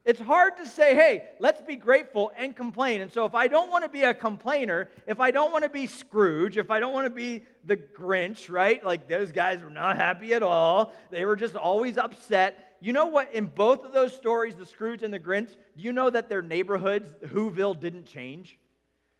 It's 0.04 0.20
hard 0.20 0.56
to 0.56 0.66
say, 0.66 0.94
hey, 0.94 1.24
let's 1.40 1.60
be 1.60 1.76
grateful 1.76 2.32
and 2.36 2.56
complain. 2.56 3.02
And 3.02 3.12
so, 3.12 3.26
if 3.26 3.34
I 3.34 3.48
don't 3.48 3.70
want 3.70 3.84
to 3.84 3.90
be 3.90 4.02
a 4.02 4.14
complainer, 4.14 4.88
if 5.06 5.20
I 5.20 5.30
don't 5.30 5.52
want 5.52 5.64
to 5.64 5.70
be 5.70 5.86
Scrooge, 5.86 6.56
if 6.56 6.70
I 6.70 6.80
don't 6.80 6.94
want 6.94 7.06
to 7.06 7.10
be 7.10 7.44
the 7.66 7.76
Grinch, 7.76 8.50
right? 8.50 8.84
Like 8.84 9.08
those 9.08 9.30
guys 9.30 9.62
were 9.62 9.70
not 9.70 9.96
happy 9.96 10.32
at 10.32 10.42
all, 10.42 10.94
they 11.10 11.26
were 11.26 11.36
just 11.36 11.54
always 11.54 11.98
upset. 11.98 12.69
You 12.80 12.92
know 12.92 13.06
what? 13.06 13.32
In 13.34 13.46
both 13.46 13.84
of 13.84 13.92
those 13.92 14.14
stories, 14.14 14.56
the 14.56 14.66
Scrooge 14.66 15.02
and 15.02 15.12
the 15.12 15.20
Grinch, 15.20 15.54
you 15.76 15.92
know 15.92 16.08
that 16.10 16.28
their 16.28 16.42
neighborhoods, 16.42 17.08
Whoville, 17.26 17.78
didn't 17.78 18.06
change? 18.06 18.58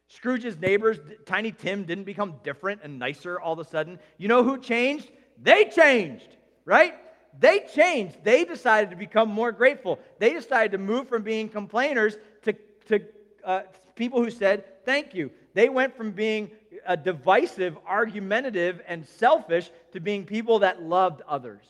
Scrooge's 0.08 0.58
neighbors, 0.58 0.98
Tiny 1.26 1.52
Tim, 1.52 1.84
didn't 1.84 2.04
become 2.04 2.34
different 2.42 2.80
and 2.82 2.98
nicer 2.98 3.38
all 3.38 3.52
of 3.52 3.58
a 3.60 3.64
sudden. 3.64 3.98
You 4.18 4.28
know 4.28 4.42
who 4.42 4.58
changed? 4.58 5.10
They 5.40 5.66
changed, 5.66 6.36
right? 6.64 6.94
They 7.38 7.60
changed. 7.60 8.24
They 8.24 8.44
decided 8.44 8.90
to 8.90 8.96
become 8.96 9.30
more 9.30 9.52
grateful. 9.52 10.00
They 10.18 10.32
decided 10.32 10.72
to 10.72 10.78
move 10.78 11.08
from 11.08 11.22
being 11.22 11.48
complainers 11.48 12.16
to, 12.42 12.54
to 12.88 13.00
uh, 13.44 13.60
people 13.94 14.22
who 14.22 14.30
said, 14.30 14.64
Thank 14.84 15.14
you. 15.14 15.30
They 15.54 15.68
went 15.68 15.96
from 15.96 16.12
being 16.12 16.50
a 16.86 16.96
divisive, 16.96 17.76
argumentative, 17.86 18.80
and 18.88 19.06
selfish 19.06 19.70
to 19.92 20.00
being 20.00 20.24
people 20.24 20.60
that 20.60 20.82
loved 20.82 21.22
others. 21.28 21.62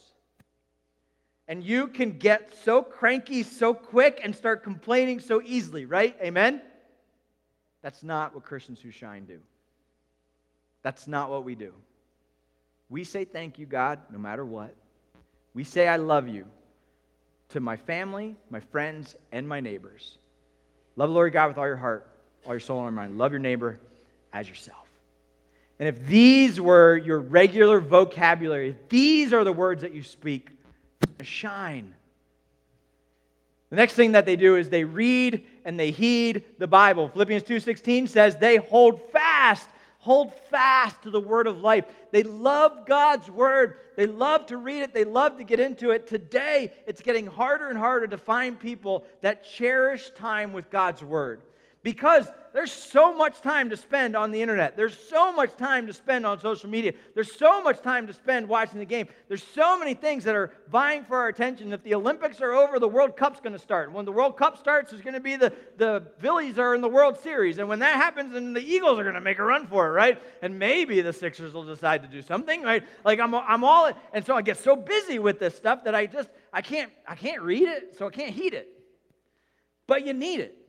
And 1.50 1.64
you 1.64 1.88
can 1.88 2.16
get 2.16 2.54
so 2.64 2.80
cranky 2.80 3.42
so 3.42 3.74
quick 3.74 4.20
and 4.22 4.36
start 4.36 4.62
complaining 4.62 5.18
so 5.18 5.42
easily, 5.44 5.84
right? 5.84 6.16
Amen? 6.22 6.62
That's 7.82 8.04
not 8.04 8.36
what 8.36 8.44
Christians 8.44 8.78
who 8.80 8.92
shine 8.92 9.24
do. 9.24 9.40
That's 10.84 11.08
not 11.08 11.28
what 11.28 11.42
we 11.42 11.56
do. 11.56 11.72
We 12.88 13.02
say 13.02 13.24
thank 13.24 13.58
you, 13.58 13.66
God, 13.66 13.98
no 14.12 14.18
matter 14.18 14.44
what. 14.44 14.76
We 15.52 15.64
say 15.64 15.88
I 15.88 15.96
love 15.96 16.28
you 16.28 16.46
to 17.48 17.58
my 17.58 17.76
family, 17.76 18.36
my 18.48 18.60
friends, 18.60 19.16
and 19.32 19.48
my 19.48 19.58
neighbors. 19.58 20.18
Love 20.94 21.08
the 21.08 21.14
Lord 21.14 21.32
God 21.32 21.48
with 21.48 21.58
all 21.58 21.66
your 21.66 21.76
heart, 21.76 22.08
all 22.46 22.52
your 22.52 22.60
soul, 22.60 22.78
and 22.78 22.84
your 22.84 22.92
mind. 22.92 23.18
Love 23.18 23.32
your 23.32 23.40
neighbor 23.40 23.80
as 24.32 24.48
yourself. 24.48 24.86
And 25.80 25.88
if 25.88 26.06
these 26.06 26.60
were 26.60 26.96
your 26.96 27.18
regular 27.18 27.80
vocabulary, 27.80 28.70
if 28.70 28.88
these 28.88 29.32
are 29.32 29.42
the 29.42 29.52
words 29.52 29.82
that 29.82 29.92
you 29.92 30.04
speak, 30.04 30.50
shine. 31.24 31.94
The 33.70 33.76
next 33.76 33.94
thing 33.94 34.12
that 34.12 34.26
they 34.26 34.36
do 34.36 34.56
is 34.56 34.68
they 34.68 34.84
read 34.84 35.44
and 35.64 35.78
they 35.78 35.92
heed 35.92 36.44
the 36.58 36.66
Bible. 36.66 37.08
Philippians 37.08 37.44
2:16 37.44 38.08
says 38.08 38.36
they 38.36 38.56
hold 38.56 39.10
fast, 39.12 39.68
hold 39.98 40.34
fast 40.50 41.00
to 41.02 41.10
the 41.10 41.20
word 41.20 41.46
of 41.46 41.60
life. 41.60 41.84
They 42.10 42.24
love 42.24 42.84
God's 42.86 43.30
word. 43.30 43.76
They 43.96 44.06
love 44.06 44.46
to 44.46 44.56
read 44.56 44.82
it. 44.82 44.92
They 44.92 45.04
love 45.04 45.38
to 45.38 45.44
get 45.44 45.60
into 45.60 45.90
it. 45.90 46.08
Today, 46.08 46.72
it's 46.86 47.00
getting 47.00 47.26
harder 47.26 47.68
and 47.68 47.78
harder 47.78 48.08
to 48.08 48.18
find 48.18 48.58
people 48.58 49.04
that 49.20 49.44
cherish 49.44 50.10
time 50.16 50.52
with 50.52 50.68
God's 50.70 51.04
word. 51.04 51.42
Because 51.82 52.26
there's 52.52 52.72
so 52.72 53.14
much 53.14 53.40
time 53.40 53.70
to 53.70 53.76
spend 53.76 54.16
on 54.16 54.32
the 54.32 54.42
internet. 54.42 54.76
There's 54.76 54.98
so 55.08 55.32
much 55.32 55.56
time 55.56 55.86
to 55.86 55.92
spend 55.92 56.26
on 56.26 56.40
social 56.40 56.68
media. 56.68 56.92
There's 57.14 57.32
so 57.36 57.62
much 57.62 57.80
time 57.80 58.06
to 58.08 58.12
spend 58.12 58.48
watching 58.48 58.80
the 58.80 58.84
game. 58.84 59.06
There's 59.28 59.44
so 59.54 59.78
many 59.78 59.94
things 59.94 60.24
that 60.24 60.34
are 60.34 60.52
vying 60.68 61.04
for 61.04 61.16
our 61.16 61.28
attention. 61.28 61.72
If 61.72 61.82
the 61.84 61.94
Olympics 61.94 62.40
are 62.40 62.52
over, 62.52 62.78
the 62.78 62.88
World 62.88 63.16
Cup's 63.16 63.40
going 63.40 63.52
to 63.52 63.58
start. 63.58 63.92
When 63.92 64.04
the 64.04 64.12
World 64.12 64.36
Cup 64.36 64.58
starts, 64.58 64.90
there's 64.90 65.02
going 65.02 65.14
to 65.14 65.20
be 65.20 65.36
the, 65.36 65.52
the 65.76 66.02
Phillies 66.18 66.58
are 66.58 66.74
in 66.74 66.80
the 66.80 66.88
World 66.88 67.18
Series. 67.22 67.58
And 67.58 67.68
when 67.68 67.78
that 67.78 67.94
happens, 67.94 68.34
then 68.34 68.52
the 68.52 68.60
Eagles 68.60 68.98
are 68.98 69.04
going 69.04 69.14
to 69.14 69.20
make 69.20 69.38
a 69.38 69.44
run 69.44 69.66
for 69.66 69.86
it, 69.86 69.92
right? 69.92 70.20
And 70.42 70.58
maybe 70.58 71.00
the 71.02 71.12
Sixers 71.12 71.54
will 71.54 71.64
decide 71.64 72.02
to 72.02 72.08
do 72.08 72.20
something, 72.20 72.62
right? 72.62 72.82
Like 73.04 73.20
I'm, 73.20 73.34
I'm 73.34 73.62
all, 73.62 73.92
and 74.12 74.26
so 74.26 74.34
I 74.34 74.42
get 74.42 74.58
so 74.58 74.74
busy 74.74 75.20
with 75.20 75.38
this 75.38 75.54
stuff 75.56 75.84
that 75.84 75.94
I 75.94 76.06
just, 76.06 76.28
I 76.52 76.62
can't, 76.62 76.90
I 77.06 77.14
can't 77.14 77.42
read 77.42 77.68
it, 77.68 77.94
so 77.96 78.08
I 78.08 78.10
can't 78.10 78.34
heed 78.34 78.54
it. 78.54 78.68
But 79.86 80.04
you 80.04 80.12
need 80.12 80.40
it. 80.40 80.59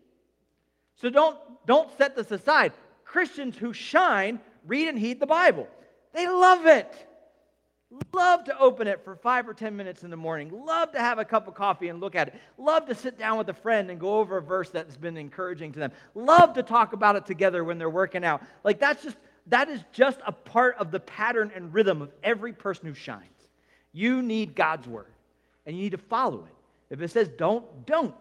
So 1.02 1.10
don't, 1.10 1.38
don't 1.66 1.95
set 1.97 2.16
this 2.16 2.32
aside. 2.32 2.74
Christians 3.04 3.58
who 3.58 3.74
shine 3.74 4.39
read 4.66 4.88
and 4.88 4.97
heed 4.97 5.20
the 5.20 5.28
Bible. 5.28 5.68
They 6.14 6.28
love 6.28 6.66
it. 6.66 7.08
Love 8.14 8.45
to 8.45 8.58
open 8.58 8.88
it 8.88 9.04
for 9.04 9.18
five 9.18 9.49
or 9.49 9.54
10 9.54 9.76
minutes 9.76 10.04
in 10.04 10.10
the 10.10 10.16
morning. 10.16 10.49
Love 10.66 10.93
to 10.93 10.99
have 10.99 11.20
a 11.20 11.26
cup 11.26 11.47
of 11.49 11.56
coffee 11.56 11.89
and 11.89 11.99
look 11.99 12.16
at 12.16 12.30
it. 12.30 12.36
Love 12.58 12.86
to 12.86 12.95
sit 12.95 13.20
down 13.20 13.38
with 13.38 13.49
a 13.49 13.54
friend 13.54 13.91
and 13.91 13.99
go 13.99 14.20
over 14.20 14.38
a 14.38 14.41
verse 14.41 14.70
that's 14.70 14.95
been 14.95 15.18
encouraging 15.18 15.74
to 15.74 15.80
them. 15.80 15.91
Love 16.16 16.54
to 16.54 16.64
talk 16.64 16.93
about 16.93 17.18
it 17.18 17.26
together 17.26 17.66
when 17.66 17.78
they're 17.78 17.89
working 17.89 18.24
out. 18.24 18.41
Like 18.64 18.80
that's 18.80 19.04
just, 19.04 19.18
that 19.47 19.68
is 19.68 19.82
just 19.91 20.20
a 20.26 20.32
part 20.32 20.78
of 20.78 20.91
the 20.91 21.02
pattern 21.02 21.52
and 21.54 21.74
rhythm 21.74 22.02
of 22.02 22.14
every 22.24 22.54
person 22.54 22.86
who 22.86 22.93
shines. 22.93 23.26
You 23.91 24.22
need 24.22 24.56
God's 24.56 24.88
word 24.88 25.12
and 25.66 25.76
you 25.76 25.84
need 25.84 25.91
to 25.91 25.97
follow 25.97 26.45
it. 26.45 26.93
If 26.93 27.02
it 27.02 27.12
says 27.12 27.28
don't, 27.28 27.86
don't. 27.86 28.16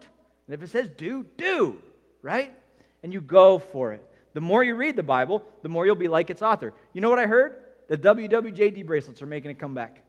And 0.47 0.53
if 0.53 0.61
it 0.61 0.69
says 0.69 0.89
do, 0.97 1.25
do, 1.37 1.81
right? 2.21 2.53
And 3.03 3.13
you 3.13 3.21
go 3.21 3.59
for 3.59 3.93
it. 3.93 4.05
The 4.33 4.41
more 4.41 4.63
you 4.63 4.75
read 4.75 4.95
the 4.95 5.03
Bible, 5.03 5.43
the 5.61 5.69
more 5.69 5.85
you'll 5.85 5.95
be 5.95 6.07
like 6.07 6.29
its 6.29 6.41
author. 6.41 6.73
You 6.93 7.01
know 7.01 7.09
what 7.09 7.19
I 7.19 7.27
heard? 7.27 7.55
The 7.89 7.97
WWJD 7.97 8.85
bracelets 8.85 9.21
are 9.21 9.25
making 9.25 9.51
a 9.51 9.55
comeback. 9.55 10.03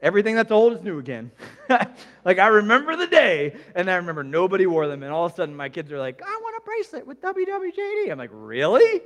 Everything 0.00 0.34
that's 0.34 0.50
old 0.50 0.74
is 0.74 0.82
new 0.82 0.98
again. 0.98 1.30
like 2.24 2.38
I 2.38 2.48
remember 2.48 2.96
the 2.96 3.06
day, 3.06 3.56
and 3.74 3.88
I 3.88 3.94
remember 3.94 4.24
nobody 4.24 4.66
wore 4.66 4.88
them, 4.88 5.02
and 5.02 5.12
all 5.12 5.26
of 5.26 5.32
a 5.32 5.36
sudden 5.36 5.54
my 5.54 5.68
kids 5.68 5.92
are 5.92 5.98
like, 5.98 6.20
I 6.22 6.40
want 6.42 6.56
a 6.56 6.64
bracelet 6.64 7.06
with 7.06 7.22
WWJD. 7.22 8.10
I'm 8.10 8.18
like, 8.18 8.30
really? 8.32 9.00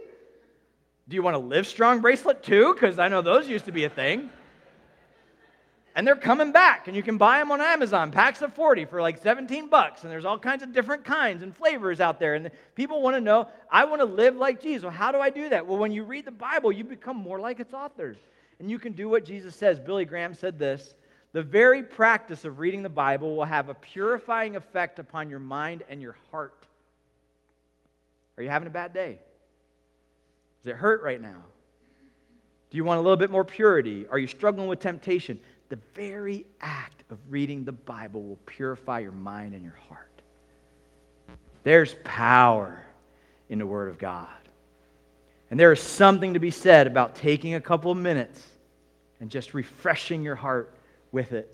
Do 1.09 1.15
you 1.15 1.23
want 1.23 1.37
a 1.37 1.39
Live 1.39 1.67
Strong 1.67 2.01
bracelet 2.01 2.43
too? 2.43 2.73
Because 2.73 2.99
I 2.99 3.09
know 3.09 3.23
those 3.23 3.47
used 3.47 3.67
to 3.67 3.73
be 3.73 3.85
a 3.85 3.91
thing 3.91 4.31
and 5.97 6.07
they're 6.07 6.14
coming 6.14 6.53
back 6.53 6.86
and 6.86 6.94
you 6.94 7.03
can 7.03 7.16
buy 7.16 7.38
them 7.38 7.51
on 7.51 7.61
amazon. 7.61 8.12
Packs 8.12 8.42
of 8.42 8.55
40 8.55 8.84
for 8.84 9.01
like 9.01 9.20
17 9.20 9.68
bucks 9.68 10.03
and 10.03 10.12
there's 10.12 10.26
all 10.26 10.38
kinds 10.38 10.62
of 10.62 10.72
different 10.72 11.05
kinds 11.05 11.42
and 11.42 11.57
flavors 11.57 12.01
out 12.01 12.20
there 12.20 12.34
and 12.34 12.51
people 12.76 13.03
want 13.03 13.16
to 13.16 13.20
know 13.20 13.49
i 13.72 13.84
want 13.84 14.01
to 14.01 14.05
live 14.05 14.36
like 14.36 14.62
jesus. 14.62 14.84
Well 14.84 14.92
how 14.92 15.11
do 15.11 15.18
i 15.18 15.30
do 15.30 15.49
that? 15.49 15.66
Well 15.66 15.78
when 15.78 15.90
you 15.90 16.05
read 16.05 16.26
the 16.26 16.30
bible 16.30 16.70
you 16.70 16.84
become 16.84 17.16
more 17.16 17.40
like 17.40 17.59
its 17.59 17.74
authors 17.74 18.18
and 18.61 18.70
you 18.70 18.78
can 18.78 18.92
do 18.92 19.09
what 19.09 19.24
jesus 19.24 19.57
says. 19.57 19.80
Billy 19.80 20.05
graham 20.05 20.34
said 20.34 20.59
this 20.59 20.94
the 21.32 21.42
very 21.42 21.82
practice 21.82 22.44
of 22.44 22.61
reading 22.61 22.82
the 22.82 22.88
bible 22.88 23.34
will 23.34 23.44
have 23.44 23.70
a 23.70 23.74
purifying 23.74 24.55
effect 24.55 24.99
upon 24.99 25.30
your 25.30 25.40
mind 25.40 25.82
and 25.88 26.01
your 26.01 26.16
heart. 26.30 26.66
Are 28.36 28.42
you 28.42 28.51
having 28.51 28.68
a 28.68 28.70
bad 28.70 28.92
day? 28.92 29.18
Does 30.62 30.72
it 30.72 30.76
hurt 30.76 31.03
right 31.03 31.20
now? 31.20 31.42
Do 32.70 32.76
you 32.76 32.84
want 32.84 32.99
a 32.99 33.01
little 33.01 33.16
bit 33.16 33.30
more 33.30 33.44
purity? 33.44 34.07
Are 34.11 34.18
you 34.18 34.26
struggling 34.26 34.68
with 34.68 34.80
temptation 34.80 35.38
the 35.69 35.79
very 35.95 36.47
act 36.61 37.03
of 37.11 37.19
reading 37.29 37.64
the 37.64 37.73
Bible 37.73 38.23
will 38.23 38.39
purify 38.47 39.01
your 39.01 39.12
mind 39.12 39.55
and 39.55 39.62
your 39.62 39.79
heart. 39.89 40.11
There's 41.64 41.97
power 42.05 42.85
in 43.49 43.59
the 43.59 43.67
Word 43.67 43.89
of 43.89 43.99
God. 43.99 44.29
And 45.51 45.59
there 45.59 45.73
is 45.73 45.81
something 45.81 46.35
to 46.35 46.41
be 46.41 46.51
said 46.51 46.87
about 46.87 47.14
taking 47.17 47.55
a 47.55 47.61
couple 47.61 47.91
of 47.91 47.99
minutes 47.99 48.43
and 49.21 49.31
just 49.31 49.55
refreshing 49.55 50.23
your 50.23 50.35
heart 50.35 50.75
with 51.12 51.33
it. 51.33 51.53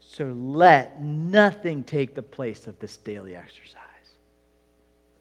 So 0.00 0.26
let 0.36 1.00
nothing 1.00 1.84
take 1.84 2.14
the 2.14 2.22
place 2.22 2.66
of 2.66 2.78
this 2.78 2.96
daily 2.98 3.34
exercise. 3.34 3.78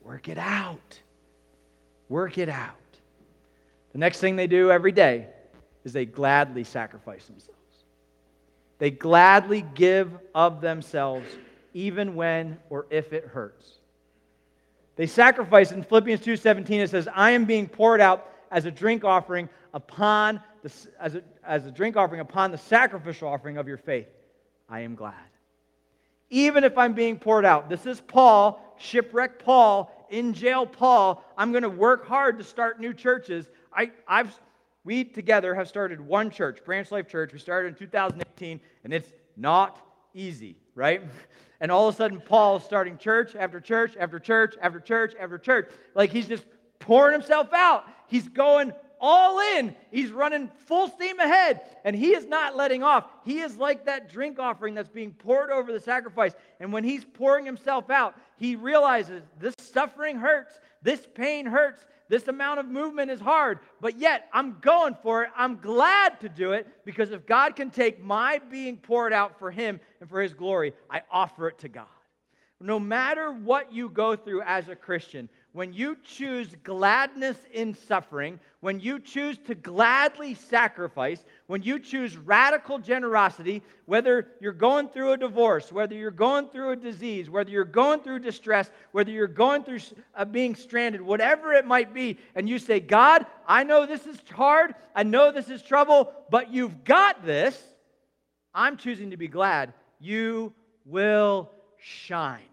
Work 0.03 0.27
it 0.27 0.37
out. 0.37 0.99
Work 2.09 2.37
it 2.37 2.49
out. 2.49 2.75
The 3.93 3.99
next 3.99 4.19
thing 4.19 4.35
they 4.35 4.47
do 4.47 4.71
every 4.71 4.91
day 4.91 5.27
is 5.83 5.93
they 5.93 6.05
gladly 6.05 6.63
sacrifice 6.63 7.25
themselves. 7.25 7.60
They 8.81 8.89
gladly 8.89 9.63
give 9.75 10.11
of 10.33 10.59
themselves, 10.59 11.27
even 11.71 12.15
when 12.15 12.57
or 12.67 12.87
if 12.89 13.13
it 13.13 13.25
hurts. 13.25 13.73
They 14.95 15.05
sacrifice 15.05 15.71
in 15.71 15.83
Philippians 15.83 16.21
2:17 16.21 16.81
it 16.81 16.89
says, 16.89 17.07
"I 17.13 17.29
am 17.29 17.45
being 17.45 17.69
poured 17.69 18.01
out 18.01 18.27
as 18.49 18.65
a 18.65 18.71
drink 18.71 19.03
offering 19.03 19.49
upon 19.75 20.41
the, 20.63 20.73
as, 20.99 21.13
a, 21.13 21.21
as 21.43 21.67
a 21.67 21.71
drink 21.71 21.95
offering 21.95 22.21
upon 22.21 22.49
the 22.49 22.57
sacrificial 22.57 23.27
offering 23.27 23.59
of 23.59 23.67
your 23.67 23.77
faith. 23.77 24.07
I 24.67 24.79
am 24.79 24.95
glad." 24.95 25.13
Even 26.31 26.63
if 26.63 26.75
I'm 26.75 26.93
being 26.93 27.19
poured 27.19 27.45
out. 27.45 27.69
This 27.69 27.85
is 27.85 28.01
Paul, 28.01 28.75
shipwrecked 28.79 29.45
Paul, 29.45 30.07
in 30.09 30.33
jail 30.33 30.65
Paul. 30.65 31.23
I'm 31.37 31.51
going 31.51 31.61
to 31.61 31.69
work 31.69 32.07
hard 32.07 32.39
to 32.39 32.43
start 32.43 32.79
new 32.79 32.95
churches. 32.95 33.45
I, 33.71 33.91
I've 34.07 34.35
we 34.83 35.03
together 35.03 35.53
have 35.55 35.67
started 35.67 36.01
one 36.01 36.31
church, 36.31 36.63
Branch 36.65 36.89
Life 36.91 37.07
Church. 37.07 37.33
We 37.33 37.39
started 37.39 37.69
in 37.69 37.75
2018, 37.75 38.59
and 38.83 38.93
it's 38.93 39.09
not 39.37 39.79
easy, 40.13 40.57
right? 40.75 41.03
And 41.59 41.71
all 41.71 41.87
of 41.87 41.93
a 41.93 41.97
sudden, 41.97 42.19
Paul's 42.19 42.65
starting 42.65 42.97
church 42.97 43.35
after 43.35 43.59
church 43.59 43.95
after 43.99 44.19
church 44.19 44.55
after 44.61 44.79
church 44.79 45.13
after 45.19 45.37
church. 45.37 45.69
Like 45.93 46.11
he's 46.11 46.27
just 46.27 46.45
pouring 46.79 47.13
himself 47.13 47.53
out. 47.53 47.85
He's 48.07 48.27
going 48.27 48.73
all 48.99 49.39
in. 49.57 49.75
He's 49.91 50.11
running 50.11 50.49
full 50.65 50.87
steam 50.87 51.19
ahead, 51.19 51.61
and 51.83 51.95
he 51.95 52.15
is 52.15 52.27
not 52.27 52.55
letting 52.55 52.83
off. 52.83 53.05
He 53.25 53.39
is 53.39 53.57
like 53.57 53.85
that 53.85 54.11
drink 54.11 54.39
offering 54.39 54.73
that's 54.73 54.89
being 54.89 55.11
poured 55.11 55.51
over 55.51 55.71
the 55.71 55.79
sacrifice. 55.79 56.33
And 56.59 56.71
when 56.73 56.83
he's 56.83 57.03
pouring 57.03 57.45
himself 57.45 57.89
out, 57.89 58.15
he 58.37 58.55
realizes 58.55 59.23
this 59.39 59.55
suffering 59.59 60.17
hurts, 60.17 60.59
this 60.81 61.07
pain 61.15 61.45
hurts, 61.45 61.83
this 62.11 62.27
amount 62.27 62.59
of 62.59 62.67
movement 62.67 63.09
is 63.09 63.21
hard, 63.21 63.59
but 63.79 63.97
yet 63.97 64.27
I'm 64.33 64.59
going 64.59 64.97
for 65.01 65.23
it. 65.23 65.29
I'm 65.33 65.55
glad 65.55 66.19
to 66.19 66.27
do 66.27 66.51
it 66.51 66.67
because 66.83 67.11
if 67.11 67.25
God 67.25 67.55
can 67.55 67.71
take 67.71 68.03
my 68.03 68.41
being 68.51 68.75
poured 68.75 69.13
out 69.13 69.39
for 69.39 69.49
Him 69.49 69.79
and 70.01 70.09
for 70.09 70.21
His 70.21 70.33
glory, 70.33 70.73
I 70.89 71.03
offer 71.09 71.47
it 71.47 71.59
to 71.59 71.69
God. 71.69 71.85
No 72.59 72.81
matter 72.81 73.31
what 73.31 73.71
you 73.71 73.87
go 73.87 74.17
through 74.17 74.41
as 74.41 74.67
a 74.67 74.75
Christian, 74.75 75.29
when 75.53 75.73
you 75.73 75.97
choose 76.03 76.47
gladness 76.63 77.37
in 77.51 77.73
suffering, 77.73 78.39
when 78.61 78.79
you 78.79 78.99
choose 78.99 79.37
to 79.47 79.55
gladly 79.55 80.33
sacrifice, 80.33 81.19
when 81.47 81.61
you 81.61 81.77
choose 81.77 82.15
radical 82.15 82.79
generosity, 82.79 83.61
whether 83.85 84.27
you're 84.39 84.53
going 84.53 84.87
through 84.87 85.11
a 85.11 85.17
divorce, 85.17 85.71
whether 85.71 85.93
you're 85.93 86.09
going 86.09 86.47
through 86.47 86.71
a 86.71 86.75
disease, 86.75 87.29
whether 87.29 87.49
you're 87.49 87.65
going 87.65 87.99
through 87.99 88.19
distress, 88.19 88.69
whether 88.93 89.11
you're 89.11 89.27
going 89.27 89.63
through 89.63 89.79
uh, 90.15 90.23
being 90.23 90.55
stranded, 90.55 91.01
whatever 91.01 91.51
it 91.53 91.65
might 91.65 91.93
be, 91.93 92.17
and 92.35 92.47
you 92.47 92.57
say, 92.57 92.79
God, 92.79 93.25
I 93.45 93.63
know 93.63 93.85
this 93.85 94.05
is 94.05 94.17
hard, 94.31 94.73
I 94.95 95.03
know 95.03 95.31
this 95.31 95.49
is 95.49 95.61
trouble, 95.61 96.13
but 96.29 96.53
you've 96.53 96.85
got 96.85 97.25
this, 97.25 97.61
I'm 98.53 98.77
choosing 98.77 99.11
to 99.11 99.17
be 99.17 99.27
glad. 99.27 99.73
You 99.99 100.53
will 100.85 101.51
shine 101.77 102.50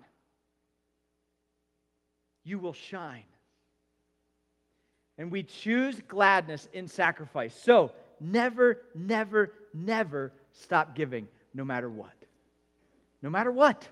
you 2.49 2.59
will 2.59 2.73
shine. 2.73 3.25
And 5.19 5.31
we 5.31 5.43
choose 5.43 6.01
gladness 6.09 6.69
in 6.73 6.89
sacrifice. 6.89 7.55
So 7.55 7.93
never, 8.21 8.83
never, 8.95 9.53
never 9.75 10.33
stop 10.53 10.95
giving, 10.95 11.29
no 11.53 11.65
matter 11.65 11.91
what. 11.91 12.15
No 13.21 13.31
matter 13.31 13.51
what. 13.51 13.87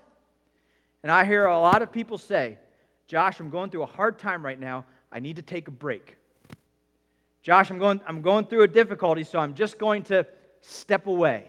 And 1.03 1.11
I 1.11 1.25
hear 1.25 1.45
a 1.45 1.59
lot 1.59 1.81
of 1.81 1.91
people 1.91 2.17
say, 2.17 2.57
Josh, 3.07 3.39
I'm 3.39 3.49
going 3.49 3.69
through 3.69 3.83
a 3.83 3.87
hard 3.87 4.19
time 4.19 4.43
right 4.43 4.59
now. 4.59 4.85
I 5.11 5.19
need 5.19 5.35
to 5.35 5.41
take 5.41 5.67
a 5.67 5.71
break. 5.71 6.17
Josh, 7.41 7.69
I'm 7.69 7.79
going, 7.79 8.01
I'm 8.07 8.21
going 8.21 8.45
through 8.45 8.63
a 8.63 8.67
difficulty, 8.67 9.23
so 9.23 9.39
I'm 9.39 9.53
just 9.53 9.77
going 9.77 10.03
to 10.03 10.25
step 10.61 11.07
away. 11.07 11.45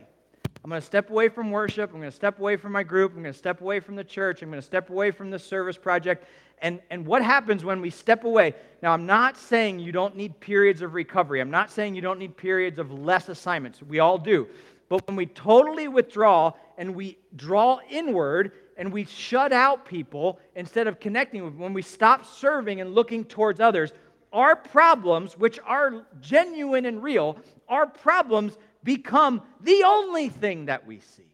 I'm 0.62 0.70
going 0.70 0.80
to 0.80 0.86
step 0.86 1.10
away 1.10 1.28
from 1.28 1.50
worship. 1.50 1.90
I'm 1.92 1.98
going 1.98 2.10
to 2.10 2.16
step 2.16 2.38
away 2.38 2.56
from 2.56 2.72
my 2.72 2.82
group. 2.82 3.12
I'm 3.14 3.22
going 3.22 3.32
to 3.32 3.38
step 3.38 3.60
away 3.60 3.80
from 3.80 3.96
the 3.96 4.04
church. 4.04 4.42
I'm 4.42 4.50
going 4.50 4.60
to 4.60 4.66
step 4.66 4.90
away 4.90 5.10
from 5.10 5.30
the 5.30 5.38
service 5.38 5.78
project. 5.78 6.26
And, 6.62 6.80
and 6.90 7.06
what 7.06 7.22
happens 7.22 7.64
when 7.64 7.80
we 7.80 7.90
step 7.90 8.24
away? 8.24 8.54
Now, 8.82 8.92
I'm 8.92 9.06
not 9.06 9.36
saying 9.36 9.80
you 9.80 9.92
don't 9.92 10.16
need 10.16 10.38
periods 10.40 10.82
of 10.82 10.94
recovery. 10.94 11.40
I'm 11.40 11.50
not 11.50 11.70
saying 11.70 11.94
you 11.94 12.02
don't 12.02 12.18
need 12.18 12.36
periods 12.36 12.78
of 12.78 12.92
less 12.92 13.28
assignments. 13.28 13.82
We 13.82 13.98
all 13.98 14.18
do. 14.18 14.48
But 14.88 15.06
when 15.06 15.16
we 15.16 15.26
totally 15.26 15.88
withdraw 15.88 16.52
and 16.76 16.94
we 16.94 17.18
draw 17.36 17.80
inward 17.90 18.52
and 18.76 18.92
we 18.92 19.04
shut 19.04 19.52
out 19.52 19.84
people 19.84 20.38
instead 20.54 20.86
of 20.86 21.00
connecting 21.00 21.44
with, 21.44 21.54
when 21.54 21.72
we 21.72 21.82
stop 21.82 22.24
serving 22.24 22.80
and 22.80 22.94
looking 22.94 23.24
towards 23.24 23.60
others, 23.60 23.92
our 24.32 24.54
problems, 24.54 25.36
which 25.36 25.58
are 25.64 26.06
genuine 26.20 26.86
and 26.86 27.02
real, 27.02 27.38
our 27.68 27.86
problems 27.86 28.56
become 28.84 29.42
the 29.60 29.82
only 29.84 30.28
thing 30.28 30.66
that 30.66 30.86
we 30.86 31.00
see. 31.00 31.24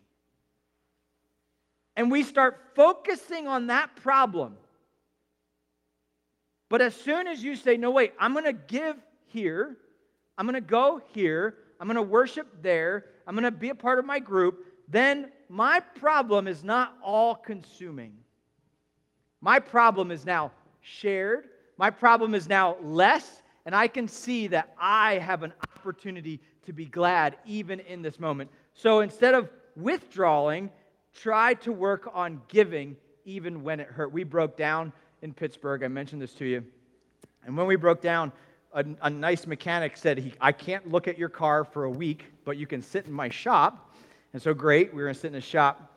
And 1.96 2.10
we 2.10 2.22
start 2.22 2.58
focusing 2.74 3.46
on 3.46 3.68
that 3.68 3.94
problem 3.96 4.56
But 6.74 6.82
as 6.82 6.96
soon 6.96 7.28
as 7.28 7.40
you 7.40 7.54
say, 7.54 7.76
no, 7.76 7.92
wait, 7.92 8.14
I'm 8.18 8.32
going 8.32 8.46
to 8.46 8.52
give 8.52 8.96
here, 9.26 9.76
I'm 10.36 10.44
going 10.44 10.54
to 10.54 10.60
go 10.60 11.00
here, 11.12 11.54
I'm 11.78 11.86
going 11.86 11.94
to 11.94 12.02
worship 12.02 12.48
there, 12.62 13.04
I'm 13.28 13.36
going 13.36 13.44
to 13.44 13.52
be 13.52 13.68
a 13.68 13.76
part 13.76 14.00
of 14.00 14.04
my 14.04 14.18
group, 14.18 14.66
then 14.88 15.30
my 15.48 15.78
problem 15.78 16.48
is 16.48 16.64
not 16.64 16.96
all 17.00 17.36
consuming. 17.36 18.14
My 19.40 19.60
problem 19.60 20.10
is 20.10 20.26
now 20.26 20.50
shared. 20.80 21.46
My 21.78 21.90
problem 21.90 22.34
is 22.34 22.48
now 22.48 22.76
less, 22.82 23.40
and 23.66 23.72
I 23.72 23.86
can 23.86 24.08
see 24.08 24.48
that 24.48 24.74
I 24.76 25.18
have 25.18 25.44
an 25.44 25.52
opportunity 25.76 26.40
to 26.66 26.72
be 26.72 26.86
glad 26.86 27.36
even 27.46 27.78
in 27.78 28.02
this 28.02 28.18
moment. 28.18 28.50
So 28.72 28.98
instead 28.98 29.34
of 29.34 29.48
withdrawing, 29.76 30.70
try 31.14 31.54
to 31.54 31.70
work 31.70 32.10
on 32.12 32.42
giving 32.48 32.96
even 33.24 33.62
when 33.62 33.78
it 33.78 33.86
hurt. 33.86 34.10
We 34.10 34.24
broke 34.24 34.56
down 34.56 34.92
in 35.24 35.32
Pittsburgh. 35.32 35.82
I 35.82 35.88
mentioned 35.88 36.20
this 36.20 36.34
to 36.34 36.44
you. 36.44 36.62
And 37.46 37.56
when 37.56 37.66
we 37.66 37.76
broke 37.76 38.02
down, 38.02 38.30
a, 38.74 38.84
a 39.00 39.08
nice 39.08 39.46
mechanic 39.46 39.96
said, 39.96 40.18
he, 40.18 40.34
I 40.38 40.52
can't 40.52 40.92
look 40.92 41.08
at 41.08 41.16
your 41.16 41.30
car 41.30 41.64
for 41.64 41.84
a 41.84 41.90
week, 41.90 42.26
but 42.44 42.58
you 42.58 42.66
can 42.66 42.82
sit 42.82 43.06
in 43.06 43.12
my 43.12 43.30
shop. 43.30 43.96
And 44.34 44.42
so, 44.42 44.52
great, 44.52 44.92
we 44.92 44.98
were 44.98 45.08
going 45.08 45.14
to 45.14 45.20
sit 45.20 45.28
in 45.28 45.34
his 45.34 45.44
shop. 45.44 45.90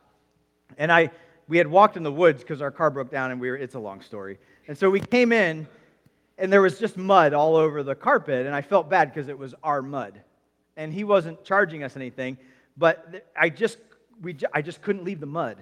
And 0.78 0.90
I, 0.90 1.10
we 1.46 1.58
had 1.58 1.66
walked 1.66 1.98
in 1.98 2.02
the 2.02 2.12
woods 2.12 2.42
because 2.42 2.62
our 2.62 2.70
car 2.70 2.90
broke 2.90 3.10
down, 3.10 3.30
and 3.30 3.38
we 3.38 3.50
were, 3.50 3.56
it's 3.56 3.74
a 3.74 3.78
long 3.78 4.00
story. 4.00 4.38
And 4.66 4.78
so 4.78 4.88
we 4.88 5.00
came 5.00 5.32
in, 5.32 5.68
and 6.38 6.50
there 6.50 6.62
was 6.62 6.78
just 6.78 6.96
mud 6.96 7.34
all 7.34 7.54
over 7.54 7.82
the 7.82 7.94
carpet, 7.94 8.46
and 8.46 8.54
I 8.54 8.62
felt 8.62 8.88
bad 8.88 9.12
because 9.12 9.28
it 9.28 9.38
was 9.38 9.54
our 9.62 9.82
mud. 9.82 10.18
And 10.78 10.90
he 10.90 11.04
wasn't 11.04 11.44
charging 11.44 11.82
us 11.82 11.96
anything, 11.96 12.38
but 12.78 13.28
I 13.38 13.50
just, 13.50 13.76
we, 14.22 14.38
I 14.54 14.62
just 14.62 14.80
couldn't 14.80 15.04
leave 15.04 15.20
the 15.20 15.26
mud. 15.26 15.58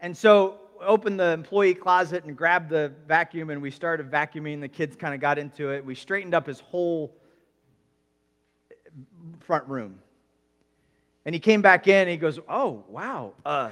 And 0.00 0.14
so 0.14 0.58
opened 0.80 1.20
the 1.20 1.32
employee 1.32 1.74
closet 1.74 2.24
and 2.24 2.36
grabbed 2.36 2.70
the 2.70 2.92
vacuum, 3.06 3.50
and 3.50 3.60
we 3.60 3.70
started 3.70 4.10
vacuuming. 4.10 4.60
The 4.60 4.68
kids 4.68 4.96
kind 4.96 5.14
of 5.14 5.20
got 5.20 5.38
into 5.38 5.70
it. 5.70 5.84
We 5.84 5.94
straightened 5.94 6.34
up 6.34 6.46
his 6.46 6.60
whole 6.60 7.14
front 9.40 9.66
room. 9.68 9.98
And 11.24 11.34
he 11.34 11.40
came 11.40 11.62
back 11.62 11.88
in 11.88 11.94
and 11.94 12.10
he 12.10 12.16
goes, 12.16 12.38
Oh, 12.48 12.84
wow, 12.88 13.34
uh, 13.44 13.70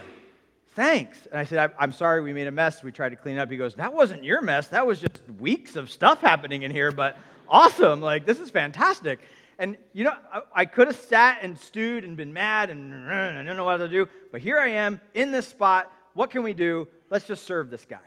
thanks. 0.74 1.16
And 1.30 1.38
I 1.38 1.44
said, 1.44 1.72
I'm 1.78 1.92
sorry 1.92 2.20
we 2.20 2.32
made 2.32 2.46
a 2.46 2.50
mess. 2.50 2.82
We 2.82 2.92
tried 2.92 3.10
to 3.10 3.16
clean 3.16 3.38
up. 3.38 3.50
He 3.50 3.56
goes, 3.56 3.74
That 3.74 3.92
wasn't 3.92 4.24
your 4.24 4.42
mess. 4.42 4.68
That 4.68 4.86
was 4.86 5.00
just 5.00 5.20
weeks 5.38 5.76
of 5.76 5.90
stuff 5.90 6.20
happening 6.20 6.62
in 6.62 6.70
here, 6.70 6.92
but 6.92 7.16
awesome. 7.48 8.00
Like, 8.00 8.26
this 8.26 8.40
is 8.40 8.50
fantastic. 8.50 9.20
And, 9.58 9.78
you 9.94 10.04
know, 10.04 10.12
I, 10.32 10.40
I 10.54 10.64
could 10.66 10.86
have 10.88 10.96
sat 10.96 11.38
and 11.40 11.58
stewed 11.58 12.04
and 12.04 12.16
been 12.16 12.32
mad 12.32 12.68
and 12.68 13.10
I 13.10 13.42
don't 13.42 13.56
know 13.56 13.64
what 13.64 13.78
to 13.78 13.88
do, 13.88 14.06
but 14.32 14.40
here 14.40 14.58
I 14.58 14.68
am 14.68 15.00
in 15.14 15.30
this 15.30 15.48
spot. 15.48 15.90
What 16.12 16.30
can 16.30 16.42
we 16.42 16.52
do? 16.52 16.88
Let's 17.10 17.26
just 17.26 17.46
serve 17.46 17.70
this 17.70 17.84
guy. 17.84 17.98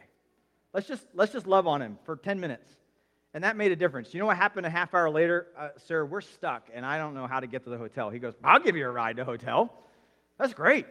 Let's 0.73 0.87
just, 0.87 1.03
let's 1.13 1.33
just 1.33 1.47
love 1.47 1.67
on 1.67 1.81
him 1.81 1.97
for 2.05 2.15
10 2.15 2.39
minutes. 2.39 2.67
And 3.33 3.43
that 3.43 3.57
made 3.57 3.71
a 3.71 3.75
difference. 3.75 4.13
You 4.13 4.19
know 4.19 4.25
what 4.25 4.37
happened 4.37 4.65
a 4.65 4.69
half 4.69 4.93
hour 4.93 5.09
later? 5.09 5.47
Uh, 5.57 5.69
sir, 5.87 6.03
we're 6.03 6.21
stuck, 6.21 6.69
and 6.73 6.85
I 6.85 6.97
don't 6.97 7.13
know 7.13 7.27
how 7.27 7.39
to 7.39 7.47
get 7.47 7.63
to 7.65 7.69
the 7.69 7.77
hotel. 7.77 8.09
He 8.09 8.19
goes, 8.19 8.33
I'll 8.43 8.59
give 8.59 8.75
you 8.75 8.87
a 8.87 8.91
ride 8.91 9.17
to 9.17 9.25
hotel. 9.25 9.73
That's 10.37 10.53
great. 10.53 10.85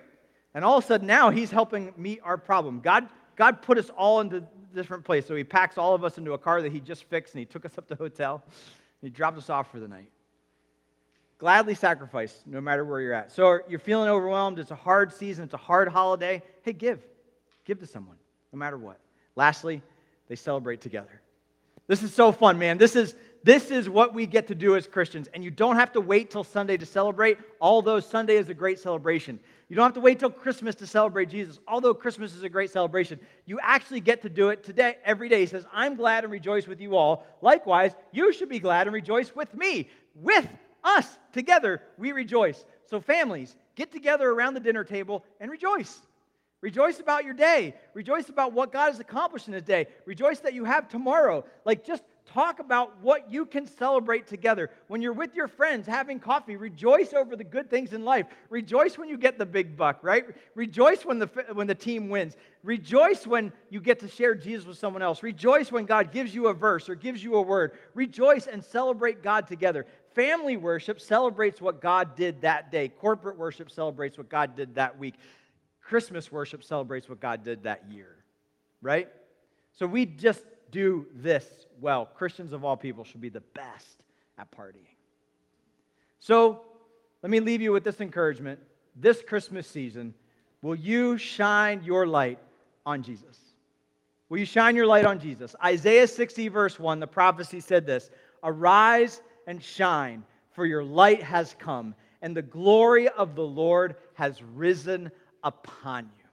And 0.55 0.65
all 0.65 0.79
of 0.79 0.85
a 0.85 0.87
sudden 0.87 1.07
now 1.07 1.31
he's 1.31 1.51
helping 1.51 1.93
meet 1.97 2.21
our 2.23 2.37
problem. 2.37 2.81
God, 2.81 3.09
God 3.37 3.63
put 3.63 3.79
us 3.79 3.91
all 3.97 4.21
into 4.21 4.45
different 4.75 5.05
place. 5.05 5.27
So 5.27 5.35
he 5.35 5.45
packs 5.45 5.79
all 5.79 5.95
of 5.95 6.05
us 6.05 6.19
into 6.19 6.33
a 6.33 6.39
car 6.39 6.63
that 6.63 6.73
he 6.73 6.81
just 6.81 7.05
fixed, 7.05 7.35
and 7.35 7.41
he 7.41 7.47
took 7.47 7.65
us 7.65 7.77
up 7.77 7.89
to 7.89 7.95
the 7.95 8.03
hotel. 8.03 8.43
he 9.03 9.11
dropped 9.11 9.39
us 9.39 9.51
off 9.51 9.71
for 9.71 9.81
the 9.81 9.89
night. 9.89 10.11
Gladly 11.39 11.75
sacrifice, 11.75 12.35
no 12.47 12.61
matter 12.61 12.85
where 12.85 13.01
you're 13.01 13.13
at. 13.13 13.33
So 13.33 13.61
you're 13.69 13.79
feeling 13.79 14.09
overwhelmed. 14.09 14.59
It's 14.59 14.73
a 14.73 14.77
hard 14.77 15.13
season. 15.13 15.45
It's 15.45 15.55
a 15.55 15.59
hard 15.59 15.89
holiday. 15.89 16.43
Hey, 16.63 16.73
give. 16.73 17.01
Give 17.69 17.79
to 17.81 17.87
someone, 17.87 18.17
no 18.51 18.59
matter 18.59 18.79
what. 18.79 18.99
Lastly, 19.37 19.83
they 20.27 20.37
celebrate 20.37 20.81
together. 20.81 21.21
This 21.87 22.03
is 22.03 22.15
so 22.15 22.33
fun, 22.33 22.59
man. 22.59 22.79
This 22.79 22.97
is 22.97 23.15
this 23.45 23.71
is 23.71 23.89
what 23.89 24.15
we 24.15 24.27
get 24.27 24.49
to 24.49 24.55
do 24.55 24.75
as 24.75 24.87
Christians. 24.87 25.29
And 25.33 25.45
you 25.45 25.51
don't 25.51 25.77
have 25.77 25.93
to 25.93 26.01
wait 26.01 26.31
till 26.31 26.45
Sunday 26.45 26.79
to 26.79 26.87
celebrate, 26.87 27.39
although 27.61 28.01
Sunday 28.01 28.37
is 28.37 28.49
a 28.49 28.55
great 28.55 28.79
celebration. 28.79 29.39
You 29.69 29.77
don't 29.77 29.85
have 29.85 29.95
to 29.95 30.01
wait 30.01 30.19
till 30.19 30.31
Christmas 30.31 30.75
to 30.77 30.87
celebrate 30.87 31.29
Jesus, 31.29 31.61
although 31.69 31.93
Christmas 31.93 32.35
is 32.35 32.43
a 32.43 32.49
great 32.49 32.71
celebration. 32.71 33.21
You 33.45 33.59
actually 33.63 34.01
get 34.01 34.23
to 34.23 34.31
do 34.31 34.49
it 34.49 34.65
today, 34.65 34.97
every 35.05 35.29
day. 35.29 35.41
He 35.41 35.47
says, 35.47 35.67
I'm 35.73 35.95
glad 35.95 36.25
and 36.25 36.33
rejoice 36.33 36.67
with 36.67 36.81
you 36.81 36.97
all. 36.97 37.27
Likewise, 37.43 37.93
you 38.13 38.33
should 38.33 38.49
be 38.49 38.61
glad 38.61 38.87
and 38.87 38.95
rejoice 38.95 39.35
with 39.37 39.55
me. 39.55 39.89
With 40.15 40.49
us 40.83 41.07
together, 41.33 41.83
we 41.99 42.13
rejoice. 42.13 42.65
So, 42.87 43.01
families, 43.01 43.55
get 43.77 43.93
together 43.93 44.29
around 44.31 44.55
the 44.55 44.61
dinner 44.61 44.85
table 44.85 45.23
and 45.39 45.51
rejoice. 45.51 46.01
Rejoice 46.61 46.99
about 46.99 47.25
your 47.25 47.35
day. 47.35 47.75
Rejoice 47.95 48.29
about 48.29 48.53
what 48.53 48.73
God 48.73 48.91
has 48.91 49.01
accomplished 49.01 49.47
in 49.47 49.55
His 49.55 49.63
day. 49.63 49.87
Rejoice 50.07 50.41
that 50.41 50.55
you 50.55 50.65
have 50.65 50.89
tomorrow. 50.89 51.45
Like, 51.65 51.85
just 51.85 52.03
talk 52.33 52.59
about 52.59 53.01
what 53.01 53.31
you 53.31 53.47
can 53.47 53.67
celebrate 53.67 54.27
together. 54.27 54.71
When 54.89 55.01
you're 55.01 55.13
with 55.13 55.35
your 55.35 55.49
friends 55.49 55.87
having 55.87 56.21
coffee, 56.21 56.57
rejoice 56.57 57.15
over 57.15 57.37
the 57.37 57.45
good 57.45 57.71
things 57.71 57.93
in 57.93 58.05
life. 58.05 58.27
Rejoice 58.51 58.99
when 58.99 59.09
you 59.09 59.17
get 59.17 59.39
the 59.39 59.47
big 59.47 59.77
buck, 59.77 60.01
right? 60.03 60.25
Rejoice 60.55 61.05
when 61.05 61.19
the, 61.19 61.27
when 61.53 61.67
the 61.67 61.75
team 61.75 62.09
wins. 62.09 62.37
Rejoice 62.63 63.27
when 63.27 63.53
you 63.71 63.81
get 63.81 64.01
to 64.01 64.09
share 64.09 64.35
Jesus 64.35 64.67
with 64.67 64.79
someone 64.79 65.03
else. 65.03 65.23
Rejoice 65.23 65.73
when 65.73 65.87
God 65.87 66.13
gives 66.13 66.35
you 66.35 66.49
a 66.49 66.55
verse 66.55 66.89
or 66.89 66.95
gives 66.95 67.23
you 67.23 67.37
a 67.37 67.43
word. 67.43 67.73
Rejoice 67.95 68.47
and 68.47 68.63
celebrate 68.63 69.23
God 69.23 69.47
together. 69.47 69.87
Family 70.15 70.57
worship 70.57 71.01
celebrates 71.01 71.61
what 71.61 71.81
God 71.81 72.17
did 72.17 72.41
that 72.43 72.73
day. 72.73 72.89
Corporate 72.89 73.39
worship 73.39 73.71
celebrates 73.71 74.19
what 74.19 74.29
God 74.29 74.57
did 74.57 74.75
that 74.75 74.99
week. 74.99 75.15
Christmas 75.89 76.31
worship 76.31 76.63
celebrates 76.63 77.09
what 77.09 77.19
God 77.19 77.43
did 77.43 77.63
that 77.63 77.83
year, 77.91 78.15
right? 78.83 79.09
So 79.73 79.87
we 79.87 80.05
just 80.05 80.43
do 80.71 81.07
this 81.15 81.47
well. 81.81 82.05
Christians 82.05 82.53
of 82.53 82.63
all 82.63 82.77
people 82.77 83.05
should 83.05 83.23
be 83.23 83.31
the 83.31 83.43
best 83.55 84.05
at 84.37 84.51
partying. 84.51 84.95
So 86.21 86.61
let 87.23 87.31
me 87.31 87.41
leave 87.41 87.63
you 87.63 87.73
with 87.73 87.85
this 87.85 88.03
encouragement. 88.03 88.61
This 88.97 89.23
Christmas 89.23 89.67
season, 89.67 90.13
will 90.61 90.75
you 90.75 91.17
shine 91.17 91.83
your 91.83 92.07
light 92.07 92.39
on 92.85 93.03
Jesus? 93.03 93.39
Will 94.29 94.39
you 94.39 94.45
shine 94.45 94.77
your 94.77 94.87
light 94.87 95.07
on 95.07 95.19
Jesus? 95.19 95.57
Isaiah 95.65 96.07
60, 96.07 96.49
verse 96.49 96.79
1, 96.79 97.01
the 97.01 97.07
prophecy 97.07 97.61
said 97.61 97.87
this 97.87 98.11
Arise 98.45 99.23
and 99.47 99.63
shine, 99.63 100.23
for 100.53 100.67
your 100.67 100.85
light 100.85 101.23
has 101.23 101.57
come, 101.59 101.95
and 102.21 102.37
the 102.37 102.43
glory 102.43 103.09
of 103.09 103.35
the 103.35 103.45
Lord 103.47 103.97
has 104.15 104.43
risen 104.55 105.11
upon 105.43 106.05
you. 106.05 106.25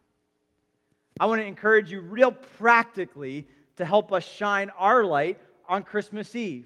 I 1.19 1.27
want 1.27 1.41
to 1.41 1.45
encourage 1.45 1.91
you, 1.91 2.01
real 2.01 2.31
practically, 2.31 3.47
to 3.77 3.85
help 3.85 4.11
us 4.11 4.25
shine 4.25 4.69
our 4.77 5.03
light 5.03 5.39
on 5.67 5.83
Christmas 5.83 6.35
Eve. 6.35 6.65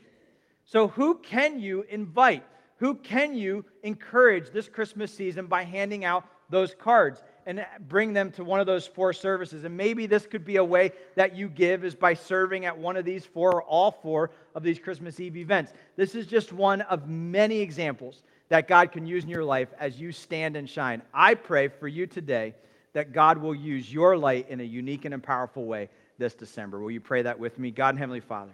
So, 0.65 0.87
who 0.87 1.15
can 1.15 1.59
you 1.59 1.85
invite? 1.89 2.43
Who 2.77 2.95
can 2.95 3.35
you 3.35 3.65
encourage 3.83 4.51
this 4.51 4.69
Christmas 4.69 5.13
season 5.13 5.47
by 5.47 5.63
handing 5.63 6.05
out 6.05 6.25
those 6.49 6.73
cards 6.73 7.21
and 7.45 7.65
bring 7.87 8.13
them 8.13 8.31
to 8.31 8.43
one 8.43 8.59
of 8.59 8.65
those 8.65 8.87
four 8.87 9.11
services? 9.11 9.65
And 9.65 9.75
maybe 9.75 10.05
this 10.05 10.25
could 10.25 10.45
be 10.45 10.55
a 10.55 10.63
way 10.63 10.93
that 11.15 11.35
you 11.35 11.49
give 11.49 11.83
is 11.83 11.93
by 11.93 12.13
serving 12.13 12.65
at 12.65 12.77
one 12.77 12.97
of 12.97 13.05
these 13.05 13.25
four 13.25 13.55
or 13.55 13.63
all 13.63 13.91
four 13.91 14.31
of 14.55 14.63
these 14.63 14.79
Christmas 14.79 15.19
Eve 15.19 15.37
events. 15.37 15.73
This 15.95 16.15
is 16.15 16.25
just 16.25 16.53
one 16.53 16.81
of 16.81 17.07
many 17.07 17.59
examples 17.59 18.23
that 18.49 18.67
God 18.67 18.91
can 18.91 19.05
use 19.05 19.23
in 19.23 19.29
your 19.29 19.45
life 19.45 19.69
as 19.79 19.99
you 19.99 20.11
stand 20.11 20.55
and 20.55 20.69
shine. 20.69 21.01
I 21.13 21.35
pray 21.35 21.67
for 21.67 21.87
you 21.87 22.07
today 22.07 22.55
that 22.93 23.13
God 23.13 23.37
will 23.37 23.55
use 23.55 23.91
your 23.91 24.17
light 24.17 24.49
in 24.49 24.59
a 24.59 24.63
unique 24.63 25.05
and 25.05 25.21
powerful 25.21 25.65
way 25.65 25.89
this 26.17 26.33
December. 26.33 26.79
Will 26.79 26.91
you 26.91 26.99
pray 27.01 27.21
that 27.21 27.39
with 27.39 27.57
me? 27.57 27.71
God 27.71 27.89
and 27.89 27.99
Heavenly 27.99 28.19
Father. 28.19 28.53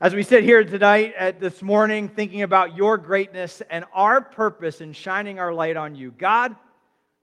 As 0.00 0.14
we 0.14 0.22
sit 0.22 0.44
here 0.44 0.64
tonight, 0.64 1.12
at 1.18 1.40
this 1.40 1.60
morning, 1.60 2.08
thinking 2.08 2.40
about 2.40 2.74
your 2.74 2.96
greatness 2.96 3.60
and 3.68 3.84
our 3.92 4.22
purpose 4.22 4.80
in 4.80 4.94
shining 4.94 5.38
our 5.38 5.52
light 5.52 5.76
on 5.76 5.94
you, 5.94 6.10
God, 6.10 6.56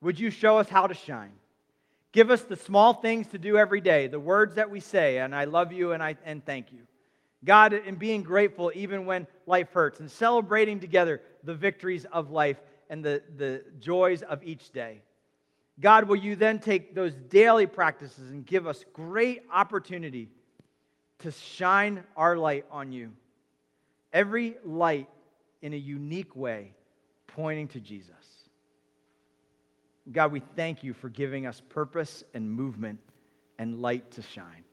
would 0.02 0.20
you 0.20 0.30
show 0.30 0.60
us 0.60 0.70
how 0.70 0.86
to 0.86 0.94
shine? 0.94 1.32
Give 2.12 2.30
us 2.30 2.44
the 2.44 2.56
small 2.56 2.94
things 2.94 3.26
to 3.28 3.40
do 3.40 3.58
every 3.58 3.82
day, 3.82 4.06
the 4.06 4.20
words 4.20 4.56
that 4.56 4.70
we 4.70 4.80
say, 4.80 5.18
and 5.18 5.36
I 5.36 5.46
love 5.46 5.74
you 5.74 5.94
and 5.94 6.04
I 6.04 6.18
and 6.24 6.46
thank 6.46 6.72
you. 6.72 6.80
God, 7.44 7.74
and 7.74 8.00
being 8.00 8.24
grateful 8.24 8.72
even 8.74 9.06
when 9.06 9.28
life 9.46 9.72
hurts, 9.72 10.00
and 10.00 10.10
celebrating 10.10 10.80
together 10.80 11.22
the 11.44 11.54
victories 11.54 12.06
of 12.06 12.32
life 12.32 12.58
and 12.90 13.04
the, 13.04 13.22
the 13.38 13.64
joys 13.80 14.22
of 14.24 14.44
each 14.44 14.72
day. 14.72 15.02
God, 15.80 16.08
will 16.08 16.16
you 16.16 16.36
then 16.36 16.60
take 16.60 16.96
those 16.96 17.14
daily 17.14 17.68
practices 17.68 18.32
and 18.32 18.46
give 18.46 18.66
us 18.66 18.84
great 18.94 19.44
opportunity 19.52 20.30
to 21.20 21.32
shine 21.32 22.04
our 22.16 22.36
light 22.36 22.66
on 22.72 22.92
you? 22.92 23.12
Every 24.12 24.58
light 24.64 25.08
in 25.62 25.74
a 25.74 25.78
unique 25.78 26.36
way, 26.36 26.74
pointing 27.28 27.68
to 27.70 27.80
Jesus. 27.80 28.14
God, 30.12 30.32
we 30.32 30.42
thank 30.56 30.84
you 30.84 30.94
for 30.94 31.10
giving 31.10 31.46
us 31.46 31.62
purpose 31.70 32.24
and 32.34 32.50
movement 32.50 33.00
and 33.60 33.82
light 33.82 34.10
to 34.12 34.22
shine. 34.22 34.64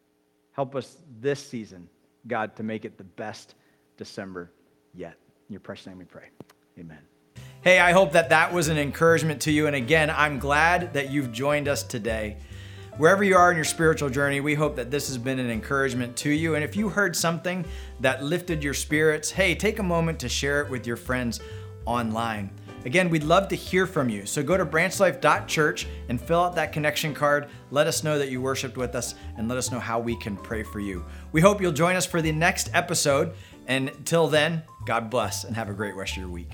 Help 0.53 0.75
us 0.77 0.97
this 1.21 1.45
season 1.45 1.89
God 2.27 2.57
to 2.57 2.63
make 2.63 2.85
it 2.85 2.97
the 2.99 3.05
best 3.05 3.55
December 3.97 4.51
yet. 4.95 5.17
In 5.49 5.53
your 5.53 5.61
precious 5.61 5.87
name 5.87 5.99
we 5.99 6.05
pray. 6.05 6.29
Amen. 6.79 6.99
Hey, 7.63 7.81
I 7.81 7.93
hope 7.93 8.13
that 8.13 8.29
that 8.29 8.53
was 8.53 8.69
an 8.69 8.79
encouragement 8.79 9.41
to 9.43 9.51
you. 9.51 9.67
And 9.67 9.77
again, 9.77 10.11
I'm 10.11 10.39
glad 10.39 10.95
that 10.95 11.11
you've 11.11 11.33
joined 11.33 11.69
us 11.69 11.83
today. 11.83 12.37
Wherever 12.97 13.25
you 13.25 13.37
are 13.37 13.51
in 13.51 13.57
your 13.57 13.65
spiritual 13.65 14.09
journey, 14.09 14.41
we 14.41 14.55
hope 14.55 14.77
that 14.77 14.91
this 14.91 15.09
has 15.09 15.19
been 15.19 15.39
an 15.39 15.51
encouragement 15.51 16.17
to 16.19 16.31
you. 16.31 16.55
And 16.55 16.63
if 16.63 16.77
you 16.77 16.89
heard 16.89 17.17
something 17.17 17.65
that 18.01 18.23
lifted 18.23 18.63
your 18.63 18.75
spirits, 18.75 19.31
hey, 19.31 19.55
take 19.55 19.79
a 19.79 19.83
moment 19.83 20.21
to 20.21 20.29
share 20.29 20.61
it 20.61 20.71
with 20.71 20.87
your 20.87 20.97
friends 20.97 21.41
online. 21.87 22.51
Again, 22.85 23.09
we'd 23.09 23.25
love 23.25 23.49
to 23.49 23.57
hear 23.57 23.87
from 23.87 24.09
you. 24.09 24.27
So 24.27 24.43
go 24.43 24.57
to 24.57 24.67
branchlife.church 24.67 25.87
and 26.09 26.21
fill 26.21 26.41
out 26.41 26.55
that 26.57 26.73
connection 26.73 27.15
card. 27.15 27.49
Let 27.71 27.87
us 27.87 28.05
know 28.05 28.19
that 28.19 28.31
you 28.31 28.41
worshiped 28.41 28.77
with 28.77 28.95
us 28.95 29.15
and 29.37 29.49
let 29.49 29.59
us 29.59 29.71
know 29.71 29.81
how 29.81 29.99
we 29.99 30.17
can 30.17 30.37
pray 30.37 30.63
for 30.63 30.81
you. 30.81 31.05
We 31.33 31.41
hope 31.41 31.61
you'll 31.61 31.73
join 31.73 31.97
us 31.97 32.07
for 32.07 32.21
the 32.21 32.33
next 32.33 32.71
episode. 32.75 33.35
And 33.67 33.89
until 33.89 34.29
then, 34.29 34.63
God 34.87 35.11
bless 35.11 35.45
and 35.45 35.57
have 35.57 35.71
a 35.71 35.75
great 35.75 35.95
rest 35.95 36.13
of 36.13 36.19
your 36.19 36.29
week. 36.29 36.53